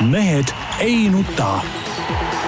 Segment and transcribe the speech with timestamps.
[0.00, 0.44] mehed
[0.80, 1.60] ei nuta.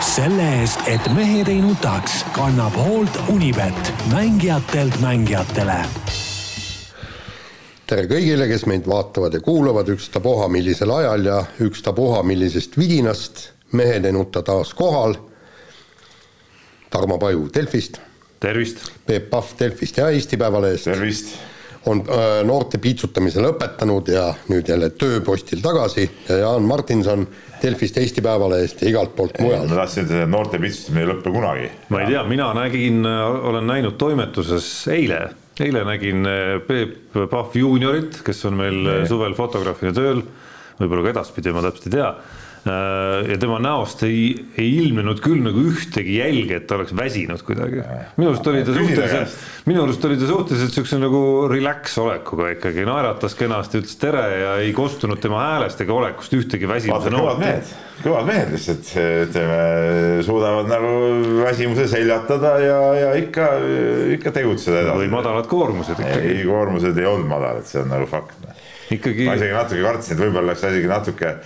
[0.00, 5.84] selle eest, et mehed ei nutaks, kannab hoolt Unibet, mängijatelt mängijatele
[7.86, 13.52] tere kõigile, kes meid vaatavad ja kuulavad ükstapuha millisel ajal ja ükstapuha millisest vidinast.
[13.72, 15.14] mehed ei nuta taas kohal.
[16.90, 18.00] Tarmo Paju Delfist.
[18.40, 18.90] tervist.
[19.06, 20.84] Peep Pahv Delfist ja Eesti Päevalehest.
[20.84, 21.26] tervist.
[21.86, 27.26] On äh, noorte piitsutamise lõpetanud ja nüüd jälle tööpostil tagasi ja Jaan Martinson
[27.62, 29.68] Delfist, Eesti Päevalehest ja igalt poolt mujalt.
[29.70, 31.68] ma tahtsin ütelda, et noorte piitsutamine ei lõpe kunagi.
[31.88, 33.04] ma ei tea, mina nägin,
[33.50, 35.20] olen näinud toimetuses eile,
[35.60, 39.06] eile nägin eh, Peep Pahv juuniorit, kes on meil nee.
[39.08, 40.24] suvel fotograafina tööl,
[40.80, 45.42] võib-olla ka edaspidi, ma täpselt ei tea Äh, ja tema näost ei, ei ilmnenud küll
[45.44, 47.82] nagu ühtegi jälge, et ta oleks väsinud kuidagi.
[48.16, 49.34] minu arust oli ta suhteliselt,
[49.68, 51.20] minu arust oli ta suhteliselt siukse nagu
[51.50, 56.70] relax olekuga ikkagi, naeratas kenasti, ütles tere ja ei kostunud tema häälest ega olekust ühtegi
[56.70, 57.52] väsimuse nooti.
[58.02, 58.90] kõvad mehed lihtsalt
[59.26, 59.60] ütleme,
[60.26, 60.94] suudavad nagu
[61.44, 63.50] väsimuse seljatada ja, ja ikka,
[64.16, 65.04] ikka tegutseda edasi.
[65.04, 66.32] või madalad koormused ikkagi.
[66.34, 68.42] ei, koormused ei olnud madalad, see on nagu fakt.
[68.90, 69.30] ikkagi.
[69.30, 71.36] ma isegi natuke kartsin, et võib-olla läks asi natuke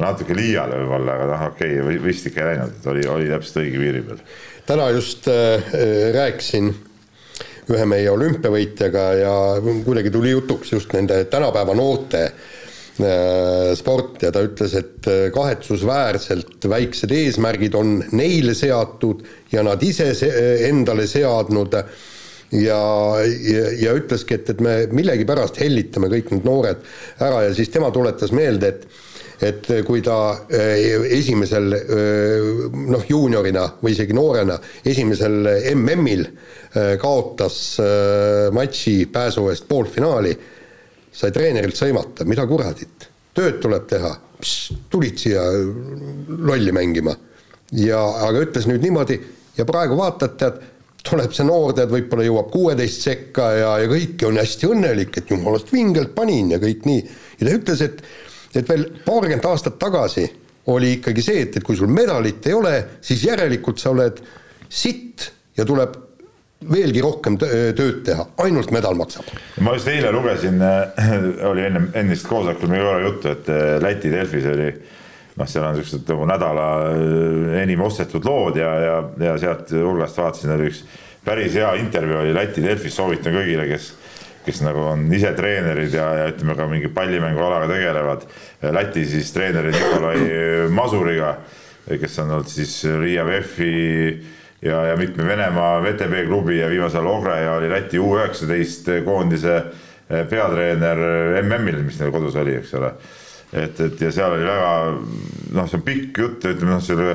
[0.00, 3.60] natuke liiale võib-olla, aga noh, okei okay,, vist ikka ei läinud, et oli, oli täpselt
[3.64, 4.22] õige piiri peal.
[4.70, 5.74] täna just äh,
[6.16, 6.70] rääkisin
[7.70, 9.34] ühe meie olümpiavõitjaga ja
[9.86, 16.70] kuidagi tuli jutuks just nende tänapäeva noorte äh, sport ja ta ütles, et äh, kahetsusväärselt
[16.70, 20.30] väiksed eesmärgid on neile seatud ja nad ise se
[20.68, 21.90] endale seadnud ja,
[22.58, 22.80] ja,
[23.78, 26.82] ja ütleski, et, et me millegipärast hellitame kõik need noored
[27.22, 29.09] ära ja siis tema tuletas meelde, et
[29.40, 30.16] et kui ta
[30.52, 37.60] eh, esimesel eh, noh, juuniorina või isegi noorena esimesel MM-il eh, kaotas
[38.52, 40.34] matši pääsu eest poolfinaali,
[41.10, 44.12] sai treenerilt sõimata, mida kuradit, tööd tuleb teha,
[44.92, 45.42] tulid siia
[46.28, 47.16] lolli mängima.
[47.72, 49.20] ja aga ütles nüüd niimoodi
[49.56, 50.56] ja praegu vaatad, tead,
[51.06, 55.30] tuleb see noor, tead, võib-olla jõuab kuueteist sekka ja, ja kõik on hästi õnnelik, et
[55.32, 57.04] jumalast vingelt panin ja kõik nii.
[57.38, 58.02] ja ta ütles, et
[58.54, 60.26] et veel paarkümmend aastat tagasi
[60.70, 64.20] oli ikkagi see, et, et kui sul medalit ei ole, siis järelikult sa oled
[64.68, 65.96] sitt ja tuleb
[66.70, 69.28] veelgi rohkem tööd teha, ainult medal maksab.
[69.64, 71.14] ma just eile lugesin, äh,
[71.48, 74.68] oli enne, ennist koosolekul meil korra juttu, et äh, Läti Delfis oli
[75.40, 80.20] noh, seal on niisugused nagu nädala äh, enim ostetud lood ja, ja, ja sealt hulgast
[80.20, 80.84] vaatasin, oli üks
[81.24, 83.94] päris hea intervjuu oli Läti Delfis, soovitan kõigile, kes
[84.44, 88.26] kes nagu on ise treenerid ja, ja ütleme ka mingi pallimängualaga tegelevad.
[88.72, 90.20] Läti siis treeneri Nikolai
[90.72, 91.34] Masuriga,
[91.90, 93.72] kes on olnud siis Riia VEF-i
[94.62, 99.60] ja, ja mitme Venemaa VTB klubi ja viimasel ajal Ogreja oli Läti U üheksateist koondise
[100.08, 100.98] peatreener
[101.44, 102.94] MM-il, mis neil kodus oli, eks ole.
[103.52, 104.72] et, et ja seal oli väga
[105.54, 107.14] noh, see on pikk jutt, ütleme noh, selle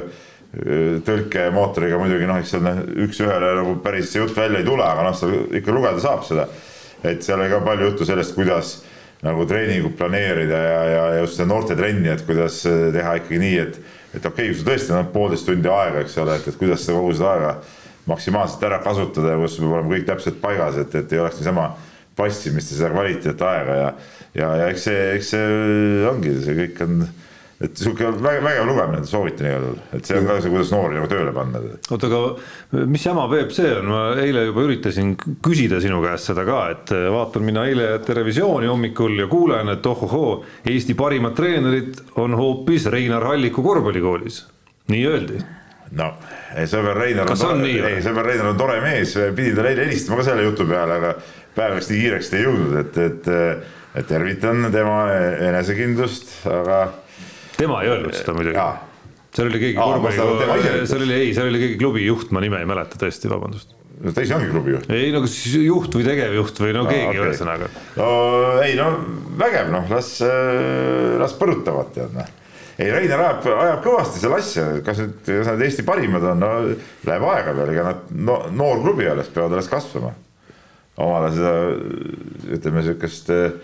[1.05, 5.17] tõlkemootoriga muidugi noh, eks seal üks-ühele nagu päris see jutt välja ei tule, aga noh,
[5.17, 6.47] seal ikka lugeda saab seda
[7.11, 8.75] et seal oli ka palju juttu sellest, kuidas
[9.25, 13.79] nagu treeningut planeerida ja, ja just seda noortetrenni, et kuidas teha ikkagi nii, et,
[14.13, 16.85] et okei okay,, kui sul tõesti on poolteist tundi aega, eks ole, et, et kuidas
[16.85, 17.55] seda kogu seda aega
[18.05, 21.69] maksimaalselt ära kasutada ja kus peab olema kõik täpselt paigas, et, et ei oleks niisama
[22.15, 23.87] passimist ja seda kvaliteetaega ja,
[24.37, 26.99] ja, ja eks see, eks see ongi, see kõik on
[27.63, 30.97] et sihuke väga vägev lugemine, soovitan igal juhul, et see on ka see, kuidas noori
[30.99, 31.61] nagu tööle panna.
[31.95, 35.13] oota, aga mis jama Peep see on, ma eile juba üritasin
[35.45, 40.41] küsida sinu käest seda ka, et vaatan mina eile Terevisiooni hommikul ja kuulen, et ohohoo,
[40.67, 44.41] Eesti parimad treenerid on hoopis Reinar Halliku korvpallikoolis,
[44.91, 45.39] nii öeldi.
[45.95, 46.11] No
[46.67, 50.19] sõber Reinar on, on nii, ei, sõber Reinar on tore mees, pidin talle eile helistama
[50.19, 51.15] ka selle jutu peale, aga
[51.55, 54.99] päev läks nii kiireks, et ei jõudnud, et, et, et tervitan tema
[55.49, 56.79] enesekindlust, aga
[57.57, 58.67] tema ei öelnud seda muidugi.
[59.35, 62.69] seal oli keegi korvpalli, seal oli, ei, seal oli keegi klubi juht, ma nime ei
[62.69, 63.75] mäleta tõesti, vabandust.
[64.03, 64.89] no ta ise ongi klubi juht.
[64.93, 67.99] ei no kas juht või tegevjuht või no keegi ühesõnaga okay..
[67.99, 68.09] no
[68.63, 68.89] ei no
[69.41, 72.33] vägev noh, las, äh, las põrutavad tead noh
[72.75, 76.51] ei, Reiner ajab, ajab kõvasti selle asja, kas nüüd, kas nad Eesti parimad on, no
[77.07, 80.11] läheb aega veel, ega nad no, noor klubi alles peavad alles kasvama.
[80.99, 81.53] omale seda
[82.57, 83.55] ütleme sihukest äh,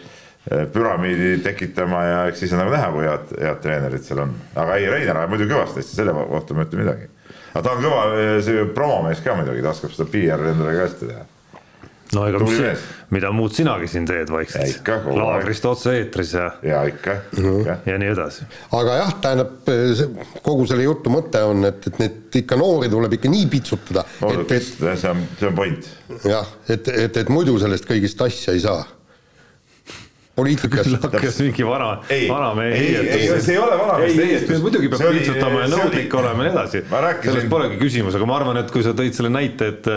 [0.50, 4.32] püramiidi tekitama ja eks siis on nagu näha, kui head, head treenerid seal on.
[4.58, 7.10] aga ei, Reiner ajab muidugi kõvasti hästi, selle kohta ma ei ütle midagi.
[7.52, 10.88] aga ta on kõva eh, see promomees ka muidugi, ta oskab seda PR-i endale ka
[10.88, 11.26] hästi teha.
[12.18, 14.90] no ega mis, mida muud sinagi siin teed vaikselt.
[15.20, 16.48] laagrist otse-eetris ja.
[16.66, 17.76] ja ikka, ikka.
[17.92, 18.48] ja nii edasi.
[18.80, 20.02] aga jah, tähendab eh,
[20.42, 24.08] kogu selle jutu mõte on, et, et neid ikka noori tuleb ikka nii pitsutada.
[24.32, 25.94] et, et see on, see on point.
[26.26, 28.82] jah, et, et, et muidu sellest kõigist asja ei saa
[30.36, 34.62] poliitikas hakkas mingi vana, ei, vanamehe ei, ei, see ei ole ei, vanameeste ei, heiestus.
[34.64, 36.84] muidugi peab piitsutama ja nõudlik olema ja nii edasi.
[37.26, 39.92] Sellest polegi küsimus, aga ma arvan, et kui sa tõid selle näite, et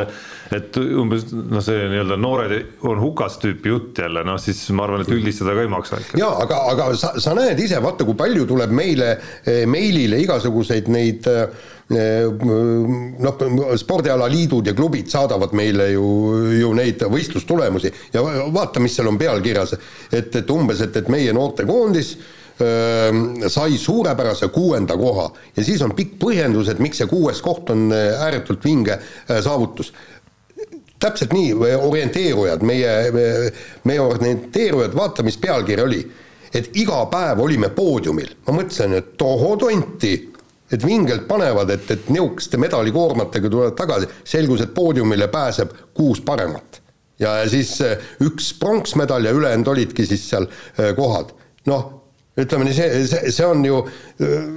[0.55, 2.53] et umbes noh, see nii-öelda noored
[2.87, 6.19] on hukas tüüpi jutt jälle, noh siis ma arvan, et üldistada ka ei maksa ikka.
[6.21, 10.91] jaa, aga, aga sa, sa näed ise, vaata kui palju tuleb meile eh, meilile igasuguseid
[10.93, 13.43] neid eh, noh,
[13.77, 16.07] spordialaliidud ja klubid saadavad meile ju,
[16.61, 19.75] ju neid võistlustulemusi ja va- vaata, mis seal on pealkirjas,
[20.13, 22.15] et, et umbes, et, et meie noortekoondis
[22.61, 27.71] öö, sai suurepärase kuuenda koha ja siis on pikk põhjendus, et miks see kuues koht
[27.75, 29.93] on eh, ääretult vinge eh, saavutus.
[31.05, 31.51] Täpselt nii,
[31.85, 32.93] orienteerujad, meie,
[33.85, 36.05] meie orienteerujad, vaata, mis pealkiri oli.
[36.55, 40.13] et iga päev olime poodiumil, ma mõtlesin, et tohoo tonti,
[40.73, 46.81] et vingelt panevad, et, et nihukeste medalikoormatega tulevad tagasi, selgus, et poodiumile pääseb kuus paremat.
[47.19, 51.35] ja siis eh, üks pronksmedal ja ülejäänud olidki siis seal eh, kohad.
[51.71, 51.85] noh,
[52.41, 54.49] ütleme nii, see, see, see on ju eh,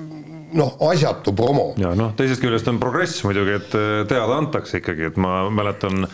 [0.57, 1.73] noh, asjatu promo.
[1.77, 3.77] ja noh, teisest küljest on progress muidugi, et
[4.09, 6.07] teada antakse ikkagi, et ma mäletan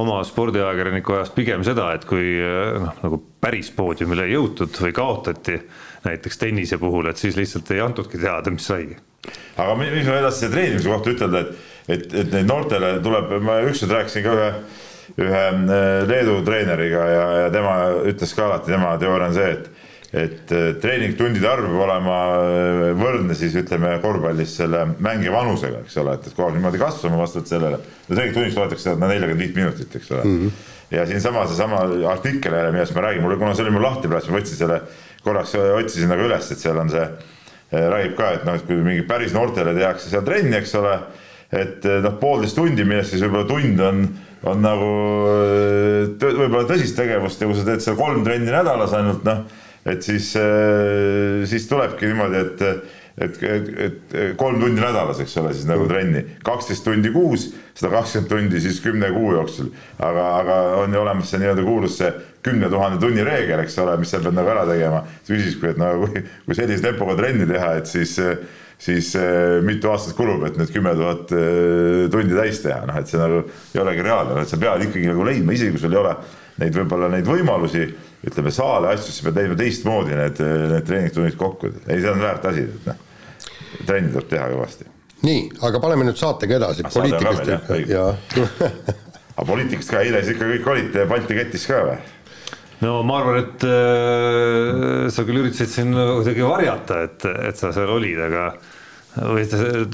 [0.00, 2.38] oma spordiajakirjaniku ajast pigem seda, et kui
[2.80, 5.58] noh, nagu päris poodiumile ei jõutud või kaotati
[6.04, 8.96] näiteks tennise puhul, et siis lihtsalt ei antudki teada, mis sai.
[9.56, 11.52] aga mi- mis ma edasi selle treenimise kohta ütelda, et,
[11.88, 14.50] et, et neid noortele tuleb, ma ükskord rääkisin ka ühe,
[15.22, 17.76] ühe äh, Leedu treeneriga ja, ja tema
[18.10, 19.70] ütles ka alati, tema teooria on see, et
[20.12, 25.96] et äh, treeningtundide arv peab olema äh, võrdne siis ütleme korvpallis selle mängija vanusega, eks
[26.02, 27.78] ole, et, et kogu aeg niimoodi kasvama vastavalt sellele.
[27.80, 30.36] no treeningtunniks loetakse no nelikümmend viit minutit, eks ole mm.
[30.42, 30.68] -hmm.
[30.98, 31.80] ja siinsamas seesama
[32.12, 34.80] artikkel jälle, millest ma räägin, mul, kuna see oli mul lahti praegu, ma võtsin selle
[35.24, 38.78] korraks otsisin nagu üles, et seal on see eh, räägib ka, et noh, et kui
[38.82, 40.96] mingi päris noortele tehakse seal trenni, eks ole,
[41.52, 44.06] et eh, noh, poolteist tundi, millest siis võib-olla tund on,
[44.52, 44.94] on nagu
[45.34, 49.44] eh, võib-olla tõsist tegevust ja kui sa teed seal kolm trenni nädalas ainult noh,
[49.82, 50.28] et siis,
[51.50, 52.60] siis tulebki niimoodi, et
[53.18, 57.92] et, et, et kolm tundi nädalas, eks ole, siis nagu trenni, kaksteist tundi kuus, sada
[57.98, 59.72] kakskümmend tundi siis kümne kuu jooksul.
[59.98, 63.94] aga, aga on ju olemas see nii-öelda kuulus see kümne tuhande tunni reegel, eks ole,
[64.00, 65.04] mis sa pead nagu ära tegema.
[65.22, 68.16] siis küsiski, et no kui, kui sellise tempoga trenni teha, et siis,
[68.82, 73.10] siis eh, mitu aastat kulub, et need kümme tuhat eh, tundi täis teha, noh, et
[73.10, 76.02] see nagu ei olegi reaalne, et sa pead ikkagi nagu leidma, isegi kui sul ei
[76.02, 76.16] ole
[76.62, 77.86] neid võib-olla neid võimalusi,
[78.26, 80.42] ütleme saale asju, siis pead leidma teistmoodi need,
[80.74, 83.06] need treeningtunnid kokku, ei, see on väärt asi, et noh,
[83.86, 84.90] trenni tuleb teha kõvasti.
[85.22, 87.46] nii, aga paneme nüüd saatega edasi, Ah, poliitikast
[89.32, 91.94] aga poliitikast ka, eile siis ikka kõik olite Balti ketis ka või?
[92.82, 97.90] No ma arvan, et äh, sa küll üritasid siin kuidagi varjata, et, et sa seal
[97.94, 98.52] olid, aga
[99.12, 99.44] või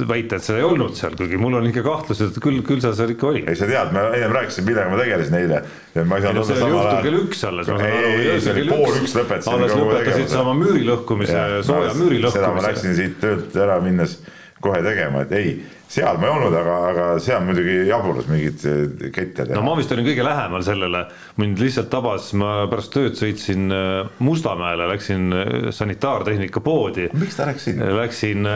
[0.06, 2.92] väita, et sa ei olnud seal, kuigi mul on ikka kahtlused, et küll, küll sa
[2.94, 3.48] seal ikka olid.
[3.50, 5.62] ei, sa tead, ma ennem rääkisin, millega ma tegelesin eile.
[6.06, 8.12] ma ei saanud see oli õhtul kell üks alles, ma saan aru.
[8.14, 12.52] ei, see oli pool üks lõpetasin alles lõpetasid sa oma müüri lõhkumise, sooja müüri seda
[12.52, 12.68] ma lõhkumise.
[12.68, 14.20] läksin siit töölt ära minnes
[14.62, 15.52] kohe tegema, et ei,
[15.88, 19.76] seal ma ei olnud, aga, aga seal muidugi jaburus mingid eh, kette teha no ma
[19.78, 21.04] vist olin kõige lähemal sellele,
[21.40, 27.08] mind lihtsalt tabas, ma pärast tööd sõitsin äh, Mustamäele, läksin äh, sanitaartehnika poodi.
[27.18, 27.90] miks ta läks sinna?
[28.00, 28.46] Läksin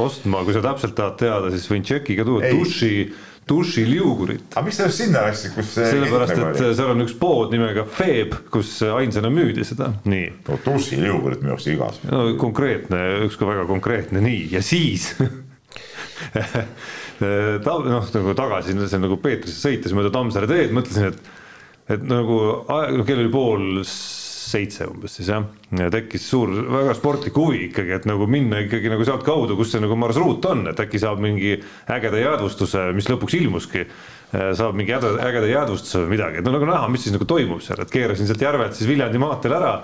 [0.00, 2.94] ostma, kui sa täpselt tahad teada, siis võin tšekiga tuua duši,
[3.50, 4.46] dušiliugurit.
[4.54, 6.70] aga miks sa just sinna läksid, kus see sellepärast, et oli?
[6.78, 10.30] seal on üks pood nimega Feb, kus ainsana müüdi seda, nii.
[10.48, 12.00] no dušiliugurit arust igas.
[12.06, 15.10] no konkreetne, ükskord väga konkreetne, nii ja siis
[17.64, 21.38] ta noh, nagu tagasi, see on nagu Peetrisse sõites mööda Tammsaare teed, mõtlesin, et
[21.90, 22.36] et nagu
[22.70, 23.80] aeg, noh kell oli pool
[24.50, 25.44] seitse umbes siis jah,
[25.94, 29.98] tekkis suur väga sportlik huvi ikkagi, et nagu minna ikkagi nagu sealtkaudu, kus see nagu
[30.00, 31.56] marsruut on, et äkki saab mingi
[31.90, 33.86] ägeda jäädvustuse, mis lõpuks ilmuski
[34.30, 37.62] saab mingi ägeda, ägeda jäädvustuse või midagi, et no nagu näha, mis siis nagu toimub
[37.64, 39.76] seal, et keerasin sealt järvelt siis Viljandi maanteel ära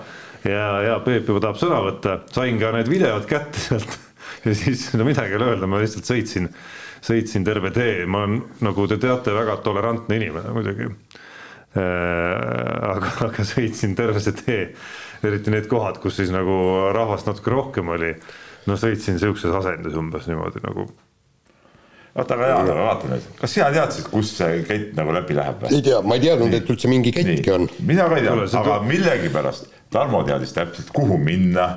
[0.47, 3.97] ja, ja Peep juba tahab sõna võtta, sain ka need videod kätte sealt
[4.47, 6.49] ja siis no midagi ei ole öelda, ma lihtsalt sõitsin,
[7.03, 10.91] sõitsin terve tee, ma olen, nagu te teate, väga tolerantne inimene muidugi.
[12.81, 14.61] aga, aga sõitsin terve see tee,
[15.25, 16.55] eriti need kohad, kus siis nagu
[16.95, 18.13] rahvast natuke rohkem oli.
[18.67, 20.87] no sõitsin siukses asendis umbes niimoodi nagu
[22.17, 25.61] oota, aga Jaan, aga vaata nüüd, kas sina teadsid, kus see kett nagu läbi läheb
[25.61, 25.73] või?
[25.77, 27.67] ei tea, ma ei teadnud, et üldse mingi kettki on.
[27.79, 31.67] mina ka ei Kuule, tea, see aga millegipärast Tarmo teadis täpselt, kuhu minna,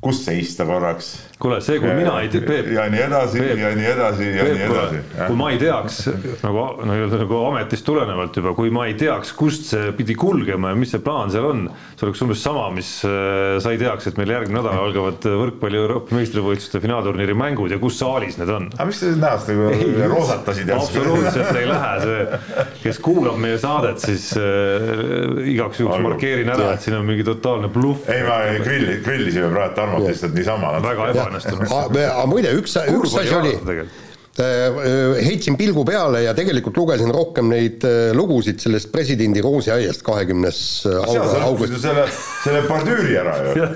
[0.00, 2.68] kus seista korraks kuule, see, kui mina ei tea, Peep.
[2.74, 5.00] ja nii edasi Peep, ja nii edasi ja Peep, nii edasi.
[5.18, 6.00] kui ma ei teaks
[6.44, 10.78] nagu nii-öelda nagu ametist tulenevalt juba, kui ma ei teaks, kust see pidi kulgema ja
[10.78, 14.20] mis see plaan seal on, see oleks umbes sama, mis äh, sa ei teaks, et
[14.20, 18.68] meil järgmine nädal algavad võrkpalli Euroopa meistrivõistluste finaalturniiri mängud ja kus saalis need on.
[18.76, 19.70] aga miks sa näost nagu
[20.14, 21.00] roosatasid järsku?
[21.00, 26.84] absoluutselt ei lähe, see, kes kuulab meie saadet, siis äh, igaks juhuks markeerin ära, et
[26.84, 28.08] siin on mingi totaalne bluff.
[28.12, 30.76] ei, ma grilli, grillisime praegu Tarmot lihtsalt niisama.
[30.84, 32.30] väga eba ebaõnnestunud.
[32.30, 37.84] muide, üks, üks asi oli, äh, äh, heitsin pilgu peale ja tegelikult lugesin rohkem neid
[37.88, 40.62] äh, lugusid sellest presidendi roosiaiast kahekümnes
[41.42, 41.76] august.
[41.82, 42.06] selle,
[42.44, 43.68] selle bordüüri ära ju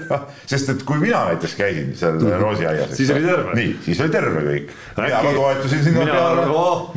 [0.55, 2.39] sest et kui mina näiteks käisin seal mm.
[2.41, 2.97] roosiaias.
[2.97, 3.61] siis oli terve.
[3.61, 4.75] nii, siis oli terve kõik.
[4.97, 6.51] mina ka toetusin sinna peale.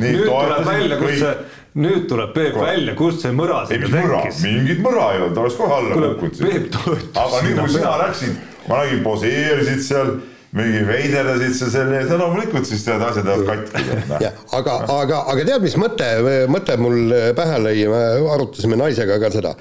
[0.06, 1.38] nüüd tuleb välja, kus see
[1.78, 2.66] nüüd tuleb Peep Kohe.
[2.66, 4.42] välja, kust see mõra sinna tekkis.
[4.46, 6.78] mingit mõra ei olnud, oleks kohe alla kukkunud.
[7.22, 10.12] aga nüüd, kui sina läksid, ma nägin, poseerisid seal
[10.56, 14.30] mingi veiderdasid sa selle ees, no loomulikult siis tead, asjad lähevad katki.
[14.56, 16.08] aga, aga, aga tead, mis mõte,
[16.48, 19.52] mõte mul pähe lõi, me arutasime naisega ka seda,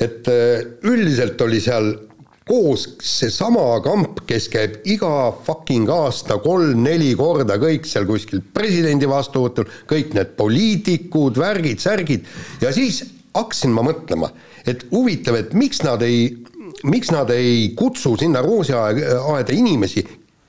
[0.00, 1.92] et äh, üldiselt oli seal
[2.48, 9.68] koos seesama kamp, kes käib iga fucking aasta kolm-neli korda kõik seal kuskil presidendi vastuvõtul,
[9.88, 12.28] kõik need poliitikud, värgid, särgid.
[12.60, 13.00] Ja siis
[13.34, 14.28] hakkasin ma mõtlema,
[14.68, 16.28] et huvitav, et miks nad ei
[16.84, 20.04] miks nad ei kutsu sinna roosiaeda inimesi,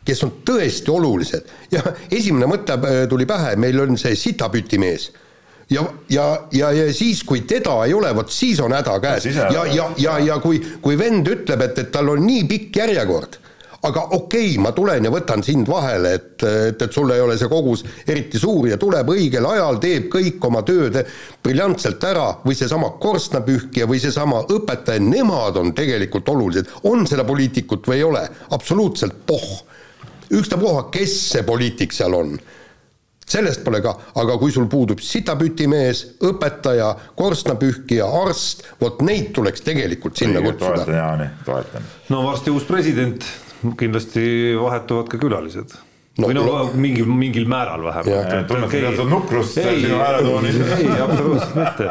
[0.06, 1.54] kes on tõesti olulised?
[1.74, 5.12] Ja esimene mõte äh, tuli pähe, meil on see sitapütimees
[5.70, 9.26] ja, ja, ja, ja siis, kui teda ei ole, vot siis on häda käes.
[9.34, 12.84] Ja, ja, ja, ja, ja kui, kui vend ütleb, et, et tal on nii pikk
[12.84, 13.40] järjekord
[13.86, 17.38] aga okei okay,, ma tulen ja võtan sind vahele, et, et, et sul ei ole
[17.40, 20.98] see kogus eriti suur ja tuleb õigel ajal, teeb kõik oma tööd
[21.44, 27.88] briljantselt ära või seesama korstnapühkija või seesama õpetaja, nemad on tegelikult olulised, on seda poliitikut
[27.90, 28.26] või ei ole,
[28.58, 29.64] absoluutselt pohh.
[30.34, 32.38] ükstapuha, kes see poliitik seal on
[33.26, 40.18] sellest pole ka, aga kui sul puudub sitapütimees, õpetaja, korstnapühkija, arst, vot neid tuleks tegelikult
[40.18, 40.84] sinna kutsuda.
[40.86, 41.90] toetan Jaani, toetan.
[42.14, 43.26] no varsti uus president
[43.80, 44.24] kindlasti
[44.60, 45.76] vahetuvad ka külalised
[46.20, 48.48] no, või no, no mingil, mingil määral vähemalt.
[48.50, 50.60] tunned teatud nukrust sinu hääletoonis?
[50.78, 51.90] ei, absoluutselt mitte.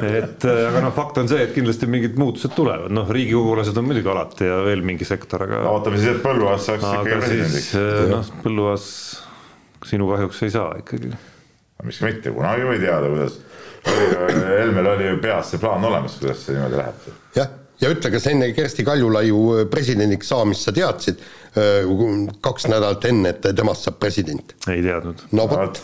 [0.00, 3.88] et äh, aga noh, fakt on see, et kindlasti mingid muutused tulevad, noh, riigikogulased on
[3.90, 5.62] muidugi alati ja veel mingi sektor, aga.
[5.70, 7.70] ootame siis, et Põlluaas saaks ikkagi presidendiks.
[7.78, 8.88] Äh, noh, Põlluaas
[9.90, 11.14] sinu kahjuks ei saa ikkagi.
[11.86, 13.40] miks mitte, kunagi võid teada, kuidas.
[13.80, 17.10] Helmel oli ju peas see plaan olemas, kuidas see niimoodi läheb.
[17.38, 21.86] jah ja ütle, kas enne Kersti Kaljulaiu äh, presidendiks saamist sa teadsid äh,
[22.44, 24.56] kaks nädalat enne, et temast saab president?
[24.68, 25.26] ei teadnud.
[25.36, 25.82] no vot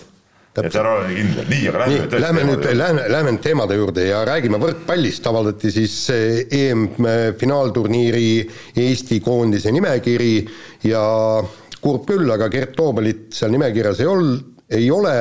[0.57, 3.76] et ära ole nii kindel, nii, aga lähme nüüd Lähme nüüd, lähme, lähme nüüd teemade
[3.76, 5.97] juurde ja räägime võrkpallist, avaldati siis
[6.57, 8.31] EM-finaalturniiri
[8.87, 10.37] Eesti koondise nimekiri
[10.88, 11.03] ja
[11.83, 14.41] kurb küll, aga Gert Toobalit seal nimekirjas ei ol-,
[14.73, 15.17] ei ole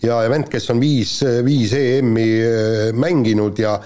[0.00, 3.76] ja vend, kes on viis, viis EM-i äh, mänginud ja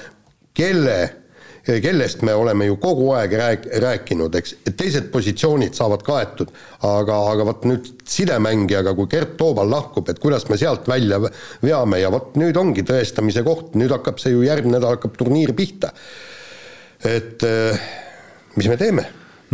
[0.54, 1.23] kelle
[1.64, 6.52] kellest me oleme ju kogu aeg rääk-, rääkinud, eks, et teised positsioonid saavad kaetud,
[6.84, 11.20] aga, aga vot nüüd sidemängijaga, kui Gert Toobal lahkub, et kuidas me sealt välja
[11.64, 15.54] veame ja vot nüüd ongi tõestamise koht, nüüd hakkab see ju, järgmine nädal hakkab turniir
[15.56, 15.92] pihta.
[17.04, 17.84] et eh,
[18.56, 19.04] mis me teeme?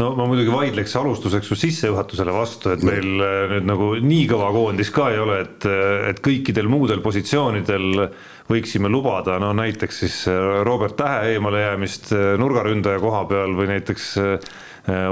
[0.00, 4.50] No ma muidugi vaidleks alustuseks su sissejuhatusele vastu, et meil eh, nüüd nagu nii kõva
[4.54, 5.66] koondis ka ei ole, et,
[6.10, 8.06] et kõikidel muudel positsioonidel
[8.50, 14.10] võiksime lubada, no näiteks siis äh, Robert Tähe eemalejäämist äh, nurgaründaja koha peal või näiteks
[14.22, 14.50] äh,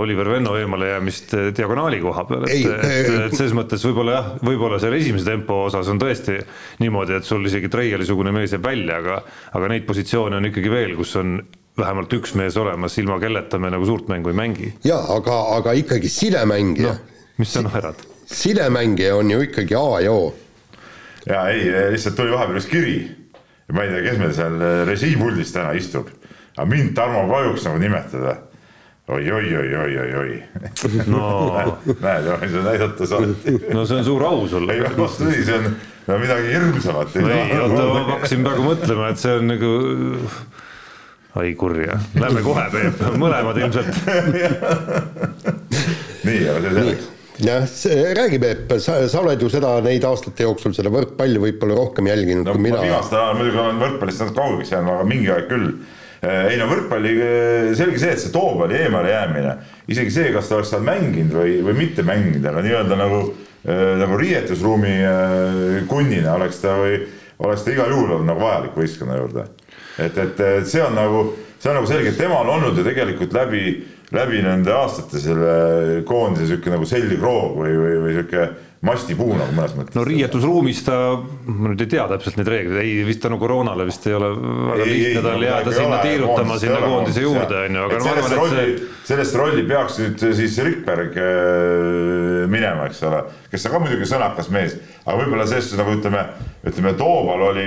[0.00, 4.96] Oliver Venno eemalejäämist diagonaali koha peal, et, et, et selles mõttes võib-olla jah, võib-olla seal
[4.96, 6.38] esimese tempo osas on tõesti
[6.82, 9.20] niimoodi, et sul isegi Treiali-sugune mees jääb välja, aga
[9.54, 11.36] aga neid positsioone on ikkagi veel, kus on
[11.78, 14.72] vähemalt üks mees olemas, ilma kelleta me nagu suurt mängu ei mängi.
[14.88, 17.22] jaa, aga, aga ikkagi sidemängija no,.
[17.38, 18.02] mis sa naerad?
[18.26, 20.34] sidemängija on ju ikkagi A ja O.
[21.28, 22.98] jaa, ei, lihtsalt tuli vahepeal üks kiri
[23.72, 26.08] ma ei tea, kes meil seal äh, režiipuldis täna istub,
[26.56, 28.36] aga mind Tarmo Pajuks nagu nimetada
[29.08, 30.42] oi-oi-oi-oi-oi-oi.
[31.08, 31.24] no
[32.04, 33.56] näed, ma võin sulle näidata saati.
[33.72, 34.76] no see on suur au sulle.
[34.76, 37.16] ei vastupidi, see on no, midagi hirmsamat.
[37.22, 39.74] ei, oota, ma hakkasin praegu mõtlema, et see on nagu
[41.38, 43.92] ai kurja, lähme kohe, Peep, mõlemad ilmselt
[46.26, 47.07] nii, aga see selleks
[47.38, 47.66] jah,
[48.14, 52.48] räägi Peep, sa, sa oled ju seda neid aastate jooksul seda võrkpalli võib-olla rohkem jälginud
[52.48, 52.80] no, kui mina.
[52.82, 55.68] viimastel ajal muidugi olen võrkpallist natuke kaugeks jäänud, aga mingi aeg küll.
[56.18, 57.12] ei no võrkpalli,
[57.78, 59.52] selge see, et see Toobali eemale jäämine,
[59.86, 63.20] isegi see, kas ta oleks seal mänginud või, või mitte mänginud, aga nii-öelda nagu,
[64.02, 64.96] nagu riietusruumi
[65.90, 66.98] kunnina oleks ta või
[67.46, 69.46] oleks ta igal juhul olnud nagu vajalik võistkonna juurde.
[69.98, 71.22] et, et, et see on nagu,
[71.58, 73.62] see on nagu selge, et tema on olnud ju tegelikult läbi
[74.14, 78.48] läbi nende aastate selle koondise sihuke nagu selgroog või, või, või sihuke
[78.84, 79.96] mastipuu nagu mõnes mõttes.
[79.98, 80.96] no riietusruumis ta,
[81.50, 84.86] ma nüüd ei tea täpselt neid reegleid, ei vist tänu koroonale vist ei ole väga
[84.86, 88.12] lihtne tal jääda sinna ole, tiirutama koondis sinna koondise koondis, juurde on ju, aga ma
[88.12, 93.66] arvan, et rolli, see sellest rolli peaks nüüd siis Rikberg äh, minema, eks ole, kes
[93.66, 96.22] on ka muidugi sõnakas mees, aga võib-olla selles suhtes nagu ütleme,
[96.70, 97.66] ütleme, Tooval oli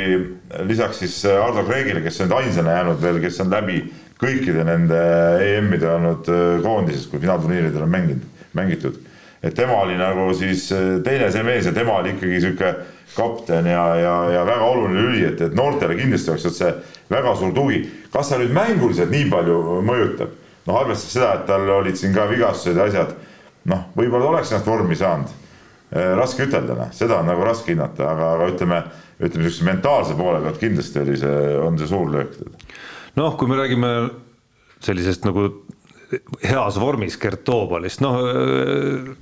[0.70, 3.84] lisaks siis Ardo Kreegile, kes on ainsana jäänud veel, kes on läbi
[4.22, 5.00] kõikide nende
[5.46, 9.00] EM-ide olnud äh, koondises, kui finaalturniiridel on mänginud, mängitud
[9.44, 12.74] et tema oli nagu siis äh, teine see mees ja tema oli ikkagi sihuke
[13.16, 16.72] kapten ja, ja, ja väga oluline lüli, et, et noortele kindlasti oleks see
[17.12, 17.82] väga suur tugi.
[18.14, 20.38] kas ta nüüd mänguliselt nii palju mõjutab?
[20.68, 23.16] noh, arvestades seda, et tal olid siin ka vigastused ja asjad,
[23.72, 25.38] noh, võib-olla ta oleks ennast vormi saanud.
[25.92, 28.78] raske ütelda, noh, seda on nagu raske hinnata, aga, aga ütleme,
[29.18, 32.38] ütleme niisuguse mentaalse poole pealt kindlasti oli see, on see suur löök.
[33.20, 33.92] Noh, kui me räägime
[34.82, 35.48] sellisest nagu
[36.44, 38.20] heas vormis Gert Toobalist, noh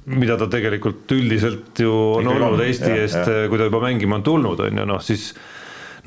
[0.09, 4.25] mida ta tegelikult üldiselt ju on olnud Eesti jah, eest, kui ta juba mängima on
[4.25, 5.29] tulnud, on ju, noh siis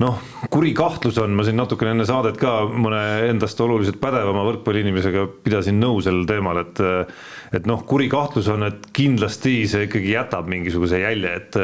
[0.01, 0.17] noh,
[0.51, 5.79] kuri kahtlus on, ma siin natukene enne saadet ka mõne endast oluliselt pädevama võrkpalliinimesega pidasin
[5.79, 6.83] nõu sel teemal, et
[7.53, 11.57] et noh, kuri kahtlus on, et kindlasti see ikkagi jätab mingisuguse jälje, et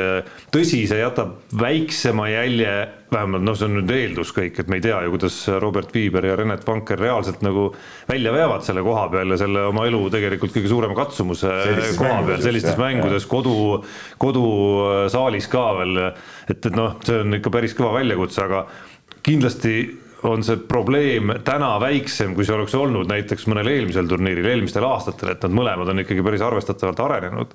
[0.54, 2.74] tõsi, see jätab väiksema jälje,
[3.10, 6.28] vähemalt noh, see on nüüd eeldus kõik, et me ei tea ju, kuidas Robert Viiber
[6.30, 7.72] ja Renet Vanker reaalselt nagu
[8.10, 12.20] välja veavad selle koha peal ja selle oma elu tegelikult kõige suurema katsumuse Sellistes koha
[12.28, 13.56] peal, sellistes jah, mängudes kodu,
[14.22, 16.04] kodusaalis ka veel,
[16.46, 18.68] et, et noh, see on ikka päris kõva väljakutse, aga
[19.26, 19.82] kindlasti
[20.28, 25.34] on see probleem täna väiksem, kui see oleks olnud näiteks mõnel eelmisel turniiril, eelmistel aastatel,
[25.34, 27.54] et nad mõlemad on ikkagi päris arvestatavalt arenenud.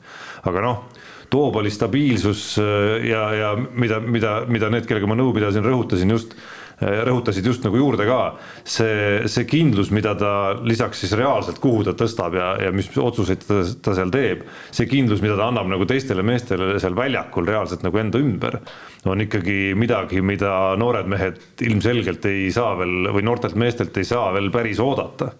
[0.48, 0.84] aga noh,
[1.30, 6.36] Toobali stabiilsus äh, ja, ja mida, mida, mida need, kellega ma nõu pidasin, rõhutasin just
[6.80, 8.18] rõhutasid just nagu juurde ka,
[8.66, 10.32] see, see kindlus, mida ta
[10.66, 14.42] lisaks siis reaalselt, kuhu ta tõstab ja, ja mis otsuseid ta, ta seal teeb,
[14.74, 18.58] see kindlus, mida ta annab nagu teistele meestele seal väljakul reaalselt nagu enda ümber,
[19.06, 24.32] on ikkagi midagi, mida noored mehed ilmselgelt ei saa veel või noortelt meestelt ei saa
[24.34, 25.32] veel päris oodata.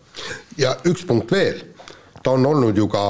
[0.60, 1.60] ja üks punkt veel,
[2.22, 3.04] ta on olnud ju ka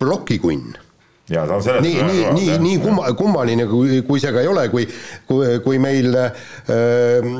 [0.00, 0.85] plokikunn
[1.30, 4.50] ja ta on selles nii, nii, nii, nii kumma, kummaline, kui, kui see ka ei
[4.50, 4.86] ole, kui,
[5.26, 7.30] kui, kui meil äh,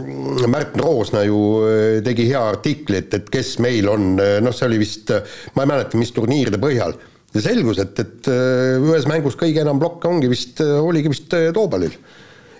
[0.50, 4.80] Märt Roosna ju äh, tegi hea artikli, et, et kes meil on, noh, see oli
[4.82, 5.12] vist,
[5.54, 6.96] ma ei mäleta, mis turniiride põhjal,
[7.36, 11.52] ja selgus, et, et äh, ühes mängus kõige enam blokke ongi vist, oligi vist äh,
[11.54, 11.94] Toobalil.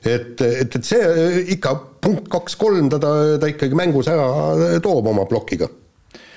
[0.07, 1.75] et, et, et see ikka
[2.07, 3.13] punkt kaks-kolm ta, ta,
[3.43, 5.67] ta ikkagi mängus ära toob oma plokiga.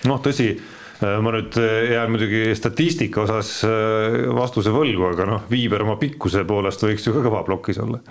[0.09, 0.55] noh, tõsi
[0.99, 1.55] ma nüüd
[1.91, 7.13] jään muidugi statistika osas äh, vastuse võlgu, aga noh, Viiber oma pikkuse poolest võiks ju
[7.15, 8.01] ka kõva plokis olla.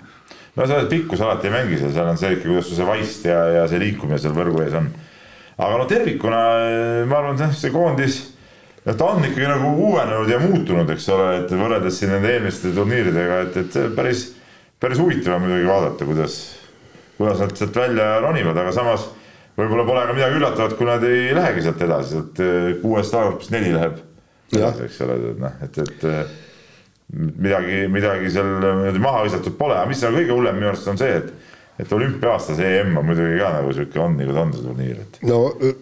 [0.55, 3.37] no sa pikkus alati ei mängi seal, on see ikka, kuidas sul see vaist ja,
[3.59, 4.89] ja see liikumine seal võrgu ees on.
[5.57, 6.41] aga no tervikuna
[7.05, 8.17] ma arvan, et see koondis,
[8.87, 12.73] no ta on ikkagi nagu uuenenud ja muutunud, eks ole, et võrreldes siin nende eelmiste
[12.73, 14.31] turniiridega, et, et päris,
[14.81, 16.41] päris huvitav on muidugi vaadata, kuidas,
[17.21, 19.11] kuidas nad sealt välja ronivad, aga samas
[19.57, 22.43] võib-olla pole ka midagi üllatavat, kui nad ei lähegi sealt edasi, et
[22.83, 23.99] kuuest aastast neli läheb
[24.55, 26.07] edasi, eks ole, et noh, et, et
[27.13, 30.99] midagi, midagi seal niimoodi maha visatud pole, aga mis on kõige hullem minu arust on
[31.01, 31.31] see, et
[31.79, 35.21] et olümpia-aastas EM on muidugi ka nagu sihuke on, nagu ta on see turniir, et.
[35.29, 35.37] no,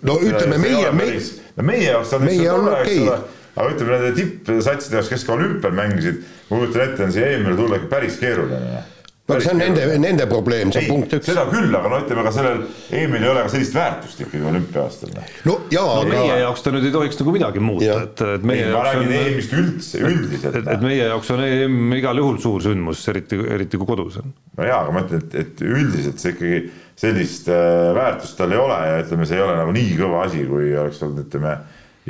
[0.05, 1.23] no ütleme meie, meie.
[1.57, 3.23] no meie jaoks on meie on okei okay.
[3.55, 7.57] aga ütleme nende tippsatside jaoks, kes ka olümpial mängisid, ma kujutan ette, on siia EM-ile
[7.57, 8.83] tulla ikka päris keeruline
[9.27, 11.27] no see on nende, nende probleem, see on punkt üks.
[11.27, 12.61] seda küll, aga no ütleme ka sellel
[12.95, 15.13] EM-il ei ole ka sellist väärtust ikkagi olümpia-aastal.
[15.47, 16.11] no jaa no, aga.
[16.13, 18.89] meie jaoks ta nüüd ei tohiks nagu midagi muuta, et, et meie ei, ma jaoks
[18.89, 19.15] räägin on.
[19.21, 20.59] EM-ist üldse, üldiselt.
[20.61, 24.35] et, et meie jaoks on EM igal juhul suur sündmus, eriti, eriti kui kodus on.
[24.57, 26.61] no jaa, aga ma ütlen, et, et üldiselt see ikkagi
[26.97, 30.47] sellist äh, väärtust tal ei ole ja ütleme, see ei ole nagu nii kõva asi,
[30.49, 31.57] kui oleks olnud, ütleme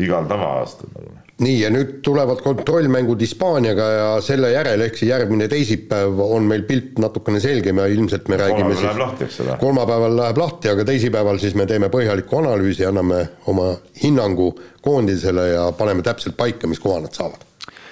[0.05, 5.47] igal tava-aastal nagu nii, ja nüüd tulevad kontrollmängud Hispaaniaga ja selle järel, ehk siis järgmine
[5.51, 9.59] teisipäev on meil pilt natukene selgem ja ilmselt me räägime kolmapäeval läheb lahti, eks ole.
[9.61, 13.23] kolmapäeval läheb lahti, aga teisipäeval siis me teeme põhjaliku analüüsi, anname
[13.53, 13.69] oma
[14.01, 17.45] hinnangu koondisele ja paneme täpselt paika, mis koha nad saavad.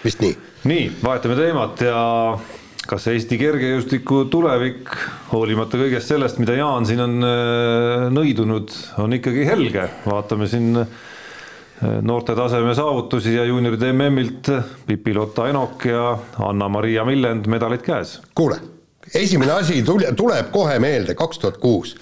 [0.06, 0.38] vist nii?
[0.66, 2.00] nii, vahetame teemat ja
[2.86, 4.90] kas Eesti kergejõustiku tulevik,
[5.32, 10.86] hoolimata kõigest sellest, mida Jaan siin on äh, nõidunud, on ikkagi helge, vaatame siin
[12.02, 14.48] noorte taseme saavutusi ja juunioride MM-ilt
[14.88, 18.22] Pipi-Lotta Enok ja Anna-Maria Millend medalid käes.
[18.36, 18.58] kuule,
[19.14, 21.96] esimene asi tule, tuleb kohe meelde, kaks tuhat kuus,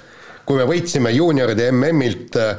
[0.45, 2.53] kui me võitsime juunioride MM-ilt äh,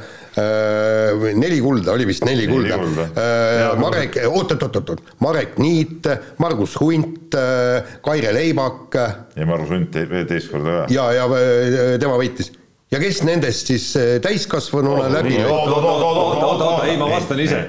[1.39, 3.07] neli kulda, oli vist neli, Neli kulda, kulda.
[3.15, 6.09] äh, Marek, oot-oot-oot-oot, Marek Niit,
[6.43, 10.85] Margus Hunt äh,, Kaire Leibak ja Margus Hunt te- teist korda ka.
[10.93, 12.51] ja, ja äh, tema võitis.
[12.95, 17.09] Ja kes nendest siis äh, täiskasvanuna läbi oota, oota, oota, oota, oota, oota, ei ma
[17.11, 17.65] vastan ise.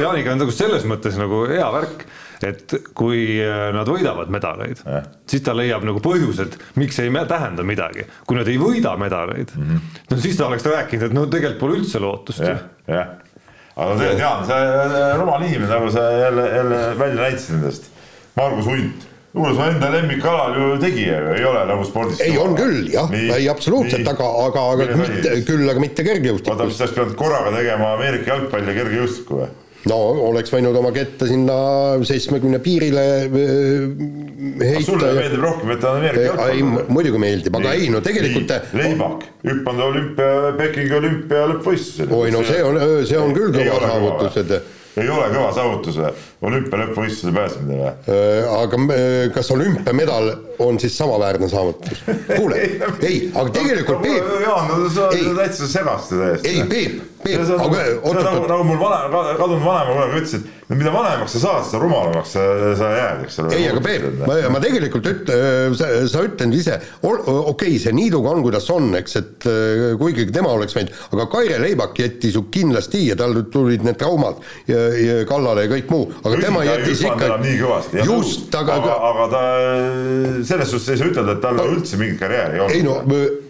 [0.00, 2.04] Jaaniga on nagu selles mõttes nagu hea värk,
[2.46, 4.82] et kui äh, nad võidavad medaleid,
[5.30, 8.06] siis ta leiab nagu põhjused, miks ei me- tähenda midagi.
[8.26, 9.98] kui nad ei võida medaleid mm, -hmm.
[10.10, 12.56] no siis ta oleks rääkinud, et no tegelikult pole üldse lootust ju
[12.88, 13.14] jah,
[13.76, 17.90] aga tegelikult Jaan, sa rumal inimene, nagu sa jälle, jälle välja näitasid endast.
[18.36, 22.20] Margus Hunt, kuule su enda lemmikalal ju tegija ju ei ole nagu spordis.
[22.24, 25.82] ei, on küll jah, ei absoluutselt, aga, aga, aga Milles oli mitte siis?, küll aga
[25.86, 26.78] mitte vaata, kergejõustikus mis.
[26.78, 29.50] ta oleks pidanud korraga tegema Ameerika jalgpalli ja kergejõustikku või?
[29.90, 31.54] no oleks võinud oma kette sinna
[32.10, 35.14] seitsmekümne piirile äh, sulle heita.
[35.20, 36.90] meeldib rohkem, et ta on Ameerika ei, jalgpall?
[36.98, 38.52] muidugi meeldib, aga ei no tegelikult.
[38.82, 42.12] Leibak, hüppanud olümpia, Pekingi olümpia lõppvõistlusel.
[42.18, 46.12] oi no see on, see on küll kõva saavutus, et ei ole kõva saavutus või?
[46.50, 47.92] olümpia lõppvõistlusele pääsemine või?
[48.14, 52.02] äh, aga äh, kas olümpiamedal on siis samaväärne saavutus?
[52.36, 52.60] kuule,
[53.08, 55.24] ei, aga tegelikult Peep, Jaan, no sa Ei.
[55.36, 56.48] täitsa segast täiesti.
[56.48, 57.76] ei Peep, Peep, aga nagu,
[58.08, 61.82] oot, nagu, nagu mul vana, kadunud vanaema kunagi ütles, et mida vanemaks sa saad, seda
[61.84, 62.44] rumalamaks sa,
[62.80, 63.52] sa jääd, eks ole.
[63.58, 65.32] ei, aga Peep, ma, ma tegelikult üt-,
[65.78, 70.26] sa, sa ütelnud ise, okei okay,, see niiduga on, kuidas on, eks, et äh, kuigi
[70.34, 74.82] tema oleks võinud, aga Kaire Leibak jättis ju kindlasti ja tal tulid need traumad ja,
[74.98, 78.02] ja kallale ja kõik muu, aga tema jättis ikka nii kõvasti.
[78.08, 82.20] just, aga, aga, aga aga ta selles suhtes ei saa ütelda, et tal üldse mingit
[82.20, 82.76] karjääri ei olnud.
[82.76, 82.96] ei no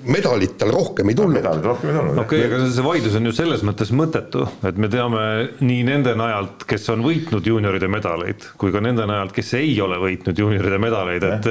[0.05, 1.35] medalit tal rohkem ei tulnud.
[1.35, 2.19] medalit rohkem ei tulnud.
[2.23, 5.23] okei okay,, aga see vaidlus on ju selles mõttes mõttetu, et me teame
[5.61, 10.01] nii nende najalt, kes on võitnud juunioride medaleid, kui ka nende najalt, kes ei ole
[10.03, 11.51] võitnud juunioride medaleid, et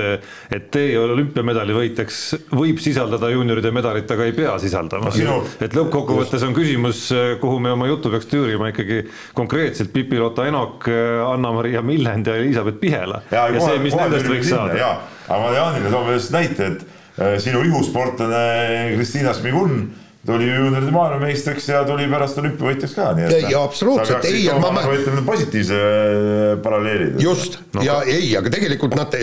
[0.55, 2.19] et tee olümpiamedali võitjaks
[2.55, 7.07] võib sisaldada juunioride medalit, aga ei pea sisaldama No et lõppkokkuvõttes on küsimus,
[7.41, 9.01] kuhu me oma jutu peaks tüürima ikkagi
[9.37, 10.87] konkreetselt Pipi-Lotta Enok,
[11.27, 13.21] Anna-Maria Millend ja Elizabeth Pihela.
[13.31, 14.77] ja, ja see, mis nendest võiks saada.
[14.79, 14.95] jaa,
[15.27, 16.98] aga ma Jaanile veel lihtsalt näite, et
[17.43, 19.89] sinu ihusportlane Kristiina Smigun
[20.25, 24.83] tuli juunioride maailmameistriks ja tuli pärast olümpiavõitjaks ka, nii et Ja- absoluutselt, ei, ma- ma,
[24.93, 27.11] ütleme positiivse äh, paralleeli.
[27.23, 29.15] just no,, ja ei, aga tegelikult nad,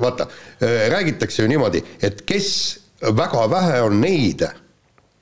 [0.00, 0.26] vaata,
[0.96, 2.48] räägitakse ju niimoodi, et kes,
[3.18, 4.44] väga vähe on neid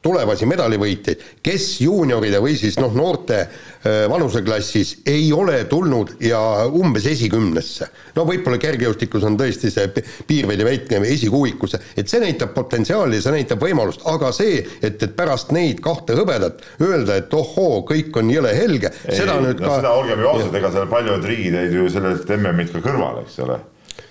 [0.03, 7.07] tulevasi medalivõitjaid, kes juunioride või siis noh, noorte äh, vanuseklassis ei ole tulnud ja umbes
[7.11, 7.91] esikümnesse.
[8.17, 13.21] no võib-olla kergejõustikus on tõesti see pi- piir veidi väike esikuuikusse, et see näitab potentsiaali,
[13.21, 18.17] see näitab võimalust, aga see, et, et pärast neid kahte hõbedat öelda, et ohoo, kõik
[18.17, 21.61] on jõle helge, seda nüüd no, ka seda olgem ju ausad, ega seal paljud riigid
[21.61, 23.61] jäid ju sellelt MM-ilt ka kõrvale, eks ole.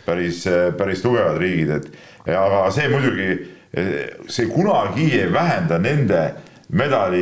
[0.06, 0.46] päris,
[0.78, 3.34] päris tugevad riigid, et ja aga see muidugi,
[3.74, 6.22] see kunagi ei vähenda nende
[6.70, 7.22] medali,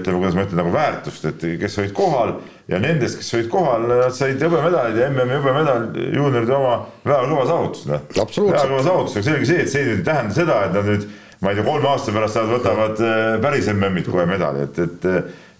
[0.00, 2.32] ütleme, kuidas ma ütlen, nagu väärtust, et kes olid kohal
[2.70, 7.44] ja nendest, kes olid kohal, nad said hõbemedalid ja MM-i hõbemedal juunioride oma väga kõva
[7.50, 8.02] saavutus, noh.
[8.16, 11.06] Väga kõva saavutus, aga selge see, et see ei tähenda seda, et nad nüüd
[11.44, 15.10] ma ei tea, kolme aasta pärast nad võtavad äh, päris MM-ilt kohe medali, et, et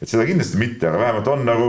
[0.05, 1.69] et seda kindlasti mitte, aga vähemalt on nagu,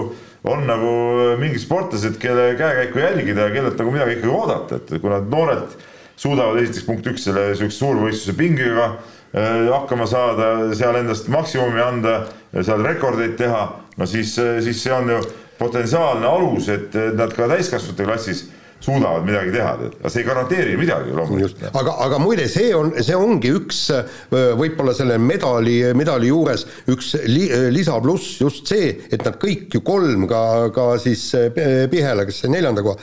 [0.52, 0.94] on nagu
[1.40, 5.78] mingid sportlased, kelle käekäiku jälgida ja kellelt nagu midagi ikkagi oodata, et kui nad noorelt
[6.18, 12.20] suudavad esiteks punkt üks selle sihukese suurvõistluse pingega äh, hakkama saada, seal endast maksimumi anda,
[12.62, 13.64] seal rekordeid teha,
[13.98, 15.24] no siis, siis see on ju
[15.60, 18.46] potentsiaalne alus, et nad ka täiskasvanute klassis
[18.86, 23.16] suudavad midagi teha, aga see ei garanteeri midagi loomulikult., aga, aga muide, see on, see
[23.18, 29.40] ongi üks öö, võib-olla selle medali, medali juures üks li, lisapluss just see, et nad
[29.42, 30.42] kõik ju kolm ka,
[30.76, 31.50] ka siis äh,
[31.92, 33.00] Pihela, kes sai neljanda koha,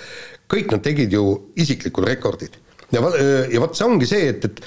[0.53, 1.25] kõik nad tegid ju
[1.59, 2.61] isiklikud rekordid.
[2.93, 3.17] Ja va-
[3.53, 4.65] ja vot see ongi see, et, et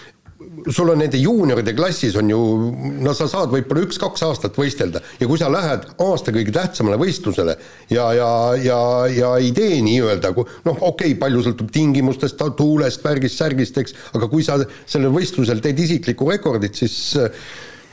[0.73, 2.39] sul on nende juunioride klassis on ju,
[3.03, 7.55] no sa saad võib-olla üks-kaks aastat võistelda ja kui sa lähed aasta kõige tähtsamale võistlusele
[7.93, 8.79] ja, ja, ja,
[9.11, 14.29] ja ei tee nii-öelda, noh, okei okay,, palju sõltub tingimustest, tuulest, värgist, särgist, eks, aga
[14.31, 17.15] kui sa sellel võistlusel teed isiklikku rekordit, siis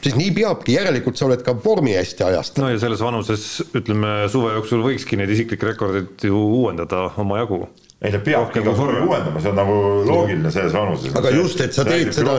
[0.02, 2.66] siis nii peabki, järelikult sa oled ka vormi hästi ajastanud.
[2.66, 7.68] no ja selles vanuses ütleme suve jooksul võikski neid isiklikke rekordeid ju uuendada omajagu.
[8.02, 9.02] Ei ta peabki iga korra.
[9.04, 9.74] uuendama, see on nagu
[10.08, 11.14] loogiline selles vanuses.
[11.18, 12.34] aga just, et sa teed seda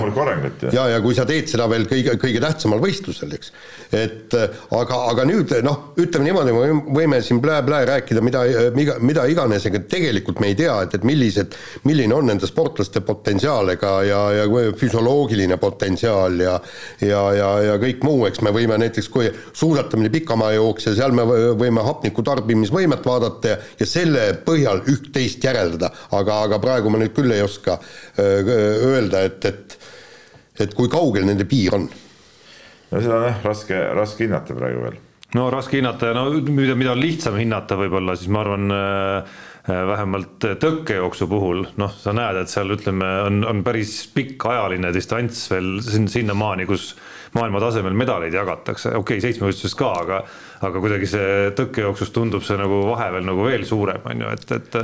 [0.73, 3.53] ja, ja kui sa teed seda veel kõige, kõige tähtsamal võistlusel, eks.
[3.95, 8.43] et äh, aga, aga nüüd noh, ütleme niimoodi, me võime siin plää-plää rääkida mida,
[8.75, 11.55] mida, mida iganes, ega tegelikult me ei tea, et, et millised,
[11.87, 14.47] milline on nende sportlaste potentsiaal ega ja, ja
[14.79, 16.57] füsioloogiline potentsiaal ja
[17.01, 21.25] ja, ja, ja kõik muu, eks me võime näiteks, kui suusatamine pikamaajooks ja seal me
[21.27, 27.01] võ- võime hapniku tarbimisvõimet vaadata ja, ja selle põhjal üht-teist järeldada, aga, aga praegu ma
[27.01, 27.79] nüüd küll ei oska
[28.19, 28.57] öö,
[28.93, 29.77] öelda, et, et
[30.61, 31.87] et kui kaugel nende piir on.
[32.91, 34.99] no seda on jah raske, raske hinnata praegu veel.
[35.37, 39.39] no raske hinnata ja no mida, mida on lihtsam hinnata võib-olla, siis ma arvan äh,
[39.63, 45.45] vähemalt tõkkejooksu puhul, noh, sa näed, et seal ütleme, on, on päris pikk ajaline distants
[45.53, 46.91] veel sin-, sinnamaani, kus
[47.33, 50.23] maailma tasemel medaleid jagatakse, okei okay,, seitsmevõistluses ka, aga
[50.63, 54.53] aga kuidagi see tõkkejooksus tundub see nagu vahe veel nagu veel suurem, on ju, et,
[54.59, 54.77] et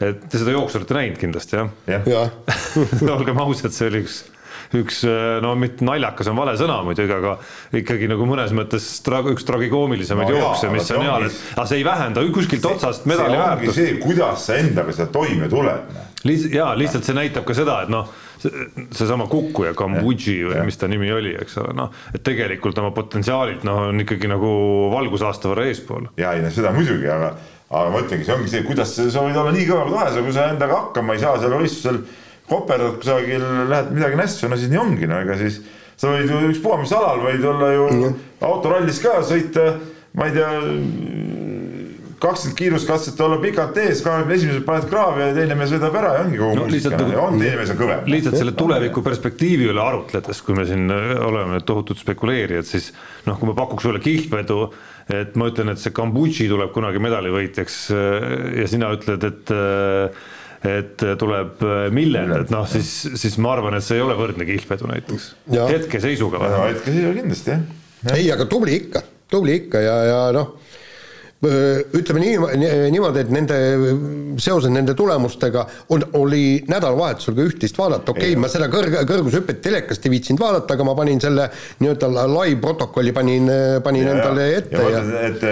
[0.00, 2.00] et te seda jooksu olete näinud kindlasti, jah ja.
[2.08, 2.28] ja.
[3.16, 4.22] olgem ausad, see oli üks
[4.74, 5.02] üks
[5.42, 7.36] no mitte naljakas on vale sõna muidugi, aga
[7.80, 11.14] ikkagi nagu mõnes mõttes tra üks tragikoomilisemaid no jookse, mis on hea,
[11.54, 13.78] aga see ei vähenda kuskilt otsast medali väärtust.
[13.78, 15.88] see, kuidas sa endaga seda toime tuled.
[15.94, 16.10] Noh.
[16.24, 18.08] Liht-, jaa, lihtsalt see näitab ka seda, et noh,
[18.96, 23.64] seesama kukkuja Kambodži või mis ta nimi oli, eks ole, noh, et tegelikult oma potentsiaalilt
[23.68, 24.52] noh, on ikkagi nagu
[24.94, 26.08] valgusaasta võrra eespool.
[26.20, 27.34] ja ei no seda muidugi, aga,
[27.80, 30.26] aga ma ütlengi, see ongi see, kuidas sa võid olla nii kõva kui tahes, aga
[30.26, 32.02] kui sa endaga hakkama ei saa seal võistlusel
[32.48, 35.60] koperdad kusagil, lähed midagi nässu, no siis nii ongi, no ega siis
[35.96, 38.22] sa võid ju ükspuha mis alal, võid olla ju mm.
[38.44, 39.70] autorallis ka sõita,
[40.18, 40.50] ma ei tea,
[42.24, 46.22] kakskümmend kiiruskatset olla pikalt ees, kahekümne esimesel paned kraavi ja teine mees sõidab ära ja
[46.24, 48.06] ongi kogu no, muusika nagu, on teine mees on kõvem.
[48.14, 52.90] lihtsalt selle tuleviku perspektiivi üle arutledes, kui me siin oleme tohutud spekuleerijad, siis
[53.28, 54.60] noh, kui ma pakuks sulle kihlvedu,
[55.12, 59.54] et ma ütlen, et see Kambutši tuleb kunagi medalivõitjaks ja sina ütled, et
[60.64, 61.60] et tuleb
[61.92, 62.88] millen, et noh, siis,
[63.20, 65.26] siis ma arvan, et see ei ole võrdne kihlvedu näiteks.
[65.52, 66.78] hetkeseisuga vähemalt.
[66.78, 67.66] hetkeseisuga kindlasti jah
[68.06, 68.16] ja..
[68.16, 70.54] ei, aga tubli ikka, tubli ikka ja, ja noh
[71.44, 72.60] ütleme nii,
[72.94, 73.58] niimoodi, et nende,
[74.42, 79.60] seoses nende tulemustega on, oli nädalavahetusel ka üht-teist vaadata, okei okay,, ma seda kõrg, kõrgushüpet
[79.64, 81.48] telekast ei viitsinud vaadata, aga ma panin selle
[81.82, 83.50] nii-öelda live protokolli panin,
[83.84, 85.26] panin ja, endale ette ja, ja...
[85.28, 85.44] et,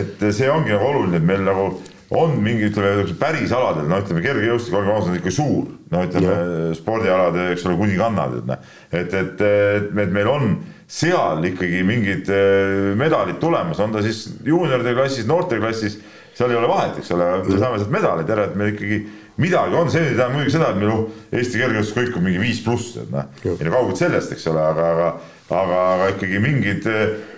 [0.00, 1.70] et see ongi nagu oluline, et meil nagu
[2.14, 6.36] on mingi, ütleme päris aladel, no ütleme kergejõustik, olgem ausad, on ikka suur, no ütleme
[6.78, 10.52] spordialad, eks ole, kuni kannad, et noh, et, et, et, et meil on
[10.86, 15.98] seal ikkagi mingid äh, medalid tulemas, on ta siis juunioride klassis, noorteklassis,
[16.36, 19.00] seal ei ole vahet, eks ole, me saame sealt medaleid ära, et meil ikkagi
[19.42, 22.42] midagi on, see ei tähenda muidugi seda, et meil oh, Eesti kergejõustik kõik on mingi
[22.42, 25.08] viis pluss, et noh, ei no kaugelt sellest, eks ole, aga, aga
[25.46, 26.86] aga, aga ikkagi mingid,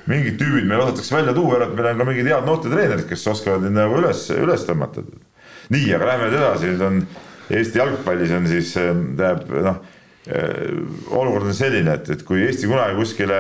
[0.09, 3.65] mingid tüübid meil osatakse välja tuua, et meil on ka mingid head noortetreenerid, kes oskavad
[3.65, 5.05] neid nagu üles, üles tõmmata.
[5.73, 7.01] nii, aga lähme nüüd edasi, nüüd on
[7.49, 9.79] Eesti jalgpallis on siis tähendab noh
[10.29, 13.37] olukord on selline, et, et kui Eesti kunagi kuskile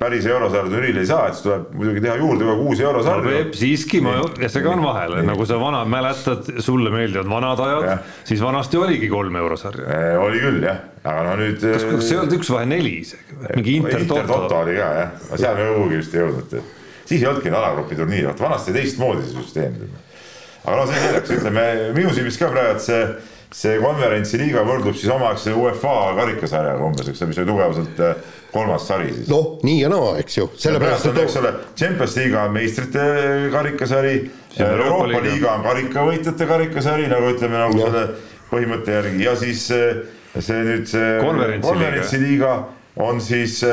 [0.00, 3.34] päris eurosarja turniirile ei saa, et siis tuleb muidugi teha juurde kogu aeg uusi eurosarju
[3.34, 3.42] no,.
[3.58, 4.14] siiski ma
[4.50, 9.86] segan vahele, nagu sa vana mäletad, sulle meeldivad vanad ajad, siis vanasti oligi kolm eurosarja.
[9.86, 11.62] Äh, oli küll jah, aga no nüüd.
[11.62, 14.22] kas, kas ei olnud üks vahe neli isegi, mingi Inter Toto?
[14.24, 16.56] Inter Toto oli ka jah, aga seal me kuhugi vist ei jõudnud,
[17.04, 19.78] siis ei olnudki alagrupi turniir, vaata vanasti teistmoodi see süsteem.
[20.64, 23.04] aga no see selleks, ütleme minu silmis ka praegu, et see
[23.56, 28.86] see konverentsiliiga võrdub siis omaaegse UEFA karikasarjaga umbes, eks ole, mis oli tugevuselt äh, kolmas
[28.88, 29.28] sari siis.
[29.30, 30.48] noh, nii ja naa, eks ju.
[30.64, 33.06] sellepärast on, eks ole, Champions liiga on meistrite
[33.52, 34.16] karikasari,
[34.56, 37.88] Euroopa, Euroopa liiga on karikavõitjate karikasari, nagu ütleme, nagu ja.
[37.88, 38.04] selle
[38.52, 40.04] põhimõtte järgi ja siis äh,
[40.38, 42.54] see nüüd see konverentsiliiga konverentsiliiga
[42.96, 43.70] on siis äh,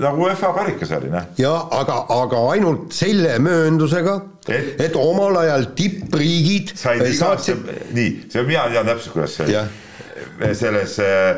[0.00, 1.26] nagu UEFA karikasari, noh.
[1.38, 4.16] ja aga, aga ainult selle mööndusega,
[4.48, 7.68] et, et omal ajal tippriigid saatsid.
[7.96, 9.66] nii, see mina tean täpselt, kuidas see ja.
[10.56, 11.36] selles äh,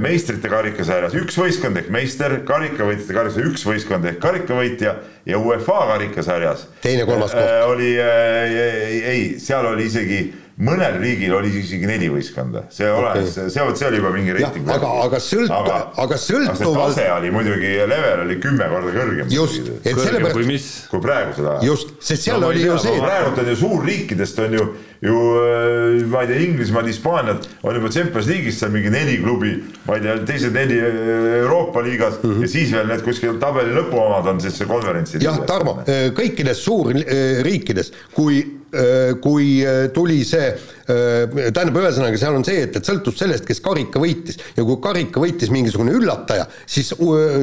[0.00, 4.94] meistrite karikasarjas üks võistkond ehk meister, karikavõitjate karikasarjas üks võistkond ehk karikavõitja
[5.28, 6.64] ja UEFA karikasarjas.
[6.80, 7.44] teine-kolmas koht.
[7.44, 8.56] Äh, oli äh,,
[9.12, 10.22] ei, seal oli isegi
[10.54, 14.68] mõnel riigil oli isegi neli võistkonda, see okay., see, see oli juba mingi reiting.
[14.70, 16.94] aga, aga sõlt-, aga, aga sõltuvalt.
[16.94, 19.32] tase oli muidugi, level oli kümme korda kõrgem.
[19.34, 20.36] just, et sellepärast.
[20.38, 20.68] kui mis?
[20.92, 21.56] kui praegu seda.
[21.66, 23.02] just, sest seal no, oli ju see.
[23.02, 24.70] praegult on ju suurriikidest on ju,
[25.08, 29.56] ju äh, ma ei tea, Inglismaad, Hispaaniat on juba Champions League'is seal mingi neli klubi,
[29.88, 32.46] ma ei tea, teised neli äh, Euroopa liigas mm -hmm.
[32.46, 35.18] ja siis veel need kuskil tabeli lõpu omad on siis see konverentsi.
[35.24, 35.80] jah, Tarmo,
[36.14, 38.44] kõikides suurriikides, kui
[39.22, 43.62] kui äh, tuli see, äh, tähendab, ühesõnaga seal on see, et, et sõltus sellest, kes
[43.64, 46.92] karika võitis ja kui karika võitis mingisugune üllataja, siis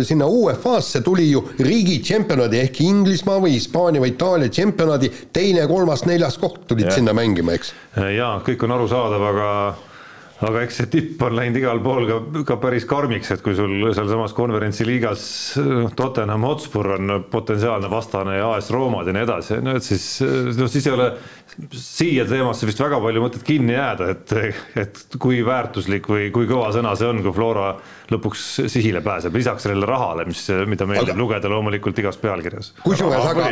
[0.07, 6.05] sinna UEFA-sse tuli ju riigi tšempionaadi ehk Inglismaa või Hispaania või Itaalia tšempionaadi teine, kolmas,
[6.09, 6.97] neljas koht tulid ja.
[6.97, 7.73] sinna mängima, eks.
[8.17, 9.47] jaa, kõik on arusaadav, aga
[10.47, 13.91] aga eks see tipp on läinud igal pool ka, ka päris karmiks, et kui sul
[13.93, 15.25] sealsamas konverentsiliigas
[15.67, 20.07] noh, Tottenham Hotspur on potentsiaalne vastane ja AS Roomad ja nii edasi, ju, et siis
[20.57, 21.11] noh, siis ei ole
[21.75, 24.33] siia teemasse vist väga palju mõtet kinni jääda, et,
[24.79, 27.73] et kui väärtuslik või kui kõva sõna see on, kui Flora
[28.11, 31.19] lõpuks sihile pääseb, lisaks sellele rahale, mis, mida meeldib aga...
[31.19, 32.73] lugeda loomulikult igas pealkirjas.
[32.83, 33.49] kusjuures aga,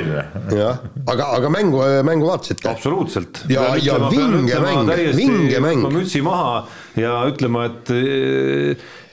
[0.55, 2.69] jah, aga, aga mängu, mängu vaatasite?
[2.71, 3.43] absoluutselt.
[3.51, 5.89] ja, ja vinge mäng, vinge mäng.
[5.93, 6.63] mütsi maha
[6.99, 7.93] ja ütlema, et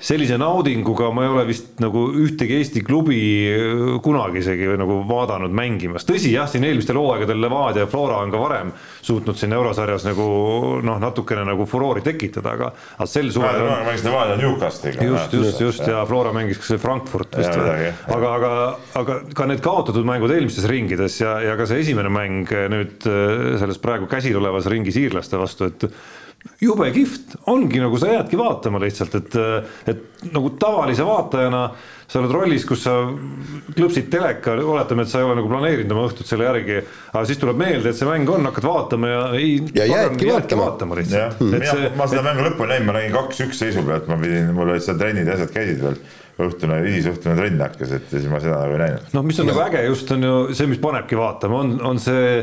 [0.01, 3.21] sellise naudinguga ma ei ole vist nagu ühtegi Eesti klubi
[4.05, 8.41] kunagi isegi nagu vaadanud mängimas, tõsi jah, siin eelmistel hooaegadel Levadia ja Flora on ka
[8.41, 8.73] varem
[9.07, 10.27] suutnud siin eurosarjas nagu
[10.85, 13.73] noh, natukene nagu furoori tekitada, aga, aga sel suvel on...
[13.89, 15.07] mängis Levadia Newcastliga.
[15.09, 18.53] just, just, just ja Flora mängis ka see Frankfurt vist või, aga, aga,
[19.01, 23.09] aga ka need kaotatud mängud eelmistes ringides ja, ja ka see esimene mäng nüüd
[23.61, 25.89] selles praegu käsil olevas ringis iirlaste vastu, et
[26.61, 29.37] jube kihvt, ongi nagu sa jäädki vaatama lihtsalt, et,
[29.91, 31.63] et nagu tavalise vaatajana
[32.07, 32.95] sa oled rollis, kus sa
[33.75, 36.77] klõpsid teleka, oletame, et sa ei ole nagu planeerinud oma õhtut selle järgi,
[37.11, 39.57] aga siis tuleb meelde, et see mäng on, hakkad vaatama ja ei.
[39.75, 41.43] ja jäädki vaatama, vaatama lihtsalt.
[41.43, 41.91] See...
[41.99, 45.01] ma seda mängu lõpuni näinud, ma nägin kaks-üks seisu pealt, ma pidin, mul olid seal
[45.03, 45.99] trennid ja asjad käisid veel
[46.47, 49.13] õhtune, hilisõhtune trenn hakkas, et siis ma seda nagu ei näinud.
[49.17, 49.57] noh, mis on no.
[49.57, 52.43] nagu äge just on ju see, mis panebki vaatama, on, on see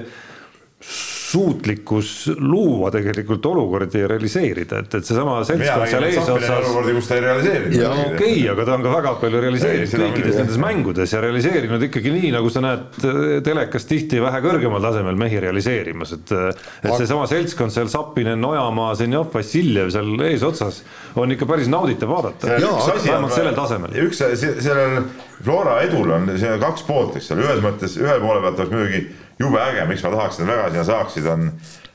[1.33, 6.49] suutlikkus luua tegelikult olukordi ja realiseerida, et, et seesama seltskond seal eesotsas.
[6.59, 7.85] olukordi, kus ta ei realiseerinud.
[7.93, 12.13] okei okay,, aga ta on ka väga palju realiseerinud kõikides nendes mängudes ja realiseerinud ikkagi
[12.13, 13.07] nii, nagu sa näed
[13.47, 16.35] telekas tihti vähe kõrgemal tasemel mehi realiseerimas, et.
[16.83, 20.83] et seesama seltskond seal, Sapinen, Ojamaa, Zenjov, Vassiljev seal eesotsas
[21.19, 22.53] on ikka päris nauditav vaadata.
[22.53, 23.97] vähemalt sellel tasemel.
[24.05, 25.01] üks, sellel
[25.43, 28.71] Flora edul on, see on kaks poolt, eks ole, ühes mõttes ühe poole pealt oleks
[28.71, 29.01] muidugi
[29.39, 31.51] jube äge, miks ma tahaks, nad väga sinna saaksid, on,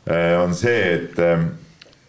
[0.06, 1.44] eh, on see, et, eh,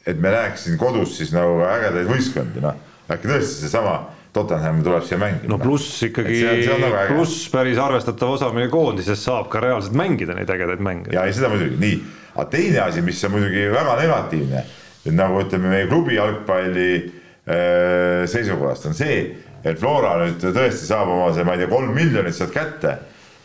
[0.06, 2.88] et me näeks siin kodus siis nagu ägedaid võistkondi, noh.
[3.10, 4.00] äkki tõesti seesama
[4.34, 5.50] Tottenham tuleb siia mängima.
[5.50, 10.50] no pluss ikkagi, nagu pluss päris arvestatav osa meie koondisest saab ka reaalselt mängida neid
[10.54, 11.14] ägedaid mänge.
[11.14, 11.96] ja ei, seda muidugi, nii.
[12.36, 14.66] aga teine asi, mis on muidugi väga negatiivne,
[15.06, 19.24] et nagu ütleme, meie klubi jalgpalli äh, seisukohast on see,
[19.66, 23.00] et Flora nüüd tõesti saab oma see, ma ei tea, kolm miljonit sealt kätte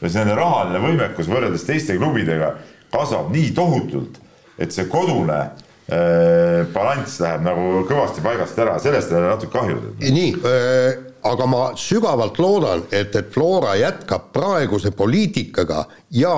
[0.08, 2.54] siis nende rahaline võimekus võrreldes teiste klubidega
[2.94, 4.20] kasvab nii tohutult,
[4.58, 9.80] et see kodune äh, balanss läheb nagu kõvasti paigast ära, sellest on natuke kahju.
[10.04, 16.36] nii äh,, aga ma sügavalt loodan, et, et Flora jätkab praeguse poliitikaga ja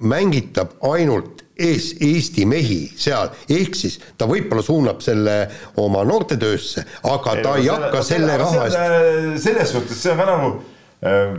[0.00, 5.36] mängitab ainult ees Eesti mehi seal, ehk siis ta võib-olla suunab selle
[5.80, 9.44] oma noortetöösse, aga ei, ta ei hakka selle, selle raha eest.
[9.46, 10.50] selles suhtes see on ka nagu
[11.00, 11.38] äh,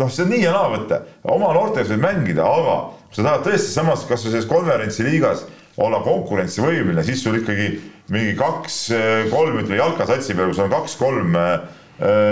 [0.00, 1.00] noh, see on nii ja naa võtta,
[1.34, 2.76] oma noortega võid mängida, aga
[3.06, 5.46] kui sa tahad tõesti samas kasvõi selles konverentsiliigas
[5.84, 7.70] olla konkurentsivõimeline, siis sul ikkagi
[8.12, 11.56] mingi kaks-kolm, ütleme jalkasatsi peal, kui sul on kaks-kolm äh,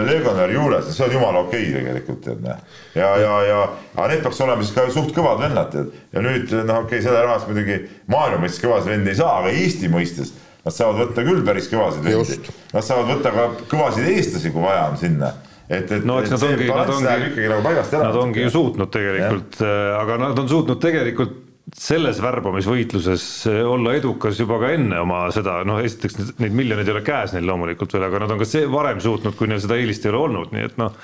[0.07, 2.57] legionäri juures, see on jumala okei okay tegelikult tead näe.
[2.99, 3.59] ja, ja, ja
[3.95, 7.05] aga need peaks olema siis ka suht kõvad vennad tead ja nüüd noh, okei okay,,
[7.05, 7.79] selle rahast muidugi
[8.11, 12.05] maailma mõistes kõvasid vendi ei saa, aga Eesti mõistes nad saavad võtta küll päris kõvasid
[12.07, 12.53] vendi.
[12.71, 15.33] Nad saavad võtta ka kõvasid eestlasi, kui vaja on sinna
[15.69, 17.73] et, et, no eks nad ongi, nad ongi, nagu
[18.03, 21.41] nad ongi ju suutnud tegelikult, äh, aga nad on suutnud tegelikult
[21.79, 26.95] selles värbamisvõitluses äh, olla edukas juba ka enne oma seda, noh, esiteks neid miljoneid ei
[26.97, 29.79] ole käes neil loomulikult veel, aga nad on ka see varem suutnud, kui neil seda
[29.79, 30.97] eelist ei ole olnud, nii et noh,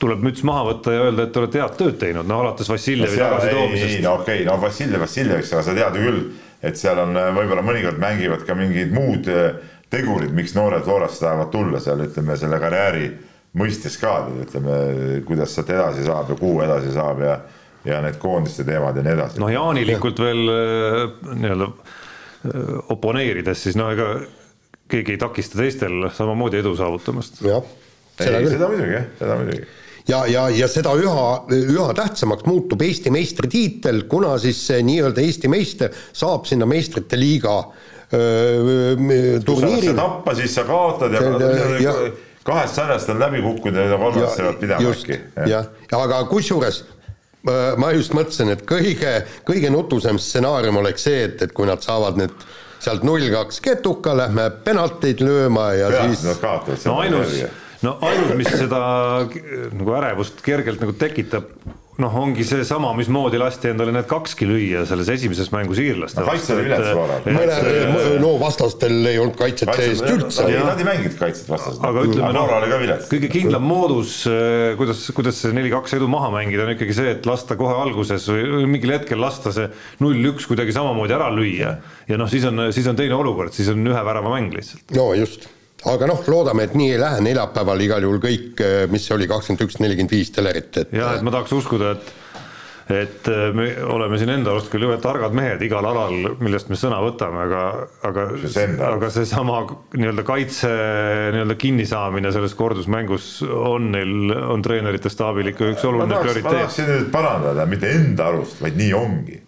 [0.00, 3.20] tuleb müts maha võtta ja öelda, et te olete head tööd teinud, no alates Vassiljevi
[3.20, 4.00] tagasitoomisest.
[4.06, 6.24] no okei okay,, no Vassiljev Vassiljeviks, aga sa tead ju küll,
[6.64, 9.30] et seal on äh, võib-olla mõnikord mängivad ka mingid muud
[9.94, 13.08] tegurid, miks noored Florast tahavad tulla seal, ütleme selle karjääri
[13.58, 14.78] mõistes ka, ütleme,
[15.28, 17.36] kuidas sealt edasi saab ja kuhu edasi saab ja
[17.84, 19.40] ja need koondiste teemad ja nii edasi.
[19.42, 21.02] noh, jaanilikult veel äh,
[21.36, 24.08] nii-öelda äh, oponeerides, siis no ega
[24.90, 27.42] keegi ei takista teistel samamoodi edu saavutamast.
[27.44, 27.64] jah,
[28.16, 28.54] seda küll.
[28.56, 29.66] seda muidugi jah, seda muidugi
[30.08, 31.28] ja, ja, ja seda üha,
[31.76, 37.58] üha tähtsamaks muutub Eesti meistritiitel, kuna siis see nii-öelda Eesti meister saab sinna meistrite liiga
[38.14, 39.94] öö, turniiri.
[39.96, 41.94] tappa, siis sa kaotad ja, ja, ja
[42.44, 45.20] kahest sarjast on läbi kukkunud ja kolmest saavad pidama äkki.
[45.50, 49.14] jah, aga kusjuures äh, ma just mõtlesin, et kõige,
[49.48, 52.34] kõige nutusem stsenaarium oleks see, et, et kui nad saavad nüüd
[52.84, 56.84] sealt null kaks ketuka, lähme penalteid lööma ja Pealt siis.
[56.90, 57.38] no ainus,
[57.84, 58.82] no ainus, mis seda
[59.24, 61.48] nagu ärevust kergelt nagu tekitab
[62.02, 66.56] noh, ongi seesama, mismoodi lasti endale need kakski lüüa selles esimeses mängus iirlaste no, vastu.
[66.58, 67.94] vaadata.
[68.22, 70.48] no vastastel ei olnud kaitset seest üldse.
[70.50, 71.86] Nad ei mänginud kaitset vastastel.
[71.86, 72.52] aga ütleme noh,
[73.10, 77.28] kõige kindlam moodus, äh, kuidas, kuidas see neli-kaks edu maha mängida, on ikkagi see, et
[77.30, 79.70] lasta kohe alguses või mingil hetkel lasta see
[80.02, 81.76] null-üks kuidagi samamoodi ära lüüa.
[82.10, 84.88] ja noh, siis on, siis on teine olukord, siis on ühe värava mäng lihtsalt.
[84.98, 85.46] no just
[85.92, 89.64] aga noh, loodame, et nii ei lähe, neljapäeval igal juhul kõik, eh, mis oli kakskümmend
[89.66, 92.20] üks, nelikümmend viis telerit, et jah, et ma tahaks uskuda, et
[92.84, 96.76] et eh, me oleme siin enda arust küll jube targad mehed igal alal, millest me
[96.76, 97.62] sõna võtame, aga,
[98.04, 98.26] aga,
[98.90, 99.62] aga seesama
[99.94, 100.68] nii-öelda kaitse
[101.32, 106.50] nii-öelda kinnisaamine selles kordusmängus on neil, on treenerite staabil ikka üks oluline prioriteet.
[106.50, 109.40] ma tahaksin nüüd parandada, mitte enda arust, vaid nii ongi.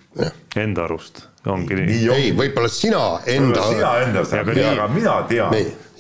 [0.57, 2.07] Enda arust ongi nii, nii.
[2.15, 3.67] ei, võib-olla sina enda.
[3.69, 5.53] sina enda arust, aga mina tean.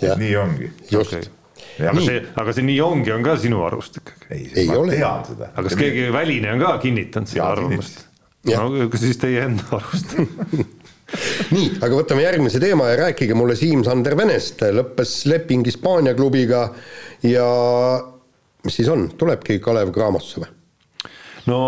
[0.03, 0.71] Nii ongi.
[0.91, 1.27] just okay.,
[1.81, 2.07] aga Nii.
[2.07, 4.27] see, aga see nii ongi, on ka sinu arust ikkagi.
[4.31, 4.99] ei, Ei ole.
[5.03, 8.05] aga kas keegi väline on ka kinnitanud seda arvamust?
[8.47, 10.17] No kas siis teie enda arust?
[11.55, 16.67] nii, aga võtame järgmise teema ja rääkige mulle Siim-Sander Venest, lõppes leping Hispaania klubiga
[17.27, 17.47] ja
[18.67, 20.51] mis siis on, tulebki Kalev Cramosse või?
[21.47, 21.61] no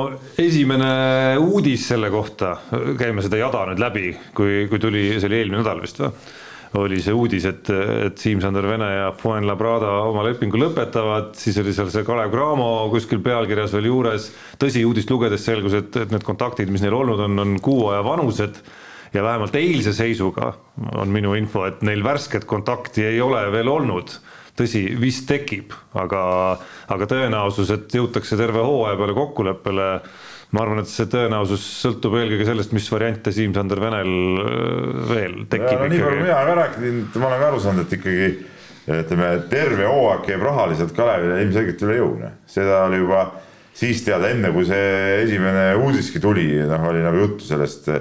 [0.42, 0.90] esimene
[1.38, 2.56] uudis selle kohta,
[2.98, 6.10] käime seda jada nüüd läbi, kui, kui tuli, see oli eelmine nädal vist või?
[6.76, 7.70] Oli see uudis, et,
[8.08, 13.22] et Siim-Sander Vene ja Fuenlabrada oma lepingu lõpetavad, siis oli seal see Kalev Cramo kuskil
[13.24, 14.28] pealkirjas veel juures.
[14.60, 18.04] tõsi, uudist lugedes selgus, et, et need kontaktid, mis neil olnud on, on kuu aja
[18.04, 18.60] vanused
[19.14, 20.52] ja vähemalt eilse seisuga
[21.00, 24.18] on minu info, et neil värsket kontakti ei ole veel olnud
[24.58, 26.22] tõsi, vist tekib, aga,
[26.90, 29.88] aga tõenäosus, et jõutakse terve hooaja peale kokkuleppele,
[30.56, 35.82] ma arvan, et see tõenäosus sõltub eelkõige sellest, mis variante Siim-Sander Venel äh, veel tekib
[35.82, 38.30] no nii palju mina ka rääkinud, ma olen ka aru saanud, et ikkagi
[38.88, 42.38] ütleme, terve hooaeg käib rahaliselt Kalevile ilmselgelt üle jõu, noh.
[42.48, 43.26] seda oli juba
[43.78, 48.00] siis teada, enne kui see esimene uudiski tuli, noh, oli nagu juttu sellest eh,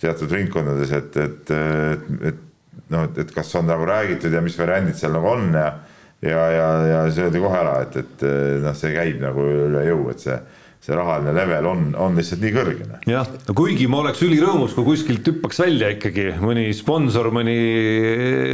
[0.00, 4.56] teatud ringkondades, et, et, et, et noh, et, et kas on nagu räägitud ja mis
[4.58, 5.72] variandid seal nagu on ja
[6.20, 8.24] ja, ja, ja see öeldi kohe ära, et, et
[8.62, 10.36] noh, see käib nagu üle jõu, et see,
[10.80, 13.00] see rahaline level on, on lihtsalt nii kõrge, noh.
[13.08, 17.56] jah, no kuigi ma oleks ülirõõmus, kui kuskilt hüppaks välja ikkagi mõni sponsor, mõni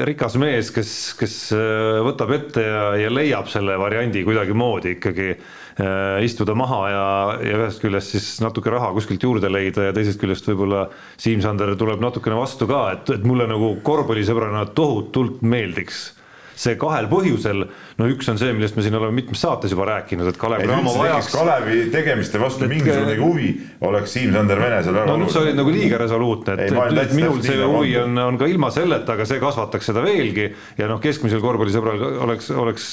[0.08, 6.18] rikas mees, kes, kes äh, võtab ette ja, ja leiab selle variandi kuidagimoodi ikkagi äh,
[6.26, 7.06] istuda maha ja,
[7.46, 10.88] ja ühest küljest siis natuke raha kuskilt juurde leida ja teisest küljest võib-olla
[11.22, 16.08] Siim-Sander tuleb natukene vastu ka, et, et mulle nagu korvpallisõbrana tohutult meeldiks
[16.56, 17.64] see kahel põhjusel,
[18.00, 20.94] no üks on see, millest me siin oleme mitmes saates juba rääkinud, et Kalev Cramo
[20.96, 23.50] vajaks Kalevi tegemiste vastu mingisugune huvi,
[23.84, 27.18] oleks Siim-Sander Vene seal väga no nüüd sa olid nagu liiga resoluutne, et, et, täitsa-
[27.20, 28.16] minul see huvi on.
[28.24, 30.48] on, ka ilma selleta, aga see kasvataks seda veelgi.
[30.80, 32.88] Ja noh, keskmisel korvpallisõbral oleks, oleks,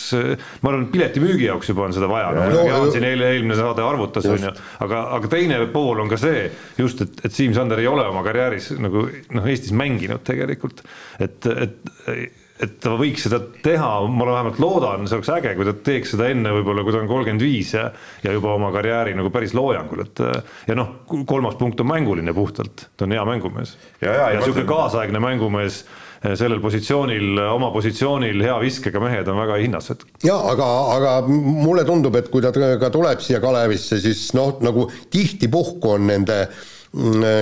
[0.63, 3.83] ma arvan, piletimüügi jaoks juba on seda vaja, No, nagu Jaan siin eile, eelmine saade
[3.85, 4.51] arvutas, on ju,
[4.83, 6.45] aga, aga teine pool on ka see
[6.79, 9.07] just, et, et Siim-Sander ei ole oma karjääris nagu
[9.37, 10.83] noh, Eestis mänginud tegelikult,
[11.23, 15.73] et, et et ta võiks seda teha, ma vähemalt loodan, see oleks äge, kui ta
[15.87, 17.87] teeks seda enne võib-olla, kui ta on kolmkümmend viis ja
[18.23, 20.21] ja juba oma karjääri nagu päris loojangul, et
[20.69, 20.99] ja noh,
[21.29, 23.75] kolmas punkt on mänguline puhtalt, ta on hea mängumees.
[24.01, 25.81] Ja- niisugune kaasaegne mängumees
[26.21, 30.05] eh, sellel positsioonil, oma positsioonil hea viskega mehed on väga hinnased.
[30.23, 34.87] jaa, aga, aga mulle tundub, et kui ta ka tuleb siia Kalevisse, siis noh, nagu
[35.11, 36.72] tihtipuhku on nende mm,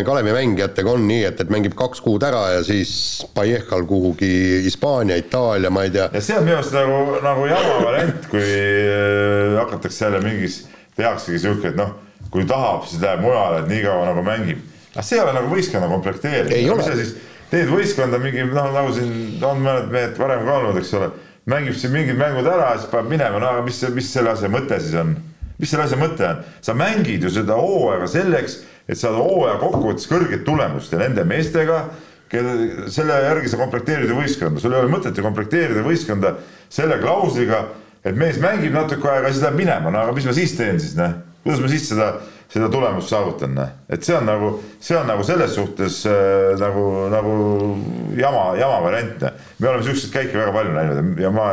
[0.06, 2.92] Kalevi mängijatega on nii, et, et mängib kaks kuud ära ja siis
[3.36, 7.74] Pajehkal kuhugi Hispaania, Itaalia, ma ei tea, ja see on minu arust nagu, nagu jama
[7.84, 10.62] variant, kui äh, hakatakse jälle mingis,
[10.96, 11.92] tehaksegi sihuke, et noh,
[12.32, 14.64] kui tahab, siis läheb mujale, et nii kaua nagu mängib.
[14.94, 16.80] aga see ei ole nagu võistkonna komplekteerimine.
[16.80, 17.14] Mis sa siis
[17.52, 21.12] teed võistkonda mingi noh, nagu siin on mõned mehed varem ka olnud, eks ole,
[21.52, 24.80] mängib siin mingid mängud ära, siis paneb minema, no aga mis, mis selle asja mõte
[24.80, 25.18] siis on?
[25.60, 26.40] mis selle asja mõte on?
[26.64, 31.84] sa mängid ju seda hooaega selleks, et saada hooaja kokkuvõttes kõrget tulemust ja nende meestega,
[32.32, 36.36] kelle, selle järgi sa komplekteerid ju võistkonda, sul ei ole mõtet ju komplekteerida võistkonda
[36.72, 37.66] selle klausliga,
[38.06, 40.96] et mees mängib natuke aega siis läheb minema, no aga mis ma siis teen siis,
[41.00, 41.18] noh.
[41.44, 42.14] kuidas ma siis seda,
[42.52, 43.76] seda tulemust saavutan, noh.
[43.92, 47.36] Et see on nagu, see on nagu selles suhtes äh, nagu, nagu
[48.18, 49.28] jama, jama variant,
[49.60, 51.48] me oleme siukseid käike väga palju näinud ja ma,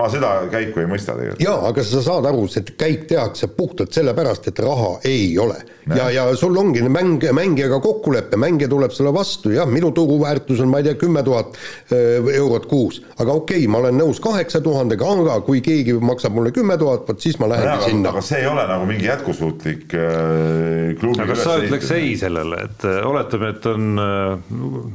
[0.00, 1.44] ma seda käiku ei mõista tegelikult.
[1.44, 5.58] jaa, aga sa saad aru, see käik tehakse puhtalt sellepärast, et raha ei ole.
[5.92, 10.70] ja, ja sul ongi mäng, mängijaga kokkulepe, mängija tuleb sulle vastu, jah, minu turuväärtus on,
[10.72, 11.58] ma ei tea, kümme tuhat
[11.92, 13.02] äh, eurot kuus.
[13.18, 17.04] aga okei okay,, ma olen nõus kaheksa tuhandega, aga kui keegi maksab mulle kümme tuhat,
[17.08, 18.24] vot siis ma lähengi aga, sinna aga.
[18.24, 23.00] see ei ole nagu mingi jätkusuutlik äh, klubi kas sa ütleks ei sellele, et äh,
[23.08, 23.92] oletame, et on,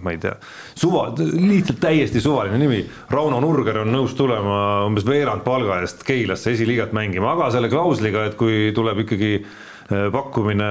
[0.04, 0.34] ma ei tea,
[0.78, 2.82] suva, lihtsalt täiesti suvaline nimi,
[3.14, 8.26] Rauno Nurger on nõus tulema umbes veerand palga eest Keilasse esiliigat mängima, aga selle klausliga,
[8.32, 10.68] et kui tuleb ikkagi äh, pakkumine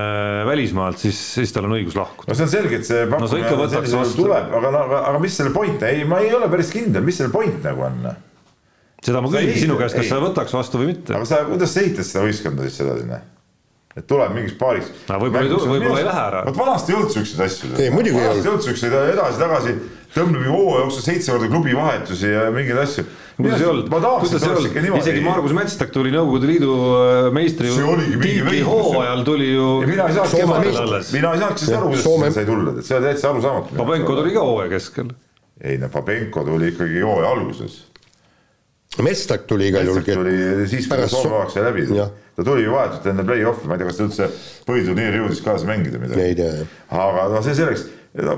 [0.49, 2.31] välismaalt, siis, siis tal on õigus lahkuda.
[2.33, 5.03] no see on selge, et see No pakkumine võtaks sellisel juhul tuleb, aga no aga,
[5.13, 8.03] aga mis selle point, ei, ma ei ole päris kindel, mis selle point nagu on.
[9.07, 10.11] seda ma ei- sinu käest, kas ei.
[10.11, 11.15] sa võtaks vastu või mitte.
[11.17, 13.33] aga sa, kuidas sa ehitad seda võistkonda siis sedasi, noh?
[13.97, 14.91] Et tuleb mingiks paariks.
[15.09, 16.41] No võib-olla ei tule- võib-olla ei lähe ära.
[16.47, 17.71] vot vanasti ei olnud siukseid asju.
[17.79, 19.73] Ei, muidugi ei vanasti ei olnud siukseid edasi-tagasi,
[20.17, 23.05] tõmbab ju hooaja jooksul seitse korda klubi vahetusi ja mingeid asju.
[23.39, 27.85] kuidas ei olnud, kuidas ei olnud, isegi Margus Metstak tuli Nõukogude Liidu äh, meistri See
[27.85, 32.77] oligi mingi tiitli hooajal tuli ju mina ei saanudki sellest aru, kuidas Soome- sai tulla,
[32.83, 33.77] see oli täitsa arusaamatu.
[33.81, 35.13] Pabenko tuli ka hooaja keskel.
[35.65, 37.85] ei no Pabenko tuli ikkagi hooaja alguses.
[39.03, 40.05] Mestak tuli igal juhul.
[40.07, 40.37] tuli
[40.71, 41.87] siis, kui pärast Soome so- vaaks sai läbi
[42.37, 44.31] ta tuli ju vahetult enne play-off'i, ma ei tea, kas ta üldse
[44.69, 46.21] põhiturniiri jõudis kaasa mängida midagi.
[46.21, 46.73] ei tea jah.
[46.93, 47.87] aga noh, see selleks,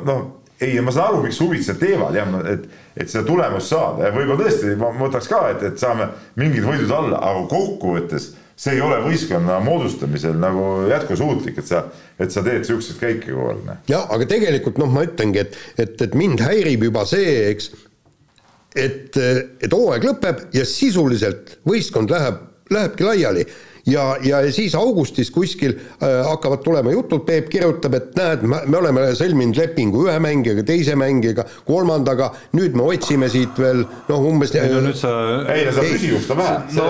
[0.07, 0.21] noh,
[0.61, 2.67] ei, ma saan aru, miks huvitsejad teevad jah, et,
[2.99, 6.95] et seda tulemust saada ja võib-olla tõesti ma võtaks ka, et, et saame mingid võidud
[6.95, 11.85] alla, aga kokkuvõttes see ei ole võistkonna moodustamisel nagu jätkusuutlik, et sa,
[12.19, 13.61] et sa teed siukseid käike kogu aeg.
[13.69, 13.83] Noh.
[13.91, 17.71] jah, aga tegelikult noh, ma ütlengi, et, et, et mind häirib juba see, eks,
[18.79, 19.19] et,
[19.63, 23.47] et hooaeg lõpeb ja sisuliselt võistkond läheb, lähebki laiali
[23.89, 29.07] ja, ja siis augustis kuskil äh, hakkavad tulema jutud, Peep kirjutab, et näed, me oleme
[29.19, 34.69] sõlminud lepingu ühe mängijaga, teise mängijaga, kolmandaga, nüüd me otsime siit veel noh, umbes ei
[34.73, 35.15] no nüüd sa
[35.55, 36.61] ei no seda püsivust on vähe.
[36.77, 36.87] no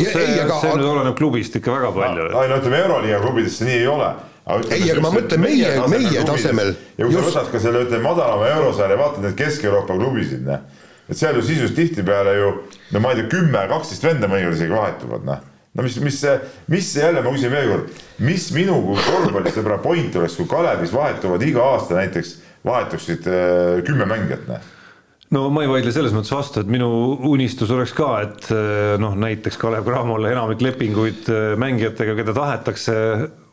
[0.00, 2.28] see, see, aga, see nüüd oleneb klubist ikka väga palju.
[2.42, 4.12] ei no ütleme, Euroliiga klubides see nii ei ole
[4.42, 6.74] aga ei, aga ma mõtlen meie, meie tasemel.
[6.98, 10.64] ja kui sa võtad ka selle, ütleme, madalama eurosarja, vaatad neid Kesk-Euroopa klubisid, noh,
[11.12, 12.52] et seal ju sisuliselt tihtipeale ju
[12.92, 15.48] no ma ei tea, kümme, kaksteist venda mõnikord isegi vahetuvad, noh.
[15.72, 16.34] No mis, mis see,
[16.68, 20.92] mis see jälle, ma küsin veel kord, mis minu kui korvpallisõbra point oleks, kui Kalevis
[20.92, 22.34] vahetuvad iga aasta näiteks,
[22.68, 24.70] vahetuksid äh, kümme mängijat, noh?
[25.32, 26.90] No ma ei vaidle selles mõttes vastu, et minu
[27.30, 32.98] unistus oleks ka, et äh, noh, näiteks Kalev Cramol enamik lepinguid äh, mängijatega, keda tahetakse,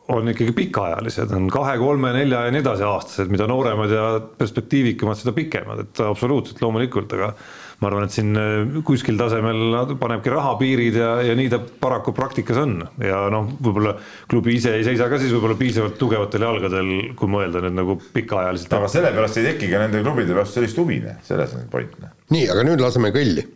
[0.09, 4.05] on ikkagi pikaajalised, on kahe, kolme, nelja ja nii edasi aastased, mida nooremad ja
[4.39, 7.33] perspektiivikamad, seda pikemad, et absoluutselt loomulikult, aga
[7.79, 12.13] ma arvan, et siin äh, kuskil tasemel panebki raha piirid ja, ja nii ta paraku
[12.15, 13.93] praktikas on ja noh, võib-olla
[14.31, 18.75] klubi ise ei seisa ka siis võib-olla piisavalt tugevatel jalgadel, kui mõelda nüüd nagu pikaajaliselt.
[18.81, 21.95] aga sellepärast ei teki ka nende klubide vastu sellist huvi, selles on point.
[22.33, 23.47] nii, aga nüüd laseme kõlli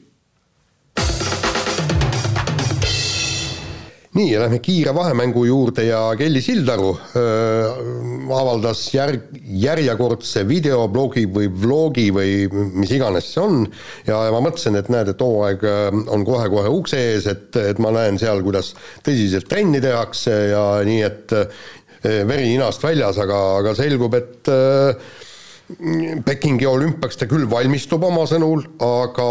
[4.13, 7.79] nii, lähme kiire vahemängu juurde ja Kelly Sildaru äh,
[8.37, 9.25] avaldas järg,
[9.63, 12.45] järjekordse videoblogi või vlogi või
[12.77, 13.63] mis iganes see on.
[14.05, 15.65] Ja, ja ma mõtlesin, et näed, et hooaeg
[16.13, 18.73] on kohe-kohe ukse ees, et, et ma näen seal, kuidas
[19.05, 21.35] tõsiselt trenni tehakse ja nii, et
[22.03, 25.19] veri ninast väljas, aga, aga selgub, et äh,
[26.27, 29.27] Pekingi olümpiaks ta küll valmistub oma sõnul, aga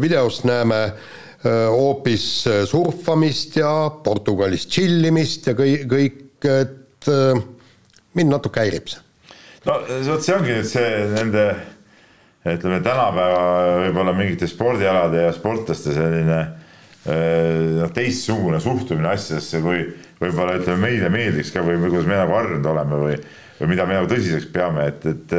[0.00, 3.72] videost näeme Äh, hoopis äh, surfamist ja
[4.04, 6.20] Portugalis tšillimist ja kõik, kõik,
[6.50, 7.40] et äh,
[8.18, 9.02] mind natuke häirib see.
[9.66, 11.48] no vot, see ongi nüüd see nende
[12.46, 16.40] ütleme, tänapäeva võib-olla mingite spordialade ja sportlaste selline
[17.06, 19.84] noh, teistsugune suhtumine asjadesse, kui
[20.20, 23.16] võib-olla ütleme, meile meeldiks ka või kuidas me nagu harjunud oleme või,
[23.60, 25.36] või mida me nagu tõsiseks peame, et, et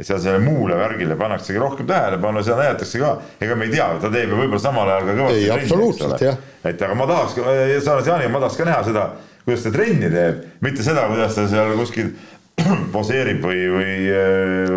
[0.00, 3.88] et seal selle muule värgile pannaksegi rohkem tähelepanu, seda näidatakse ka, ega me ei tea,
[4.00, 6.38] ta teeb ju võib-olla samal ajal ka kõvasti ei, absoluutselt, jah.
[6.64, 9.06] et aga ma tahaks, sa oled Jaaniga, ma tahaks ka näha seda,
[9.44, 12.14] kuidas ta trenni teeb, mitte seda, kuidas ta seal kuskil
[12.94, 13.92] poseerib või, või,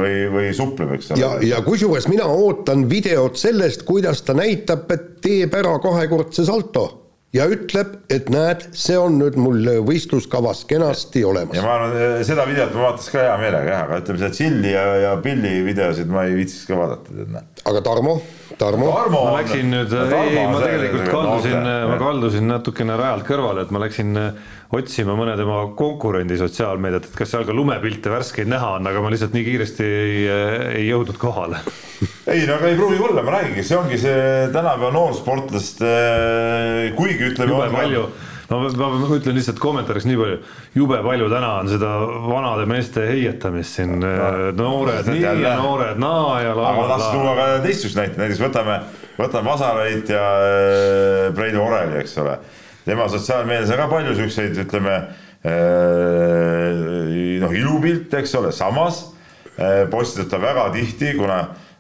[0.01, 1.23] või, või supleb, eks ole.
[1.23, 7.02] ja, ja kusjuures mina ootan videot sellest, kuidas ta näitab, et teeb ära kahekordse salto
[7.33, 11.57] ja ütleb, et näed, see on nüüd mul võistluskavas kenasti olemas.
[11.57, 14.31] ja ma arvan, eh, seda videot ma vaataks ka hea meelega jah, aga ütleme seda
[14.37, 17.45] Chilli ja, ja Pilli videosid ma ei viitsiks ka vaadata, tead näe.
[17.71, 18.17] aga Tarmo,
[18.61, 18.91] Tarmo?
[19.17, 24.13] ma läksin nüüd, ei, ma tegelikult kaldusin, ma kaldusin natukene rajalt kõrvale, et ma läksin
[24.73, 29.11] otsima mõne tema konkurendi sotsiaalmeediat, et kas seal ka lumepilte värskeid näha on, aga ma
[29.13, 30.19] lihtsalt nii kiiresti ei,
[30.81, 31.61] ei jõudnud kohale.
[32.27, 34.19] Ei no aga ei pruugi olla, ma räägingi, see ongi see
[34.53, 35.89] tänapäeva noorsportlaste,
[36.97, 37.51] kuigi ütleme.
[37.53, 38.05] jube palju.
[38.53, 40.39] Ma, ma, ma ütlen lihtsalt kommentaariks nii palju,
[40.77, 41.93] jube palju täna on seda
[42.27, 44.17] vanade meeste heietamist siin no,,
[44.57, 45.47] noored nii jälle.
[45.47, 48.75] ja noored naa ja la, aga ma tahtsin tuua ka teistsugust näite, näiteks võtame,
[49.17, 50.27] võtame Vasareit ja
[51.33, 52.35] Preidu Oreli, eks ole
[52.85, 56.69] tema sotsiaalmeedias on ka palju siukseid, ütleme äh,
[57.43, 59.05] noh, ilupilte, eks ole, samas
[59.57, 61.39] äh, postitab ta väga tihti, kuna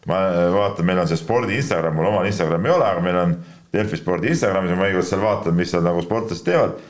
[0.09, 0.21] ma
[0.53, 3.37] vaatan, meil on see spordi Instagram, mul omal Instagrami ei ole, aga meil on
[3.73, 6.81] Delfi spordi Instagramis ja ma igal seal vaatan, mis seal nagu sportlased teevad.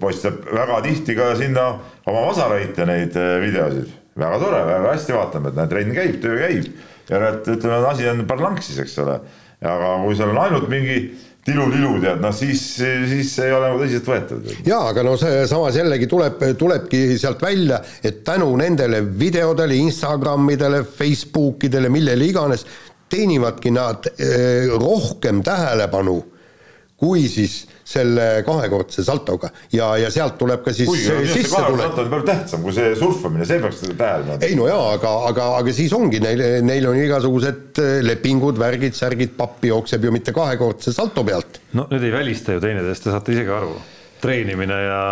[0.00, 1.64] postitab väga tihti ka sinna
[2.06, 6.20] oma vasaraid ja neid äh, videosid, väga tore, väga hästi vaatame, et näed, trenn käib,
[6.22, 6.68] töö käib
[7.10, 9.18] ja et ütleme, asi on parlanksis, eks ole.
[9.60, 11.00] aga kui seal on ainult mingi
[11.46, 12.62] tilu-tilu tead, noh siis,
[13.08, 14.50] siis ei ole nagu tõsiseltvõetav.
[14.66, 20.82] jaa, aga no see samas jällegi tuleb, tulebki sealt välja, et tänu nendele videodele, Instagramidele,
[20.84, 22.66] Facebookidele, millele iganes,
[23.10, 26.20] teenivadki nad eh, rohkem tähelepanu
[27.00, 31.80] kui siis selle kahekordse saltoga ja, ja sealt tuleb ka siis kuigi sisse tuleb.
[31.80, 34.40] salto on palju tähtsam kui see surfamine, see peaks tähelepanu.
[34.46, 38.96] ei no jaa, aga, aga, aga siis ongi neil, neil on igasugused äh, lepingud, värgid,
[38.98, 41.62] särgid, pappi jookseb ju mitte kahekordse salto pealt.
[41.72, 43.74] no need ei välista ju teineteist, te saate ise ka aru
[44.20, 45.02] treenimine ja,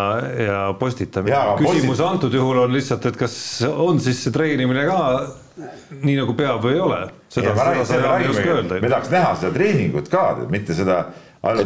[0.45, 3.37] ja postitamine küsimus postit- antud juhul on lihtsalt, et kas
[3.69, 4.99] on siis see treenimine ka
[6.05, 6.99] nii nagu peab või ei ole.
[8.83, 11.01] me tahaks näha seda treeningut ka, mitte seda.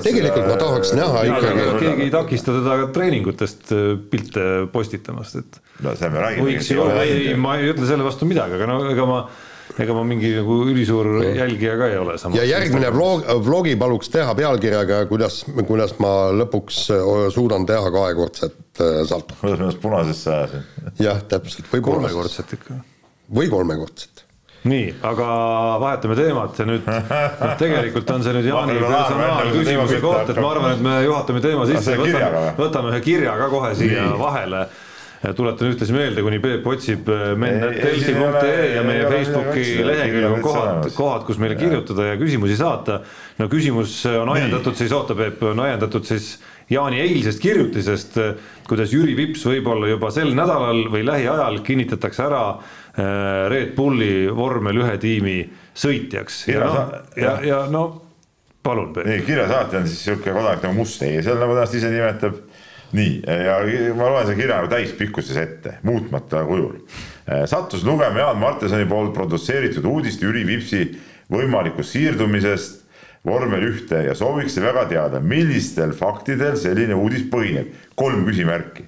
[0.02, 5.94] Tegelikult ma tahaks näha ikkagi- keegi ei takista teda treeningutest äh, pilte postitamast, et no
[5.96, 7.00] seda me räägime.
[7.04, 9.18] ei, ma ei ütle selle vastu midagi, aga no ega ma,
[9.78, 12.16] ega ma mingi nagu ülisuur jälgija ka ei ole.
[12.36, 18.80] ja järgmine vlog, vlogi paluks teha pealkirjaga, kuidas, kuidas ma lõpuks äh, suudan teha kahekordset
[18.80, 19.36] äh, saltot.
[19.40, 20.72] kuidas ma ennast punasesse ajasin?
[21.02, 22.80] jah, täpselt, või kolmekordset ikka
[23.32, 24.24] või kolmekordset.
[24.68, 25.26] Nii, aga
[25.82, 26.86] vahetame teemat ja nüüd
[27.42, 31.66] noh, tegelikult on see nüüd Jaani personaalküsimuse koht, et ma arvan, et me juhatame teema
[31.70, 34.18] sisse, võtame võtame ühe kirja ka kohe siia Nii.
[34.20, 34.64] vahele.
[35.38, 40.88] tuletan ühtlasi meelde, kuni Peep otsib siin ei ole- ja meie Facebooki leheküljel on kohad
[40.94, 43.00] kohad, kus meile kirjutada ja küsimusi saata.
[43.38, 46.36] no küsimus on ajendatud siis, oota Peep, on ajendatud siis
[46.70, 48.14] Jaani eilsest kirjutisest,
[48.68, 52.81] kuidas Jüri Vips võib-olla juba sel nädalal või lähiajal kinnitatakse ära äh,
[53.48, 55.36] Red Bulli vormel ühe tiimi
[55.74, 56.42] sõitjaks.
[56.48, 57.44] ja Kirja no, sa- ja, jah.
[57.46, 57.84] ja no
[58.62, 62.36] palun nii, kirjasaatja on siis sihuke kodanik nagu Must-Eesel, nagu ta ennast ise nimetab.
[62.92, 63.56] nii, ja
[63.96, 66.76] ma loen selle kirja nagu täispikkuses ette, muutmata kujul.
[67.48, 70.84] sattus lugema Jaan Martinsoni poolt produtseeritud uudist Jüri Vipsi
[71.32, 72.82] võimalikust siirdumisest
[73.24, 77.72] vormel ühte ja sooviks väga teada, millistel faktidel selline uudis põhineb.
[77.96, 78.84] kolm küsimärki.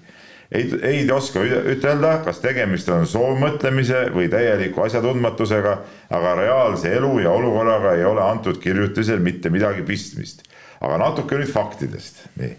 [0.54, 5.76] Ei, ei oska üte- ütelda, kas tegemist on soovmõtlemise või täieliku asjatundmatusega,
[6.14, 10.42] aga reaalse elu ja olukorraga ei ole antud kirjutisel mitte midagi pistmist.
[10.84, 12.56] aga natuke nüüd faktidest, nii.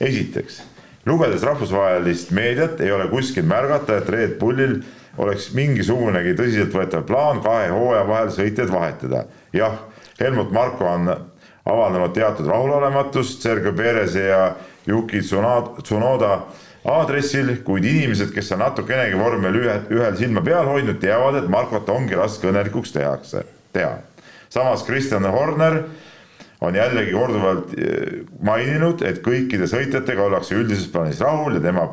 [0.00, 0.62] esiteks,
[1.06, 4.80] lugedes rahvusvahelist meediat, ei ole kuskil märgata, et Red Bullil
[5.18, 9.24] oleks mingisugunegi tõsiseltvõetav plaan kahe hooaja vahel sõitjaid vahetada.
[9.52, 9.78] jah,
[10.20, 11.06] Helmut Marko on
[11.64, 14.54] avaldanud teatud rahulolematust Sergei Pereze ja
[14.86, 16.40] Yuki Tsunoda
[16.84, 21.88] aadressil, kuid inimesed, kes on natukenegi vormel ühe, ühel silma peal hoidnud, teavad, et Markot
[21.90, 23.96] ongi raske õnnelikuks tehakse, teha.
[24.48, 25.82] samas Kristjan Horner
[26.60, 31.88] on jällegi korduvalt eh, maininud, et kõikide sõitjatega ollakse üldises plaanis rahul ja tema,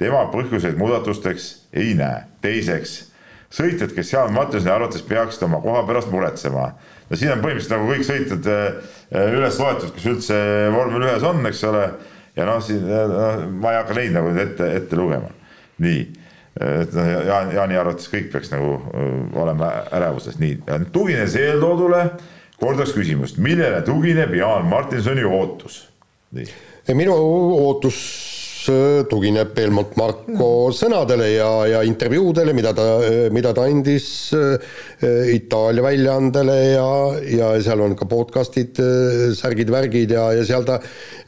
[0.00, 2.24] tema põhjuseid muudatusteks ei näe.
[2.40, 2.94] teiseks,
[3.52, 6.72] sõitjad, kes Jaan Mattiaseni arvates peaksid oma koha pärast muretsema.
[7.10, 10.40] no siin on põhimõtteliselt nagu kõik sõitjad eh, üles loetud, kes üldse
[10.72, 11.86] vormel ühes on, eks ole.
[12.36, 15.30] Ja noh, siin noh, ma ei hakka neid nagu ette, ette lugema.
[15.82, 16.02] nii,
[16.60, 20.60] et noh, Jaan, Jaani arvates kõik peaks nagu öö, olema ärevuses, nii,
[20.92, 22.06] tuginedes eeltoodule.
[22.62, 25.80] Kordaks küsimust, millele tugineb Jaan Martinsoni ootus?
[26.94, 28.31] minu ootus äh,
[29.10, 32.86] tugineb Helmut Marko sõnadele ja, ja intervjuudele, mida ta,
[33.34, 34.06] mida ta andis
[34.36, 34.76] äh,
[35.34, 36.86] Itaalia väljaandele ja,
[37.26, 40.78] ja seal on ka podcast'id, äh, särgid-värgid ja, ja seal ta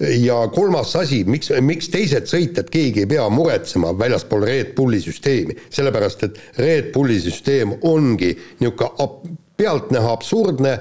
[0.01, 5.59] ja kolmas asi, miks, miks teised sõitjad, keegi ei pea muretsema väljaspool Red Bulli süsteemi,
[5.75, 10.79] sellepärast et Red Bulli süsteem ongi niisugune pealtnäha absurdne,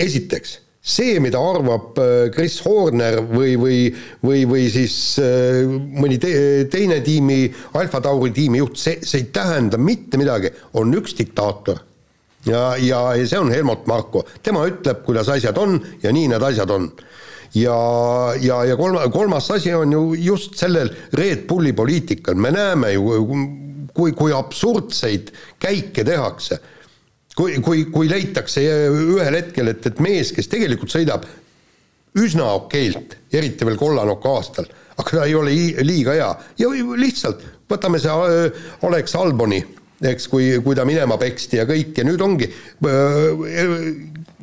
[0.00, 3.78] esiteks see, mida arvab äh, Chris Horner või, või,
[4.20, 6.34] või, või siis äh, mõni te,
[6.72, 7.46] teine tiimi,
[7.80, 11.80] Alfa Tauri tiimi juht, see, see ei tähenda mitte midagi, on üks diktaator.
[12.44, 16.44] ja, ja, ja see on Helmut Marko, tema ütleb, kuidas asjad on ja nii need
[16.52, 16.90] asjad on.
[17.54, 17.78] Ja,
[18.42, 23.24] ja, ja kolma, kolmas asi on ju just sellel Red Bulli poliitikal, me näeme ju,
[23.94, 25.32] kui, kui absurdseid
[25.62, 26.60] käike tehakse
[27.36, 31.26] kui, kui, kui leitakse ühel hetkel, et, et mees, kes tegelikult sõidab
[32.20, 36.28] üsna okeilt, eriti veel kollanoka aastal, aga ta ei ole liiga hea.
[36.60, 39.58] Ja lihtsalt võtame see äh, Alex Alboni,
[40.04, 43.82] eks, kui, kui ta minema peksti ja kõik ja nüüd ongi äh,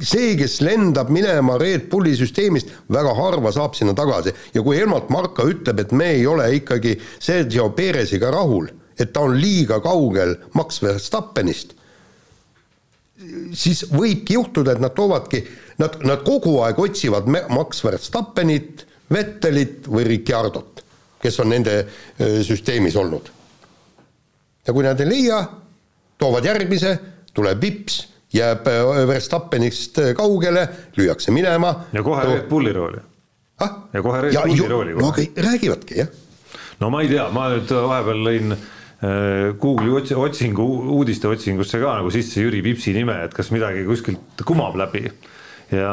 [0.01, 4.33] see, kes lendab minema Red Bulli süsteemist, väga harva saab sinna tagasi.
[4.55, 8.67] Ja kui Helmut Marko ütleb, et me ei ole ikkagi Sergio Perez'iga rahul,
[8.99, 11.77] et ta on liiga kaugel Max Verstappenist
[13.53, 15.41] siis võibki juhtuda, et nad toovadki,
[15.81, 20.81] nad, nad kogu aeg otsivad Max Verstappenit, Vettelit või Ricciardot,
[21.21, 21.81] kes on nende
[22.47, 23.31] süsteemis olnud.
[24.67, 25.41] ja kui nad ei leia,
[26.21, 26.97] toovad järgmise,
[27.33, 28.01] tuleb vips,
[28.33, 28.67] jääb
[29.09, 30.67] Verstappenist kaugele,
[30.97, 31.75] lüüakse minema.
[31.93, 33.01] ja kohe Red Bulli rooli.
[33.59, 33.81] ah?
[33.93, 36.07] ja kohe Red Bulli rooli no aga räägivadki, jah.
[36.79, 38.69] no ma ei tea, ma nüüd vahepeal lõin äh,
[39.01, 44.43] Google'i otsi- otsingu, uudiste otsingusse ka nagu sisse Jüri Vipsi nime, et kas midagi kuskilt
[44.45, 45.07] kumab läbi.
[45.71, 45.91] ja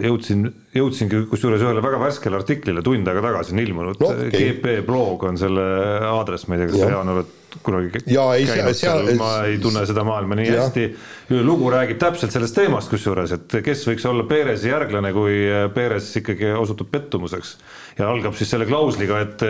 [0.00, 4.30] jõudsin, jõudsingi kusjuures ühele väga värskele artiklile tund aega tagasi on ilmunud No, okay.
[4.32, 5.66] GP blog on selle
[6.08, 6.88] aadress, ma ei tea, kas sa.
[6.94, 7.34] Jaan oled
[7.64, 10.66] kunagi Jaa, ei, käinud seal- seal, ma ei tunne seda maailma nii Jah.
[10.66, 10.86] hästi.
[11.46, 15.40] lugu räägib täpselt sellest teemast kusjuures, et kes võiks olla Perezi järglane, kui
[15.74, 17.56] Perez ikkagi osutub pettumuseks.
[17.98, 19.42] ja algab siis selle klausliga, et,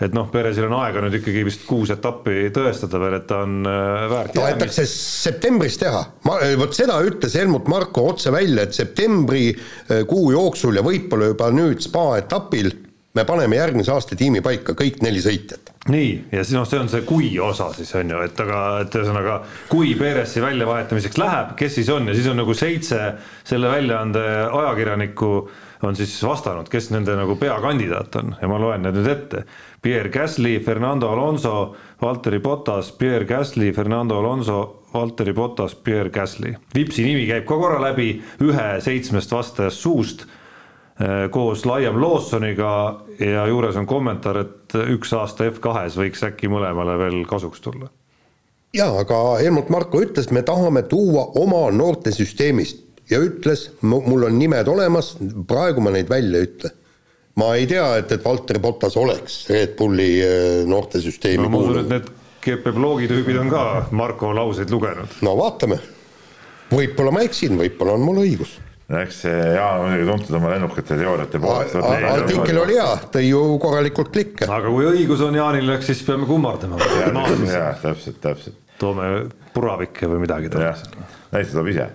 [0.00, 3.66] et noh, Perezil on aega nüüd ikkagi vist kuus etappi tõestada veel, et ta on
[3.66, 9.48] äh, väärt tahetakse septembris teha, ma, vot seda ütles Helmut Marko otse välja, et septembri
[9.50, 12.70] eh, kuu jooksul ja võib-olla juba nüüd spa etapil
[13.14, 15.69] me paneme järgmise aasta tiimi paika, kõik neli sõitjat.
[15.88, 18.96] Nii, ja siis noh, see on see kui osa siis on ju, et aga, et
[19.00, 19.38] ühesõnaga,
[19.70, 23.00] kui Perezi väljavahetamiseks läheb, kes siis on ja siis on nagu seitse
[23.48, 25.30] selle väljaande ajakirjanikku
[25.88, 29.44] on siis vastanud, kes nende nagu peakandidaat on ja ma loen need nüüd ette.
[29.80, 36.52] Pierre Gasly, Fernando Alonso, Valteri Botas, Pierre Gasly, Fernando Alonso, Valteri Botas, Pierre Gasly.
[36.74, 38.10] Vipsi nimi käib ka korra läbi
[38.44, 40.26] ühe seitsmest vastajast suust
[41.30, 42.72] koos Liam Lawsoniga
[43.18, 47.88] ja juures on kommentaar, et üks aasta F2-s võiks äkki mõlemale veel kasuks tulla.
[48.76, 54.68] jaa, aga Helmut Marko ütles, me tahame tuua oma noortesüsteemist ja ütles, mul on nimed
[54.68, 55.14] olemas,
[55.48, 56.70] praegu ma neid välja ei ütle.
[57.40, 61.78] ma ei tea, et, et Valter Bottas oleks Red Bulli eh, noortesüsteemi no ma usun,
[61.78, 61.94] et kuulunud.
[61.96, 63.64] need GP blogi tüübid on ka
[63.96, 65.20] Marko lauseid lugenud.
[65.24, 65.80] no vaatame,
[66.72, 68.58] võib-olla ma eksin, võib-olla on mul õigus
[68.98, 71.76] eks see Jaan on muidugi tuntud oma lennukate teooriate poolest.
[72.10, 74.48] artikkel oli hea, tõi ju korralikult klikke.
[74.50, 76.80] aga kui õigus on Jaanil, eks siis peame kummardama.
[77.46, 78.58] jah, täpselt, täpselt.
[78.82, 80.52] toome puravikke või midagi.
[80.58, 80.84] jah,
[81.30, 81.90] näita toob ise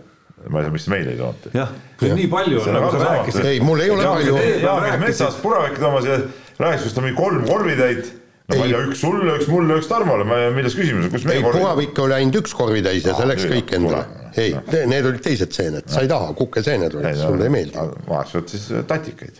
[0.49, 1.47] ma ei tea, miks meile ei toonud.
[1.55, 1.71] jah,
[2.05, 3.47] nii palju on, nagu sa rääkisid.
[3.49, 4.37] ei, mul ei ole palju.
[4.61, 6.19] Jaan käis metsas puravikke toomas ja
[6.59, 8.13] rääkis, kus ta mingi kolm korvitäit.
[8.47, 11.07] No ma ei tea, üks sulle, üks mulle, üks Tarmole, ma ei tea, milles küsimus
[11.07, 14.03] on, kus meie ei, puravikke oli ainult üks korvitäis ja see läks kõik endale.
[14.37, 14.55] ei,
[14.91, 17.85] need olid teised seened, sa ei taha, kukeseened olid, sulle ei meeldi.
[18.09, 19.39] võtnud siis tatikaid.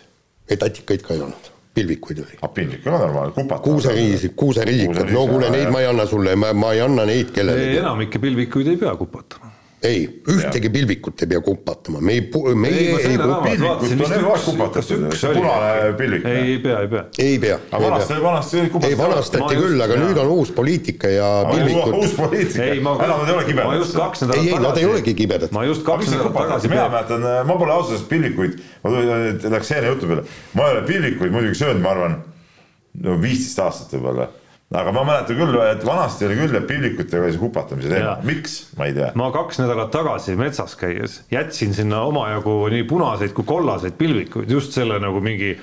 [0.50, 2.40] ei, tatikaid ka ei olnud, pilvikuid oli.
[2.40, 3.62] ah, pilvik on normaalne, kupata.
[3.68, 7.78] kuuseriisid, kuuseriisikad, no kuule, neid ma ei anna sulle, ma, ma ei anna neid kellelegi.
[7.84, 12.22] enamikke pilvikuid ei pea kupatama ei, ühtegi pilvikut ei pea kupatama, me ei,
[12.54, 13.14] me ei, ei, ei,
[14.16, 15.04] elus kupatatud,
[15.34, 16.24] punane pilvik.
[16.24, 17.02] ei, ei pea, ei pea.
[17.18, 17.58] ei pea.
[17.70, 18.92] aga vanasti, vanasti kupatati.
[18.92, 21.98] ei, vanastati küll, aga nüüd on uus poliitika ja pilvikud.
[22.00, 23.68] uus poliitika, enam nad ei ole kibedad.
[23.68, 24.48] ma just kaks nädalat tagasi.
[24.48, 25.52] ei, ei, nad ei olegi kibedad.
[25.52, 26.72] ma just kaks nädalat tagasi.
[26.72, 30.78] mina mäletan, ma pole ausalt öeldes pillikuid, ma tulin, läks seene jutu peale, ma ei
[30.78, 32.18] ole pillikuid muidugi söönud, ma arvan,
[33.04, 34.30] no viisteist aastat võib-olla
[34.74, 38.56] aga ma mäletan küll, et vanasti oli küll, et pillikutega oli see kupatamise teema, miks,
[38.78, 39.12] ma ei tea.
[39.18, 44.74] ma kaks nädalat tagasi metsas käies jätsin sinna omajagu nii punaseid kui kollaseid pilvikuid just
[44.74, 45.54] selle nagu mingi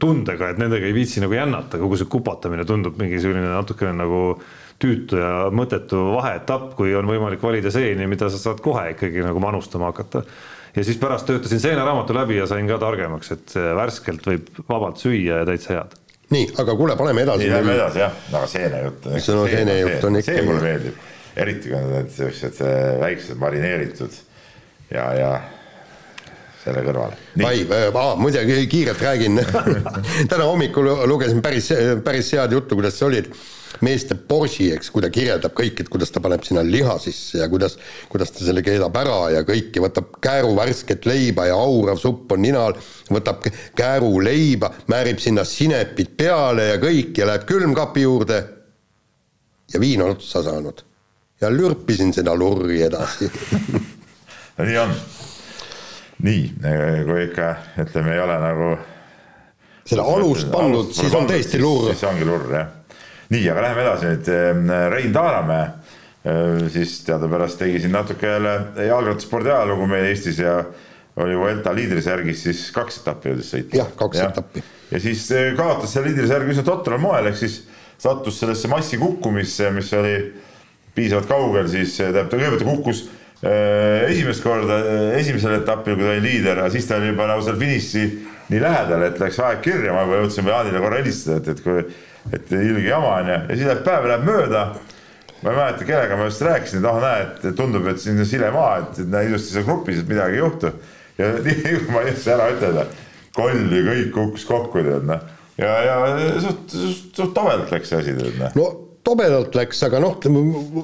[0.00, 4.22] tundega, et nendega ei viitsi nagu jännata, kogu see kupatamine tundub mingi selline natukene nagu
[4.80, 9.42] tüütu ja mõttetu vaheetapp, kui on võimalik valida seeni, mida sa saad kohe ikkagi nagu
[9.42, 10.22] manustama hakata.
[10.76, 15.42] ja siis pärast töötasin seeneraamatu läbi ja sain ka targemaks, et värskelt võib vabalt süüa
[15.42, 15.99] ja täitsa head
[16.30, 17.44] nii, aga kuule, paneme edasi.
[17.44, 19.08] nii, lähme edasi jah, aga seenejutt.
[19.18, 20.32] see no seenejutt on ikka.
[20.32, 21.06] see mulle meeldib,
[21.44, 22.60] eriti kui on need siuksed
[23.00, 24.20] väiksed marineeritud
[24.94, 25.30] ja, ja
[26.64, 27.16] selle kõrval.
[27.46, 27.64] ai,
[28.20, 29.40] muidugi kiirelt räägin
[30.30, 31.72] täna hommikul lugesin päris,
[32.04, 35.88] päris head juttu, kuidas see oli, et meeste Borsi, eks, kui ta kirjeldab kõik, et
[35.92, 37.76] kuidas ta paneb sinna liha sisse ja kuidas,
[38.10, 42.42] kuidas ta selle keedab ära ja kõike, võtab kääru värsket leiba ja aurav supp on
[42.44, 42.76] ninal,
[43.10, 43.46] võtab
[43.78, 48.42] kääru leiba, määrib sinna sinepid peale ja kõik ja läheb külmkapi juurde.
[49.72, 50.82] ja viin on otsa saanud
[51.40, 53.30] ja lürpisin seda lurri edasi
[54.66, 54.94] nii on.
[56.26, 56.42] nii,
[57.06, 58.72] kui ikka ütleme, ei ole nagu.
[59.84, 61.94] selle alust pandud, siis on tõesti lurr.
[61.94, 62.79] siis ongi lurr jah
[63.30, 64.30] nii, aga läheme edasi nüüd,
[64.92, 65.68] Rein Taaramäe
[66.68, 68.52] siis teadupärast tegi siin natuke jälle
[68.86, 70.58] jalgrattaspordi ajalugu meil Eestis ja
[71.16, 73.76] oli Vuelta liidrisärgis siis kaks etappi jõudis sõita.
[73.80, 74.28] jah, kaks ja.
[74.28, 74.62] etappi.
[74.90, 75.24] ja siis
[75.56, 77.62] kaotas selle liidrisärgi üsna totral moel, ehk siis
[78.00, 80.14] sattus sellesse massi kukkumisse, mis oli
[80.94, 83.02] piisavalt kaugel, siis tähendab, ta kõigepealt kukkus
[83.44, 84.80] äh, esimest korda
[85.18, 88.06] esimesel etapil, kui ta oli liider, aga siis ta oli juba nagu seal finiši
[88.50, 91.84] nii lähedal, et läks aeg kirja, ma juba jõudsin Jaanile korra helistada, et, et kui
[92.32, 94.64] et ilge jama on ju, ja siis läheb päev läheb mööda.
[95.40, 98.28] ma ei mäleta, kellega ma just rääkisin, et ah näe, et tundub, et siin on
[98.28, 100.74] sile maa, et, et ilusti seal grupis, et midagi ei juhtu.
[101.18, 102.86] ja nii kui ma jõudsin ära ütelda,
[103.36, 105.26] koll ja kõik kukkus kokku, tead noh.
[105.60, 105.98] ja, ja
[106.44, 108.56] suht, suht, suht tobedalt läks see asi, tead noh.
[108.60, 108.70] no
[109.06, 110.18] tobedalt läks, aga noh,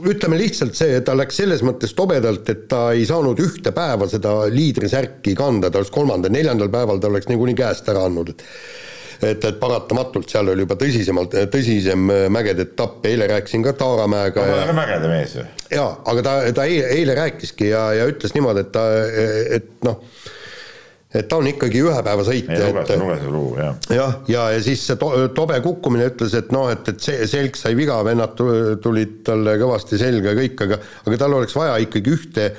[0.08, 4.38] ütleme lihtsalt see, ta läks selles mõttes tobedalt, et ta ei saanud ühte päeva seda
[4.52, 8.46] liidrisärki kanda, ta oleks kolmandal-neljandal päeval ta oleks niikuinii käest ära andnud, et
[9.22, 14.44] et, et paratamatult seal oli juba tõsisemalt, tõsisem mägede etapp, eile rääkisin ka Taaramäega.
[14.44, 15.46] ta on väga mägede mees ju.
[15.72, 18.86] jaa, aga ta, ta eile, eile rääkiski ja, ja ütles niimoodi, et ta,
[19.56, 20.00] et noh,
[21.16, 23.76] et ta on ikkagi ühe päeva sõitja, ei et lugesin, lugesin lugu, jah.
[23.94, 27.56] jah, ja, ja siis see to, tobe kukkumine ütles, et noh, et, et see selg
[27.56, 31.78] sai viga, vennad tu- tulid talle kõvasti selga ja kõik, aga aga tal oleks vaja
[31.86, 32.50] ikkagi ühte,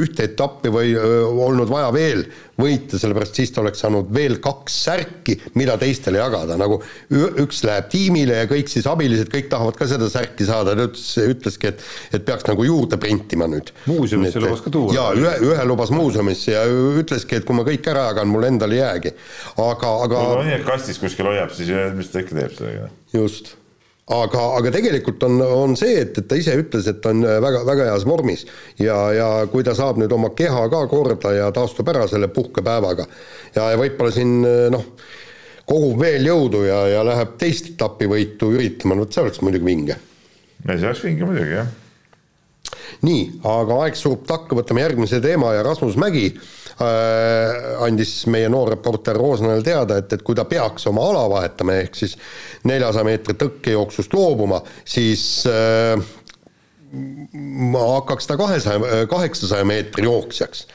[0.00, 2.24] ühte etappi või olnud vaja veel
[2.60, 6.80] võita, sellepärast siis ta oleks saanud veel kaks särki, mida teistele jagada, nagu
[7.10, 11.08] üks läheb tiimile ja kõik siis abilised, kõik tahavad ka seda särki saada, ta ütles,
[11.34, 11.84] ütleski, et
[12.14, 13.72] et peaks nagu juurde printima nüüd.
[13.90, 14.94] Muuseumisse lubas ka tuua.
[14.94, 16.64] jaa, ühe, ühe lubas muuseumisse ja
[17.00, 19.14] ütleski, et kui ma kõik ära jagan, mul endal ei jäägi.
[19.56, 22.90] aga, aga kui ta nii, et kastis kuskil hoiab, siis mis ta ikka teeb sellega?
[23.14, 23.54] just,
[24.12, 27.62] aga, aga tegelikult on, on see, et, et ta ise ütles, et ta on väga,
[27.68, 28.44] väga heas vormis.
[28.80, 33.06] Ja, ja kui ta saab nüüd oma keha ka korda ja taastub ära selle puhkepäevaga
[33.54, 34.34] ja, ja võib-olla siin
[34.74, 34.90] noh,
[35.68, 39.70] kogub veel jõudu ja, ja läheb teist etappi võitu üritama, no vot see oleks muidugi
[39.70, 39.96] vinge.
[40.68, 41.72] ei, see oleks vinge muidugi, jah.
[43.04, 46.28] Nii, aga aeg surub takka, võtame järgmise teema ja Rasmus Mägi.
[46.32, 51.78] äh, andis meie noor reporter Roosnale teada, et, et kui ta peaks oma ala vahetama,
[51.84, 52.16] ehk siis
[52.66, 55.94] neljasaja meetri tõkkejooksust loobuma, siis äh,
[57.74, 60.66] ma hakkaks ta kahesaja, kaheksasaja meetri jooksjaks.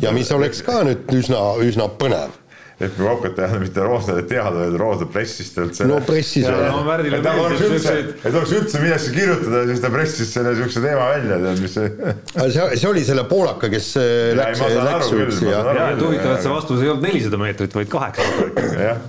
[0.00, 2.36] ja mis oleks ka nüüd üsna, üsna põnev
[2.76, 6.52] et me hakkate jah mitte Roosnale teada, vaid Roosna pressis talt selle no pressis ja
[6.52, 10.52] no et ta oleks üldse, et oleks üldse millestki kirjutada ja siis ta pressis selle
[10.58, 11.92] siukse teema välja, tead mis see
[12.36, 16.34] Aga see, see oli selle poolaka, kes äh, ei, läks, läks üldse ja ja, huvitav,
[16.36, 18.68] et see vastus ei olnud nelisada meetrit, vaid kaheksasada.
[18.90, 19.00] jah,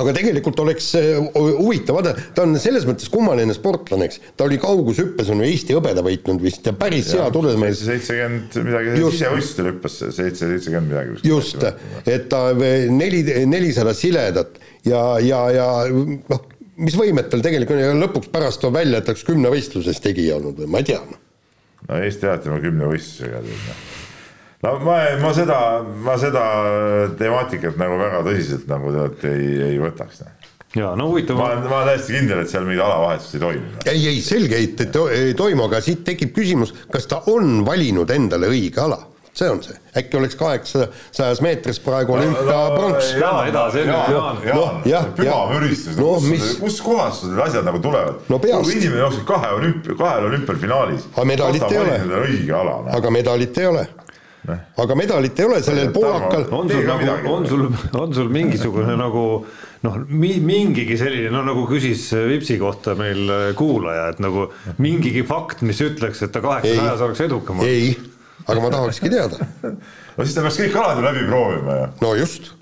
[0.00, 4.58] aga tegelikult oleks äh, huvitav, vaata, ta on selles mõttes kummaline sportlane, eks, ta oli
[4.62, 7.82] kaugushüppes on Eesti hõbeda võitnud vist ja päris hea tulemus.
[7.82, 11.20] seitsekümmend midagi, sisevõistlustel hüppas seitse, seitsekümmend midagi.
[11.28, 11.66] just,
[12.06, 16.46] et ta neli, nelisada siledat ja, ja, ja noh,
[16.82, 20.38] mis võimed tal tegelikult on ja lõpuks pärast tuleb välja, et ta oleks kümnevõistluses tegija
[20.38, 21.02] olnud või ma ei tea.
[21.88, 23.82] no Eesti alati on kümnevõistlusega tead noh.
[24.62, 25.58] No ma, ma seda,
[26.04, 26.44] ma seda
[27.18, 30.22] temaatikat nagu väga tõsiselt nagu tead ei, ei võtaks.
[30.22, 30.50] noh.
[30.78, 33.70] ja no huvitav ma olen, ma olen täiesti kindel, et seal mingit alavahetust ei toimu.
[33.76, 33.86] noh.
[33.94, 38.10] ei, ei selge, et, et ei toimu, aga siit tekib küsimus, kas ta on valinud
[38.14, 39.02] endale õige ala
[39.32, 43.14] see on see, äkki oleks kaheksasajas meetris praegu olümpiapronks.
[43.16, 44.42] Jaa, edasi, Jaan, Jaan, Jaan.
[44.44, 45.54] Jaan, jah, püha jah.
[45.54, 48.20] müristus, No kus, mis- kus kohast sul need asjad nagu tulevad?
[48.28, 51.08] No inimene jookseb kahe olümpia, kahel olümpial finaalis.
[51.16, 51.98] Aga medalit ei ole.
[52.26, 52.94] õige ala, noh.
[52.96, 53.86] aga medalit ei ole.
[54.50, 57.66] Aga medalit ei ole sellel poolakal, on sul nagu, on sul,
[57.98, 59.24] on sul mingisugune nagu
[59.86, 64.48] noh, mingigi selline, no nagu küsis Vipsi kohta meil äh, kuulaja, et nagu
[64.82, 67.62] mingigi fakt, mis ütleks, et ta kaheksasajas oleks edukam.
[67.66, 67.94] ei,
[68.48, 69.46] aga ma tahakski teada.
[70.16, 71.88] no siis ta peaks kõik alad ju läbi proovima ju.
[72.02, 72.52] no just,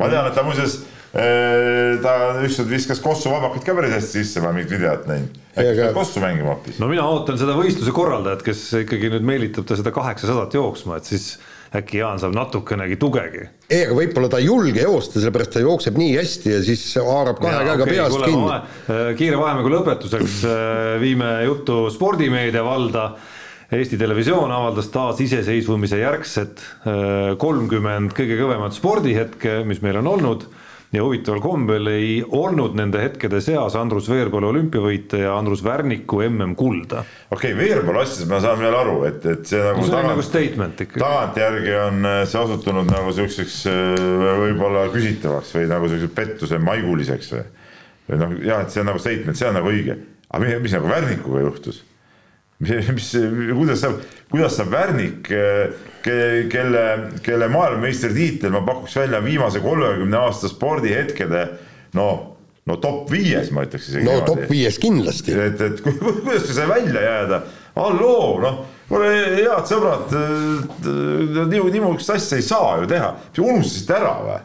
[0.00, 0.80] ma tean, et ta muuseas
[1.12, 5.38] ta ükskord viskas Kossu vabakad ka päris hästi sisse, ma mingit videot näinud.
[5.56, 6.80] äkki peab Kossu mängima hoopis?
[6.82, 11.08] no mina ootan seda võistluse korraldajat, kes ikkagi nüüd meelitab ta seda kaheksasadat jooksma, et
[11.08, 11.38] siis
[11.76, 13.46] äkki Jaan saab natukenegi tugegi.
[13.70, 17.40] ei, aga võib-olla ta ei julge joosta, sellepärast ta jookseb nii hästi ja siis haarab
[17.42, 19.16] kahe käega okei, peast kuule, kinni.
[19.20, 23.10] kiire vahemängu lõpetuseks äh, viime jutu spordimeedia valda.
[23.68, 30.48] Eesti Televisioon avaldas taas iseseisvumise järgset äh, kolmkümmend kõige kõvemat spordihetke, mis meil on olnud
[30.92, 37.02] ja huvitaval kombel ei olnud nende hetkede seas Andrus Veerpalu olümpiavõite ja Andrus Värniku MM-kulda.
[37.30, 40.12] okei okay,, Veerpalu asjades ma saan veel aru, et, et see nagu see on tagant-
[40.14, 41.02] nagu statement ikka.
[41.02, 44.06] tagantjärgi on äh, see osutunud nagu siukseks äh,
[44.44, 47.44] võib-olla küsitavaks või nagu siukse pettuse maiguliseks või.
[48.08, 50.78] või noh, jah, et see on nagu statement, see on nagu õige, aga mis, mis
[50.78, 51.84] nagu Värnikuga juhtus?
[52.60, 53.12] Mis,
[53.54, 54.00] kuidas saab,
[54.32, 55.28] kuidas saab Värnik,
[56.50, 56.84] kelle,
[57.22, 61.44] kelle maailmameistritiitel ma pakuks välja viimase kolmekümne aasta spordihetkede
[61.98, 62.08] no,
[62.66, 64.08] no top viies, ma ütleks isegi.
[64.08, 65.36] no top viies kindlasti.
[65.38, 67.40] et, et ku- kuidas see sai välja jääda,
[67.78, 70.14] halloo, noh, kuule head sõbrad,
[70.88, 74.38] nii, niisugust asja ei saa ju teha, unustasite ära või?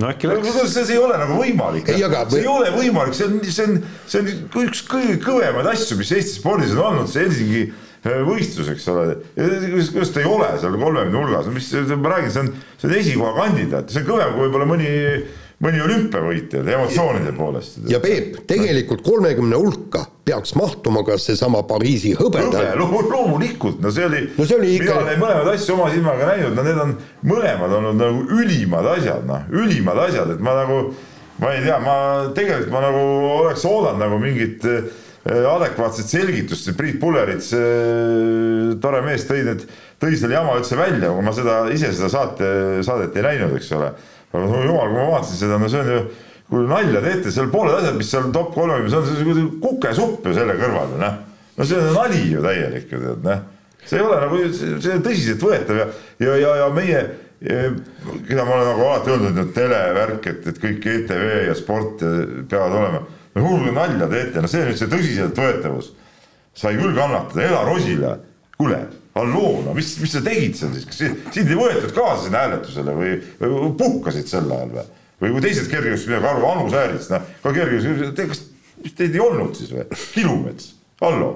[0.00, 0.72] No äkki läks.
[0.72, 3.78] See, ei ole nagu võimalik, aga- see ei ole võimalik, see on, see on,
[4.08, 8.72] see on üks kõige kõvemaid asju, mis Eesti spordis on olnud, see Helsingi äh, võistlus,
[8.72, 9.18] eks ole.
[9.36, 12.96] kuidas, kuidas ta ei ole seal kolmekümne hulgas, mis, ma räägin, see on, see on
[13.02, 14.92] esikoha kandidaat, see on kõvem kui võib-olla mõni,
[15.62, 17.78] mõni olümpiavõitja emotsioonide poolest.
[17.90, 22.64] ja Peep, tegelikult kolmekümne hulka peaks mahtuma ka seesama Pariisi hõbeda.
[22.74, 26.32] hõbe, loomulikult, no see oli No see oli ikka- mina olen mõlemad asju oma silmaga
[26.32, 30.80] näinud, no need on mõlemad olnud nagu ülimad asjad, noh, ülimad asjad, et ma nagu,
[31.38, 31.96] ma ei tea, ma
[32.34, 33.06] tegelikult ma nagu
[33.42, 39.62] oleks oodanud nagu mingit eh, adekvaatset selgitust, Priit Pullerits, eh, tore mees, tõi need,
[40.02, 43.70] tõi selle jama üldse välja, aga ma seda ise seda saate, saadet ei näinud, eks
[43.78, 43.92] ole.
[44.32, 46.02] Aga no jumal, kui ma vaatasin seda, no see on ju
[46.52, 50.36] kui nalja teete, seal pooled asjad, mis seal top kolmekümnes on, see on kukesupp ju
[50.36, 51.18] selle kõrval, noh.
[51.56, 53.42] no see on nali ju täielik ju tead, noh.
[53.86, 55.86] see ei ole nagu, see on tõsiseltvõetav ja,
[56.20, 57.02] ja, ja, ja meie
[57.42, 62.04] keda ma olen nagu alati öelnud, et televärk, et, et kõik ETV ja sport
[62.50, 63.00] peavad olema.
[63.34, 65.90] no hullu nalja teete, no see nüüd see tõsiseltvõetavus
[66.54, 68.12] sai küll kannatada, Ela Rosila,
[68.58, 68.78] kuule,
[69.16, 72.94] halloo, no mis, mis sa tegid seal siis, kas sind ei võetud kaasa sinna hääletusele
[72.96, 74.86] või, või puhkasid sel ajal või?
[75.22, 79.58] või kui teised kergejõustik midagi aru, Anu Säärits, noh, ka kergejõustik, kas teid ei olnud
[79.58, 79.84] siis või?
[80.14, 81.34] Kilumets, hallo,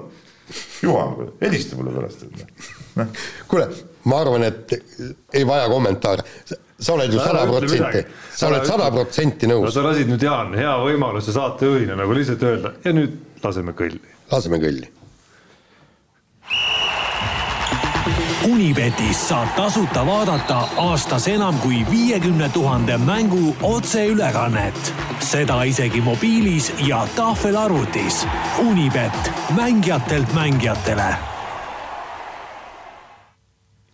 [0.81, 3.21] Juhan, helista mulle pärast, et noh.
[3.51, 3.69] kuule
[4.07, 4.73] ma arvan, et
[5.33, 6.23] ei vaja kommentaare.
[6.79, 8.03] sa oled ju sada protsenti,
[8.35, 9.65] sa oled sada protsenti nõus.
[9.65, 14.13] no sa lasid nüüd, Jaan, hea võimaluse saatejuhina nagu lihtsalt öelda ja nüüd laseme kõlli.
[14.31, 14.91] laseme kõlli.
[18.47, 24.93] Unibetis saab tasuta vaadata aastas enam kui viiekümne tuhande mängu otseülekannet.
[25.19, 28.27] seda isegi mobiilis ja tahvelarvutis.
[28.69, 31.15] Unibet, mängijatelt mängijatele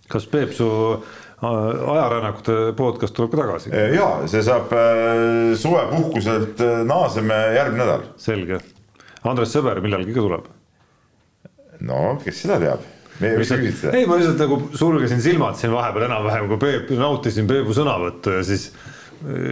[0.07, 0.69] kas Peep, su
[1.43, 1.49] äh,
[1.91, 3.71] ajarännakute podcast tuleb ka tagasi?
[3.73, 8.09] Äh, ja see saab äh, suvepuhkuselt, naaseme järgmine nädal.
[8.17, 8.59] selge.
[9.23, 10.51] Andres Sõber millalgi ka tuleb?
[11.79, 12.83] no kes seda teab
[13.93, 18.47] ei, ma lihtsalt nagu sulgesin silmad siin vahepeal enam-vähem, kui Peep, nautisin Peepu sõnavõttu ja
[18.47, 18.71] siis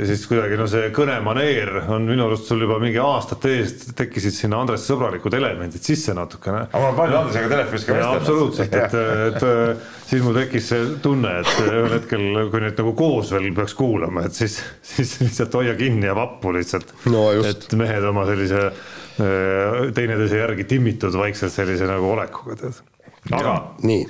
[0.05, 4.59] siis kuidagi no see kõnemaneer on minu arust sul juba mingi aastate eest tekkisid sinna
[4.61, 6.65] Andres sõbralikud elemendid sisse natukene.
[6.67, 8.19] aga mul on palju Andresega telefonis ka vestelnud.
[8.19, 8.97] absoluutselt, et,
[9.29, 13.77] et siis mul tekkis see tunne, et ühel hetkel, kui nüüd nagu koos veel peaks
[13.79, 14.59] kuulama, et siis,
[14.93, 17.29] siis lihtsalt hoia kinni ja vappu lihtsalt no,.
[17.39, 22.83] et mehed oma sellise äh, teineteise järgi timmitud vaikselt sellise nagu olekuga tead.
[23.29, 23.55] Aga
[23.85, 24.05] nii.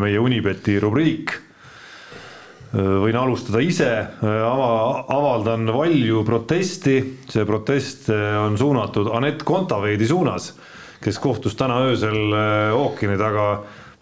[0.00, 1.34] meie Unibeti rubriik.
[2.76, 3.88] Võin alustada ise,
[4.20, 6.96] ava, avaldan valju protesti,
[7.30, 10.50] see protest on suunatud Anett Kontaveidi suunas,
[11.00, 13.46] kes kohtus täna öösel äh, ookeani taga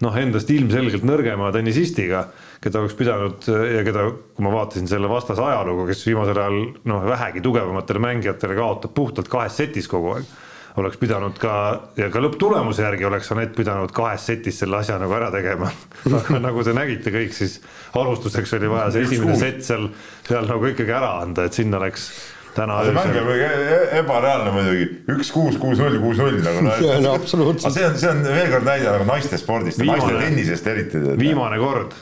[0.02, 2.24] noh, endast ilmselgelt nõrgema tennisistiga,
[2.64, 6.58] keda oleks pidanud ja keda, kui ma vaatasin selle vastase ajalugu, kes viimasel ajal
[6.88, 10.32] noh, vähegi tugevamatele mängijatele kaotab puhtalt kahes setis kogu aeg
[10.76, 11.54] oleks pidanud ka
[11.98, 15.70] ja ka lõpptulemuse järgi oleks Anett pidanud kahes setis selle asja nagu ära tegema
[16.20, 17.60] aga nagu te nägite kõik, siis
[17.94, 19.90] alustuseks oli vaja see esimene sett seal,
[20.26, 22.10] seal nagu ikkagi ära anda, et sinna läks
[22.54, 23.46] täna see mäng on e-,
[23.76, 26.84] e-, ebareaalne muidugi, üks, kuus, kuus, null, kuus, null nagu noh.
[27.02, 27.74] no absoluutselt.
[27.74, 31.02] see on, see on veel kord näide nagu naiste spordist, naiste tennisest eriti.
[31.20, 31.96] viimane kord,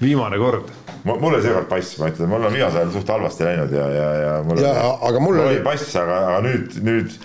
[0.00, 0.72] viimane kord.
[1.04, 4.08] mul oli seekord pass, ma ütlen, mul on viimasel ajal suht halvasti läinud ja, ja,
[4.22, 4.74] ja mul ja,
[5.10, 7.20] aga mul oli pass, aga, aga nüüd, nüüd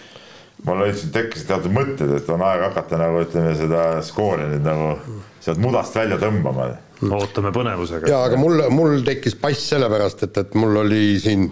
[0.68, 4.94] mul lihtsalt tekkisid teatud mõtted, et on aeg hakata nagu ütleme seda skoori nüüd nagu
[5.40, 6.70] sealt mudast välja tõmbama.
[7.08, 8.12] ootame põnevusega.
[8.12, 11.50] ja aga mul, mul tekkis pass sellepärast, et, et mul oli siin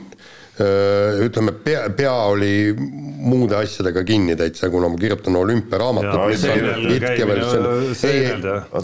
[0.57, 6.17] ütleme, pea, pea oli muude asjadega kinni täitsa, kuna ma kirjutan olümpiaraamatut.
[8.09, 8.23] ei,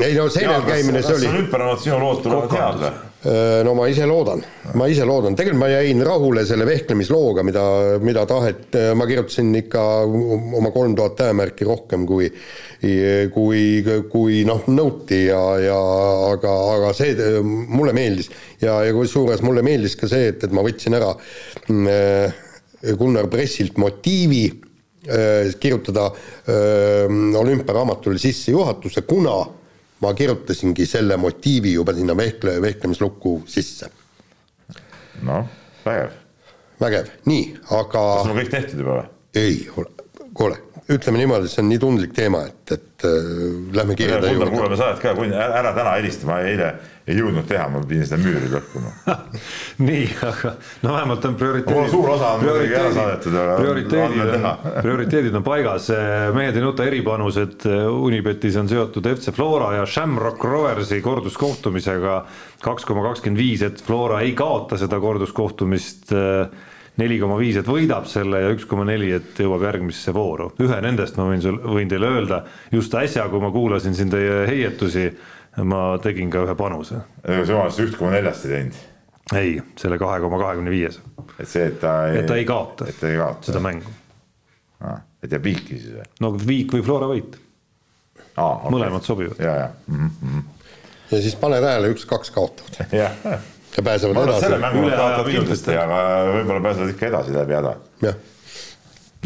[0.05, 1.31] ei no seinal käimine see oli.
[1.31, 2.93] olümpiaraamat sinu lood tulevad head või?
[3.23, 4.41] No ma ise loodan,
[4.75, 7.63] ma ise loodan, tegelikult ma jäin rahule selle vehklemislooga, mida,
[8.03, 12.27] mida tahet, ma kirjutasin ikka oma kolm tuhat tähemärki rohkem kui
[13.31, 15.77] kui, kui noh, nõuti ja, ja
[16.33, 18.29] aga, aga see mulle meeldis.
[18.63, 22.43] Ja, ja kusjuures mulle meeldis ka see, et, et ma võtsin ära äh,
[22.99, 27.07] Gunnar Pressilt motiivi äh, kirjutada äh,
[27.39, 29.39] olümpiaraamatule sissejuhatuse, kuna
[30.03, 33.89] ma kirjutasingi selle motiivi juba sinna vehkle, vehklemislukku sisse.
[35.23, 35.47] noh,
[35.85, 36.19] vägev.
[36.81, 38.03] vägev, nii, aga.
[38.03, 39.09] kas sul on kõik tehtud juba või?
[39.39, 39.59] ei,
[40.37, 40.57] kuule,
[40.91, 43.29] ütleme niimoodi, see on nii tundlik teema, et, et äh,
[43.77, 44.49] lähme juurde.
[44.51, 46.73] kuulame saadet ka, ära täna helista, ma eile
[47.03, 48.91] ei jõudnud teha, ma pidin seda müüri lõhkuma.
[49.87, 50.53] Nii, aga
[50.85, 51.89] no vähemalt on prioriteedid.
[51.91, 54.45] suur osa on muidugi ära saadetud, aga prioriteedid,
[54.85, 55.89] prioriteedid on paigas,
[56.37, 57.67] mehed ei nuta eripanused.
[57.91, 62.21] Unibetis on seotud FC Flora ja Shamrock Roversi korduskohtumisega.
[62.63, 66.15] kaks koma kakskümmend viis, et Flora ei kaota seda korduskohtumist.
[66.93, 70.53] neli koma viis, et võidab selle ja üks koma neli, et jõuab järgmisse vooru.
[70.61, 74.45] ühe nendest ma võin sul, võin teile öelda, just äsja, kui ma kuulasin siin teie
[74.47, 75.09] heietusi
[75.61, 77.03] ma tegin ka ühe panuse.
[77.45, 78.81] samas üht koma neljast ei teinud?
[79.37, 80.99] ei, selle kahe koma kahekümne viies.
[81.37, 82.19] et see, et ta ei.
[82.23, 83.93] et ta ei kaota, et ta ei kaota seda mängu
[84.81, 84.99] ah,.
[85.23, 86.09] et jääb viiki siis või?
[86.25, 88.57] no viik või Flora võit ah,.
[88.57, 88.73] Okay.
[88.73, 89.39] mõlemad sobivad.
[89.39, 90.09] ja, ja mm.
[90.09, 90.43] -hmm.
[91.13, 93.11] ja siis pane tähele, üks-kaks kaotavad ja
[93.83, 94.47] pääsevad edasi.
[94.47, 97.75] selle mängu nad kaotavad kindlasti, aga võib-olla pääsevad ikka edasi läbi häda.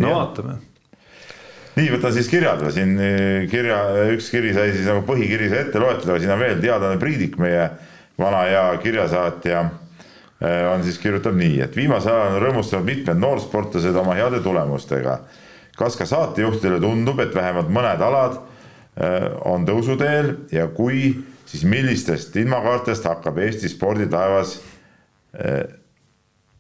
[0.04, 0.60] no vaatame
[1.78, 3.80] nii, võtan siis kirjad siin eh, kirja,
[4.16, 7.38] üks kiri sai siis nagu põhikiri sai ette loetud, aga siin on veel teadlane Priidik,
[7.42, 7.70] meie
[8.18, 14.02] vana hea kirjasaatja eh, on siis kirjutab nii, et viimasel ajal on rõõmustanud mitmed noorsportlased
[14.04, 15.22] oma heade tulemustega.
[15.78, 18.40] kas ka saatejuhtidele tundub, et vähemalt mõned alad
[19.46, 21.12] on tõusuteel ja kui
[21.48, 24.58] siis millistest ilmakaartest hakkab Eesti sporditaevas
[25.38, 25.64] äh,,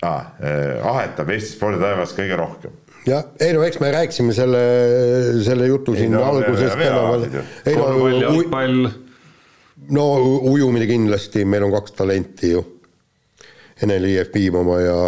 [0.05, 0.27] äh,
[0.87, 2.75] ahetab Eesti sporditaevas kõige rohkem?
[3.07, 4.63] Jah, ei no eks me rääkisime selle,
[5.45, 7.53] selle jutu siin no, alguses enam-vähem.
[7.67, 8.89] korvpall, jalgpall.
[9.95, 10.07] no
[10.51, 12.65] ujumine kindlasti, meil on kaks talenti ju.
[13.77, 14.99] Ene-Liiev Piimamaa ja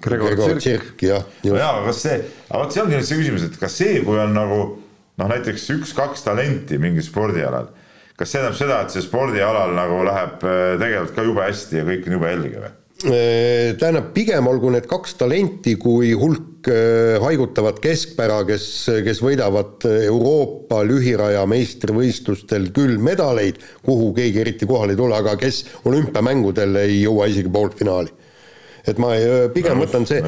[0.00, 1.24] Gregor, Gregor Tsirk, jah.
[1.44, 3.98] no jaa, aga kas see, aga vot see ongi nüüd see küsimus, et kas see,
[4.06, 4.60] kui on nagu
[5.18, 7.68] noh, näiteks üks-kaks talenti mingil spordialal,
[8.16, 11.86] kas see tähendab seda, et see spordialal nagu läheb äh, tegelikult ka jube hästi ja
[11.88, 12.72] kõik on jube helge või?
[12.98, 18.64] Äh, tähendab, pigem olgu need kaks talenti kui hulk äh, haigutavat keskpära, kes,
[19.06, 25.60] kes võidavad Euroopa lühiraja meistrivõistlustel küll medaleid, kuhu keegi eriti kohale ei tule, aga kes
[25.86, 28.10] olümpiamängudel ei jõua isegi poolfinaali.
[28.90, 29.12] Et ma
[29.54, 30.18] pigem võtan see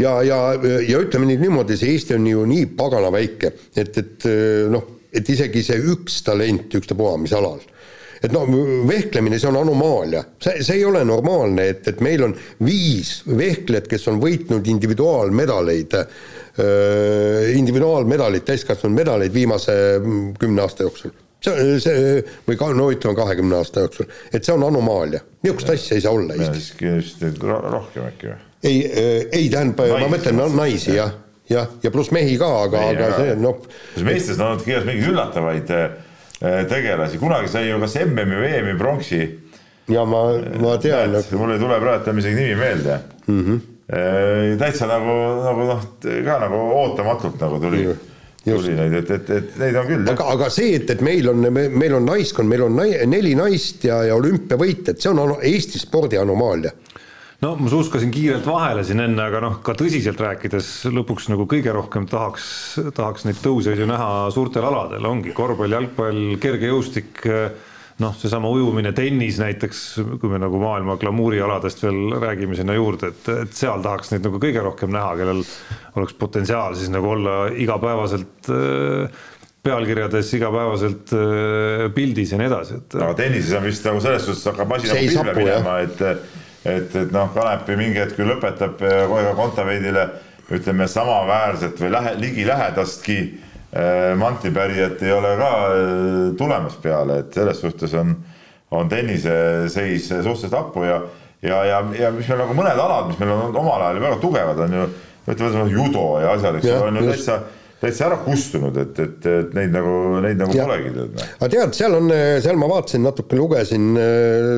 [0.00, 0.40] ja, ja,
[0.80, 4.28] ja ütleme nüüd niimoodi, see Eesti on ju nii pagana väike, et, et
[4.72, 7.60] noh, et isegi see üks talent ükstapuha mis alal
[8.24, 8.44] et no
[8.88, 13.88] vehklemine, see on anomaalia, see, see ei ole normaalne, et, et meil on viis vehklejat,
[13.90, 15.98] kes on võitnud individuaalmedaleid,
[17.58, 21.12] individuaalmedaleid, täiskasvanud medaleid viimase mm, kümne aasta jooksul.
[21.44, 25.98] See, see või ka no ütleme kahekümne aasta jooksul, et see on anomaalia, niisugust asja
[25.98, 26.70] ei saa olla Eestis.
[27.44, 28.38] rohkem äkki või?
[28.64, 28.78] ei,
[29.28, 31.12] ei tähendab, ma mõtlen no, naisi jah,
[31.50, 33.60] jah, ja pluss mehi ka, aga, aga see noh.
[34.06, 35.98] meestes on olnud kirjas mingeid üllatavaid äh,
[36.70, 39.20] tegelasi, kunagi sai ju kas MM-i või EM-i pronksi.
[39.88, 40.24] ja ma,
[40.60, 41.18] ma tean.
[41.36, 43.44] mul ei tule praegu enam isegi nimi meelde mm.
[43.44, 44.56] -hmm.
[44.58, 45.14] täitsa nagu,
[45.44, 47.92] nagu noh, ka nagu ootamatult nagu tuli mm.
[47.92, 48.10] -hmm
[48.44, 50.08] tuli neid, et, et, et neid on küll.
[50.12, 53.86] aga, aga see, et, et meil on, meil on naiskond, meil on nai, neli naist
[53.88, 56.74] ja, ja olümpiavõitjad, see on Eesti spordi anomaalia
[57.44, 61.74] no ma suuskasin kiirelt vahele siin enne, aga noh, ka tõsiselt rääkides lõpuks nagu kõige
[61.76, 62.46] rohkem tahaks,
[62.96, 67.24] tahaks neid tõuse ju näha suurtel aladel, ongi korvpall, jalgpall, kergejõustik
[68.02, 69.82] noh, seesama ujumine, tennis näiteks,
[70.20, 74.40] kui me nagu maailma glamuurialadest veel räägime sinna juurde, et, et seal tahaks neid nagu
[74.42, 75.44] kõige rohkem näha, kellel
[76.00, 79.20] oleks potentsiaal siis nagu olla igapäevaselt äh,
[79.64, 82.96] pealkirjades igapäevaselt äh, pildis ja nii edasi, et.
[82.98, 86.02] aga tennises on vist nagu selles suhtes hakkab asi nagu pilve minema, et,
[86.64, 90.08] et, et noh, Kanepi mingi hetk ju lõpetab kohe ka Kontaveidile
[90.54, 93.18] ütleme samaväärset või lähe, ligilähedastki
[93.74, 98.12] Äh, mantlipärijat ei ole ka äh, tulemas peale, et selles suhtes on,
[98.70, 99.32] on tennise
[99.72, 101.00] seis suhteliselt happu ja,
[101.42, 104.62] ja, ja, ja mis meil nagu mõned alad, mis meil on omal ajal väga tugevad,
[104.68, 104.84] on ju,
[105.26, 107.40] ütleme judo ja asjad, eks ole, on ju täitsa
[107.84, 110.66] täitsa ära kustunud, et, et, et neid nagu, neid nagu ja.
[110.68, 110.92] polegi.
[110.96, 111.24] Noh.
[111.38, 112.12] aga tead, seal on,
[112.44, 113.90] seal ma vaatasin, natuke lugesin,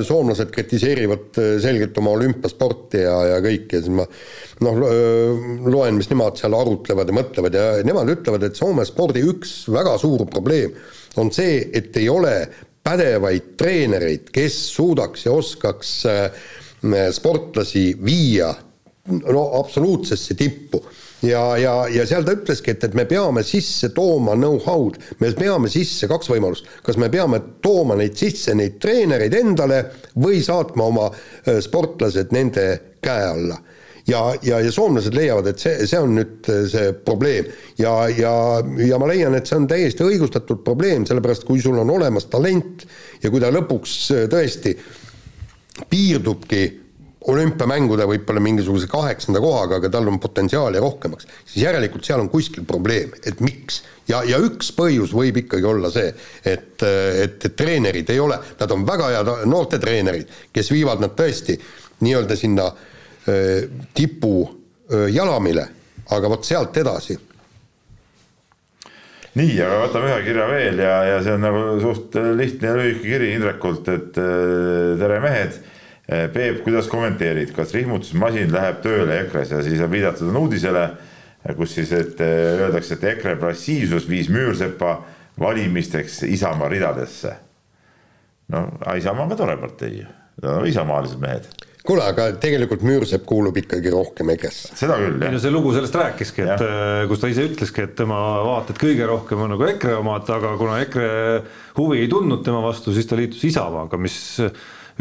[0.06, 4.06] soomlased kritiseerivad selgelt oma olümpiasporti ja, ja kõike, siis ma
[4.66, 4.84] noh,
[5.66, 9.96] loen, mis nemad seal arutlevad ja mõtlevad ja nemad ütlevad, et Soome spordi üks väga
[10.00, 10.76] suur probleem
[11.20, 12.34] on see, et ei ole
[12.86, 15.96] pädevaid treenereid, kes suudaks ja oskaks
[17.16, 18.52] sportlasi viia
[19.06, 20.82] no absoluutsesse tippu
[21.26, 25.70] ja, ja, ja seal ta ütleski, et, et me peame sisse tooma know-how'd, me peame
[25.72, 29.82] sisse kaks võimalust, kas me peame tooma neid sisse, neid treenereid endale
[30.22, 32.68] või saatma oma äh, sportlased nende
[33.04, 33.58] käe alla.
[34.06, 37.50] Ja, ja, ja soomlased leiavad, et see, see on nüüd äh, see probleem.
[37.80, 38.32] Ja, ja,
[38.86, 42.86] ja ma leian, et see on täiesti õigustatud probleem, sellepärast kui sul on olemas talent
[43.22, 44.76] ja kui ta lõpuks äh, tõesti
[45.90, 46.85] piirdubki
[47.26, 52.66] olümpiamängude võib-olla mingisuguse kaheksanda kohaga, aga tal on potentsiaali rohkemaks, siis järelikult seal on kuskil
[52.68, 53.82] probleem, et miks.
[54.08, 56.12] ja, ja üks põhjus võib ikkagi olla see,
[56.44, 61.58] et, et, et treenerid ei ole, nad on väga head noortetreenerid, kes viivad nad tõesti
[62.06, 65.68] nii-öelda sinna äh, tipu äh, jalamile,
[66.14, 67.18] aga vot sealt edasi.
[69.36, 73.02] Nii, aga võtame ühe kirja veel ja, ja see on nagu suht lihtne ja lühike
[73.04, 75.58] kiri Indrekult, et tere mehed.
[75.58, 75.75] Eh,
[76.06, 80.84] Peep, kuidas kommenteerid, kas rihmutusmasin läheb tööle EKRE-s ja siis on viidatud on uudisele,
[81.58, 85.00] kus siis, et eh, öeldakse, et EKRE passiivsus viis Müürsepa
[85.40, 87.34] valimisteks Isamaa ridadesse.
[88.54, 90.04] no Isamaa on ka tore partei,
[90.42, 91.50] no isamaalised mehed
[91.86, 94.74] kuule, aga tegelikult Müürsepp kuulub ikkagi rohkem EKRE-sse.
[94.78, 95.36] seda küll, jah.
[95.42, 96.70] see lugu sellest rääkiski, et ja.
[96.70, 100.54] Eh, kus ta ise ütleski, et tema vaated kõige rohkem on nagu EKRE omad, aga
[100.58, 101.10] kuna EKRE
[101.78, 104.18] huvi ei tundnud tema vastu, siis ta liitus Isamaaga, mis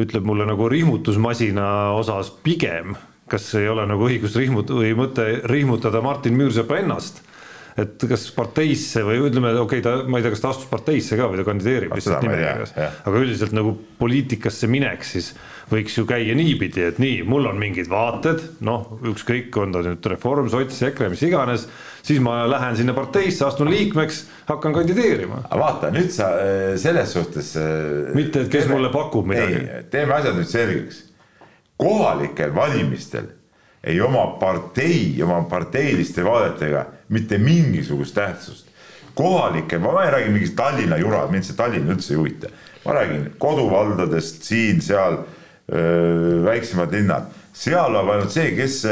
[0.02, 2.96] ütleb mulle nagu rihmutusmasina osas pigem,
[3.32, 7.24] kas ei ole nagu õigus rihmut- või mõte rihmutada Martin Müürsepa ennast?
[7.76, 11.18] Et kas parteisse või ütleme, okei okay,, ta, ma ei tea, kas ta astus parteisse
[11.20, 15.34] ka või ta kandideerib lihtsalt nimekirjas, aga üldiselt nagu poliitikasse minek siis
[15.72, 20.08] võiks ju käia niipidi, et nii, mul on mingid vaated, noh, ükskõik, on ta nüüd
[20.14, 21.68] Reform, Sots, EKRE, mis iganes,
[22.06, 25.42] siis ma lähen sinna parteisse, astun liikmeks, hakkan kandideerima.
[25.50, 27.56] aga vaata, nüüd sa äh, selles suhtes.
[27.58, 29.66] Äh, mitte, et kes teeme, mulle pakub midagi.
[29.94, 31.02] teeme asjad nüüd selgeks.
[31.78, 33.34] kohalikel valimistel
[33.84, 38.70] ei oma partei oma parteiliste vaadetega mitte mingisugust tähtsust.
[39.16, 42.50] kohalikel, ma ei räägi mingist Tallinna jura, mind see Tallinn üldse ei huvita.
[42.86, 45.24] ma räägin koduvaldadest siin-seal,
[46.46, 48.84] väiksemad linnad, seal on ainult see, kes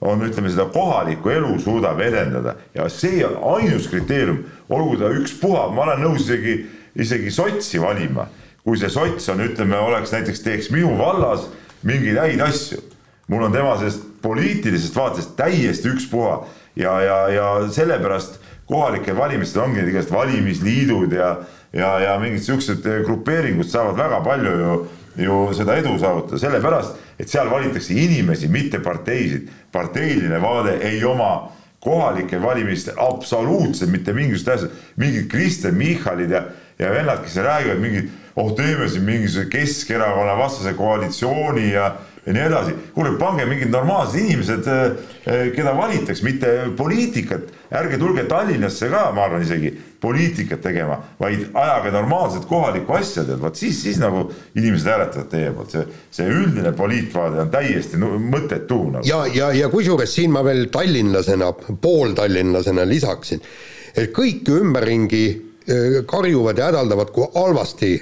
[0.00, 2.54] on, ütleme seda kohalikku elu suudab edendada.
[2.74, 6.58] Ja see on ainus kriteerium, olgu ta ükspuha, ma olen nõus isegi,
[6.98, 8.28] isegi sotsi valima,
[8.64, 11.48] kui see sots on, ütleme, oleks näiteks teeks minu vallas
[11.86, 12.82] mingeid häid asju.
[13.28, 16.38] Mul on tema sellest poliitilisest vaatest täiesti ükspuha
[16.76, 18.38] ja, ja, ja sellepärast
[18.68, 21.34] kohalikel valimistel ongi igast valimisliidud ja,
[21.72, 24.78] ja, ja mingid siuksed grupeeringud saavad väga palju ju,
[25.18, 29.48] ju seda edu saavutada, sellepärast et seal valitakse inimesi, mitte parteisid.
[29.72, 31.50] parteiline vaade ei oma
[31.80, 36.42] kohalikel valimistel absoluutselt mitte mingisugust tähtsust, mingid Kristen Michalid ja,
[36.78, 41.92] ja vennad, kes räägivad mingid, oh teeme siin mingisuguse Keskerakonna vastase koalitsiooni ja
[42.28, 42.74] ja nii edasi.
[42.94, 44.82] kuulge, pange mingid normaalsed inimesed, äh,
[45.24, 47.54] äh, keda valitakse, mitte poliitikat.
[47.72, 53.40] ärge tulge Tallinnasse ka, ma arvan isegi, poliitikat tegema, vaid ajage normaalset kohalikku asja, tead,
[53.42, 54.22] vot siis, siis nagu
[54.56, 55.82] inimesed hääletavad teie poolt, see,
[56.16, 59.04] see üldine poliitvaade on täiesti mõttetu nagu..
[59.08, 61.50] ja, ja, ja kusjuures siin ma veel tallinlasena,
[61.82, 63.44] pooltallinlasena lisaksin,
[63.92, 67.92] et kõik ümberringi äh, karjuvad ja hädaldavad, kui halvasti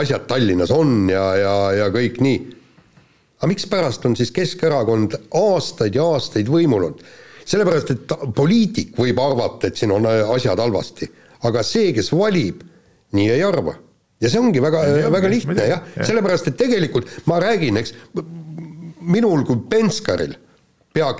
[0.00, 2.53] asjad Tallinnas on ja, ja, ja kõik nii
[3.38, 7.04] aga mikspärast on siis Keskerakond aastaid ja aastaid võimul olnud?
[7.44, 11.10] sellepärast, et poliitik võib arvata, et siin on asjad halvasti,
[11.44, 12.62] aga see, kes valib,
[13.12, 13.74] nii ei arva.
[14.22, 14.80] ja see ongi väga,
[15.12, 17.92] väga lihtne jah ja., sellepärast et tegelikult ma räägin, eks,
[19.04, 20.32] minul kui Penskaril,
[20.96, 21.10] pea,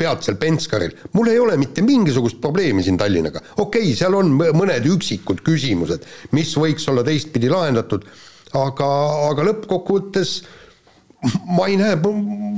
[0.00, 3.42] peatsel Penskaril, mul ei ole mitte mingisugust probleemi siin Tallinnaga.
[3.58, 8.08] okei okay,, seal on mõned üksikud küsimused, mis võiks olla teistpidi lahendatud,
[8.56, 8.88] aga,
[9.28, 10.65] aga lõppkokkuvõttes äh,
[11.56, 11.96] ma ei näe,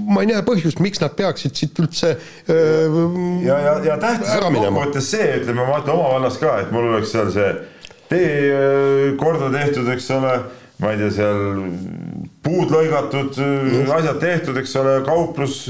[0.09, 2.15] ma ei näe põhjust, miks nad peaksid siit üldse
[2.51, 3.09] öö,
[3.45, 6.93] ja, ja, ja tähtis on kokkuvõttes see, ütleme, ma vaatan oma vallas ka, et mul
[6.93, 7.51] oleks seal see
[8.09, 10.35] tee korda tehtud, eks ole,
[10.81, 11.43] ma ei tea, seal
[12.45, 13.37] puud lõigatud,
[13.99, 15.61] asjad tehtud, eks ole, kauplus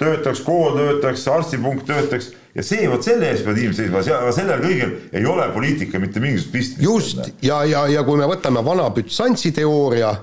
[0.00, 2.34] töötaks, kool töötaks, arstipunkt töötaks.
[2.56, 6.22] Ja see, vot selle eest peavad inimesed seisma, aga sellel kõigil ei ole poliitika mitte
[6.24, 6.84] mingisugust pistmist.
[6.84, 10.14] just, ja, ja, ja kui me võtame vana Bütsantsi teooria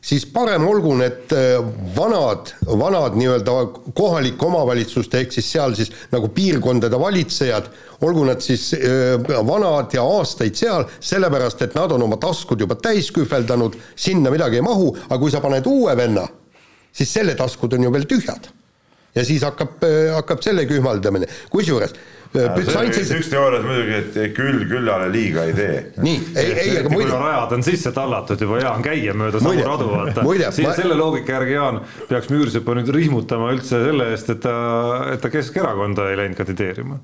[0.00, 1.58] siis parem olgu need äh,
[1.96, 3.54] vanad, vanad nii-öelda
[3.96, 7.70] kohalike omavalitsuste ehk siis seal siis nagu piirkondade valitsejad,
[8.06, 9.16] olgu nad siis äh,
[9.46, 14.60] vanad ja aastaid seal, sellepärast et nad on oma taskud juba täis kühveldanud, sinna midagi
[14.60, 16.28] ei mahu, aga kui sa paned uue venna,
[16.92, 18.52] siis selle taskud on ju veel tühjad.
[19.14, 21.94] ja siis hakkab, äh, hakkab selle kühmaldamine, kusjuures
[22.32, 23.08] Bütsansis...
[23.16, 25.78] üks teooria muidugi, et küll küllale liiga ei tee.
[26.04, 27.12] nii, ei, ei, aga muide.
[27.14, 30.26] rajad on sisse tallatud juba, hea on käia mööda samu radu, vaata.
[30.52, 30.74] siis ma...
[30.76, 31.80] selle loogika järgi, Jaan,
[32.10, 34.58] peaks Müürsepa nüüd rihmutama üldse selle eest, et ta,
[35.14, 37.00] et ta Keskerakonda ei läinud kandideerima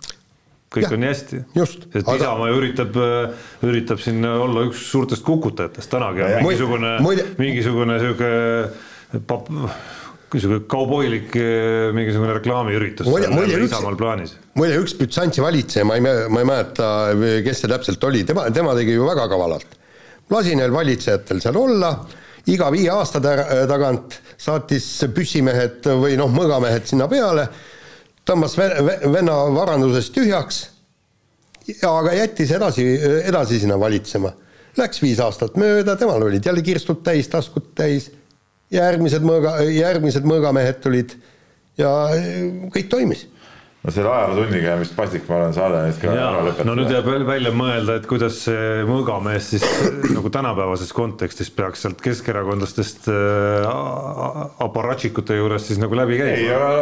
[0.74, 1.42] kõik ja, on nii hästi.
[1.54, 2.16] et aga...
[2.18, 2.96] Isamaa ju üritab,
[3.64, 6.96] üritab siin olla üks suurtest kukutajatest, tänagi on mingisugune,
[7.38, 8.32] mingisugune sihuke
[10.34, 13.08] niisugune kauboilik eh, mingisugune reklaamiüritus
[13.68, 14.34] Isamaal plaanis.
[14.58, 16.88] muide, üks Bütsantsi valitseja, ma ei, ma ei mäleta,
[17.46, 19.78] kes see täpselt oli, tema, tema tegi ju väga kavalalt.
[20.30, 21.94] lasi neil valitsejatel seal olla,
[22.50, 27.48] iga viie aasta tagant saatis püssimehed või noh, mõõgamehed sinna peale,
[28.26, 30.64] tõmbas venna varandusest tühjaks,
[31.88, 32.84] aga jättis edasi,
[33.24, 34.32] edasi sinna valitsema.
[34.74, 38.10] Läks viis aastat mööda, temal olid jälle kirstud täis, taskud täis
[38.74, 41.14] järgmised mõõga, järgmised mõõgamehed tulid
[41.80, 41.90] ja
[42.74, 43.28] kõik toimis
[43.84, 46.70] no selle ajalootunniga ja vist paslik, ma olen saade nüüd ka ja, ära lõpetanud.
[46.70, 49.66] no nüüd jääb veel välja mõelda, et kuidas see mõõgamees siis
[50.16, 53.68] nagu tänapäevases kontekstis peaks sealt keskerakondlastest äh,
[54.64, 56.40] aparatšikute juures siis nagu läbi käima.
[56.40, 56.72] ei, aga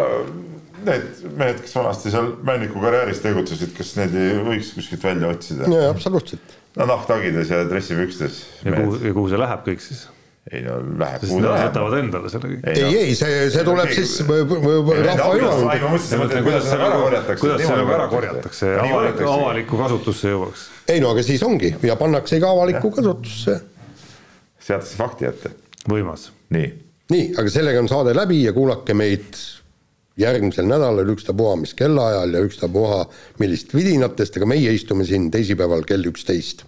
[0.86, 5.70] need mehed, kes vanasti seal Männiku karjääris tegutsesid, kas need ei võiks kuskilt välja otsida?
[5.74, 6.58] jaa, absoluutselt.
[6.78, 8.44] no nahktagides ja dressipükstes.
[8.62, 10.06] ja kuhu, ja kuhu see läheb kõik siis?
[10.50, 11.22] Ei no läheb.
[11.22, 12.64] sest nad jätavad endale selle kõik.
[12.72, 16.08] ei, ei, see, see tuleb ei, siis rahva hüvanguks.
[16.42, 17.40] kuidas see ära korjatakse?
[17.44, 20.66] kuidas see nagu ära korjatakse ja avalikku, avalikku kasutusse jõuaks?
[20.90, 23.60] ei no aga siis ongi ja pannakse ka avalikku kasutusse.
[24.58, 25.54] seatakse fakti ette.
[25.86, 26.32] võimas.
[26.50, 26.72] nii.
[27.14, 29.38] nii, aga sellega on saade läbi ja kuulake meid
[30.18, 33.04] järgmisel nädalal ükstapuha mis kellaajal ja ükstapuha
[33.38, 36.66] millist vidinatest, aga meie istume siin teisipäeval kell üksteist.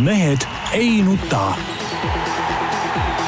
[0.00, 1.52] mehed ei nuta.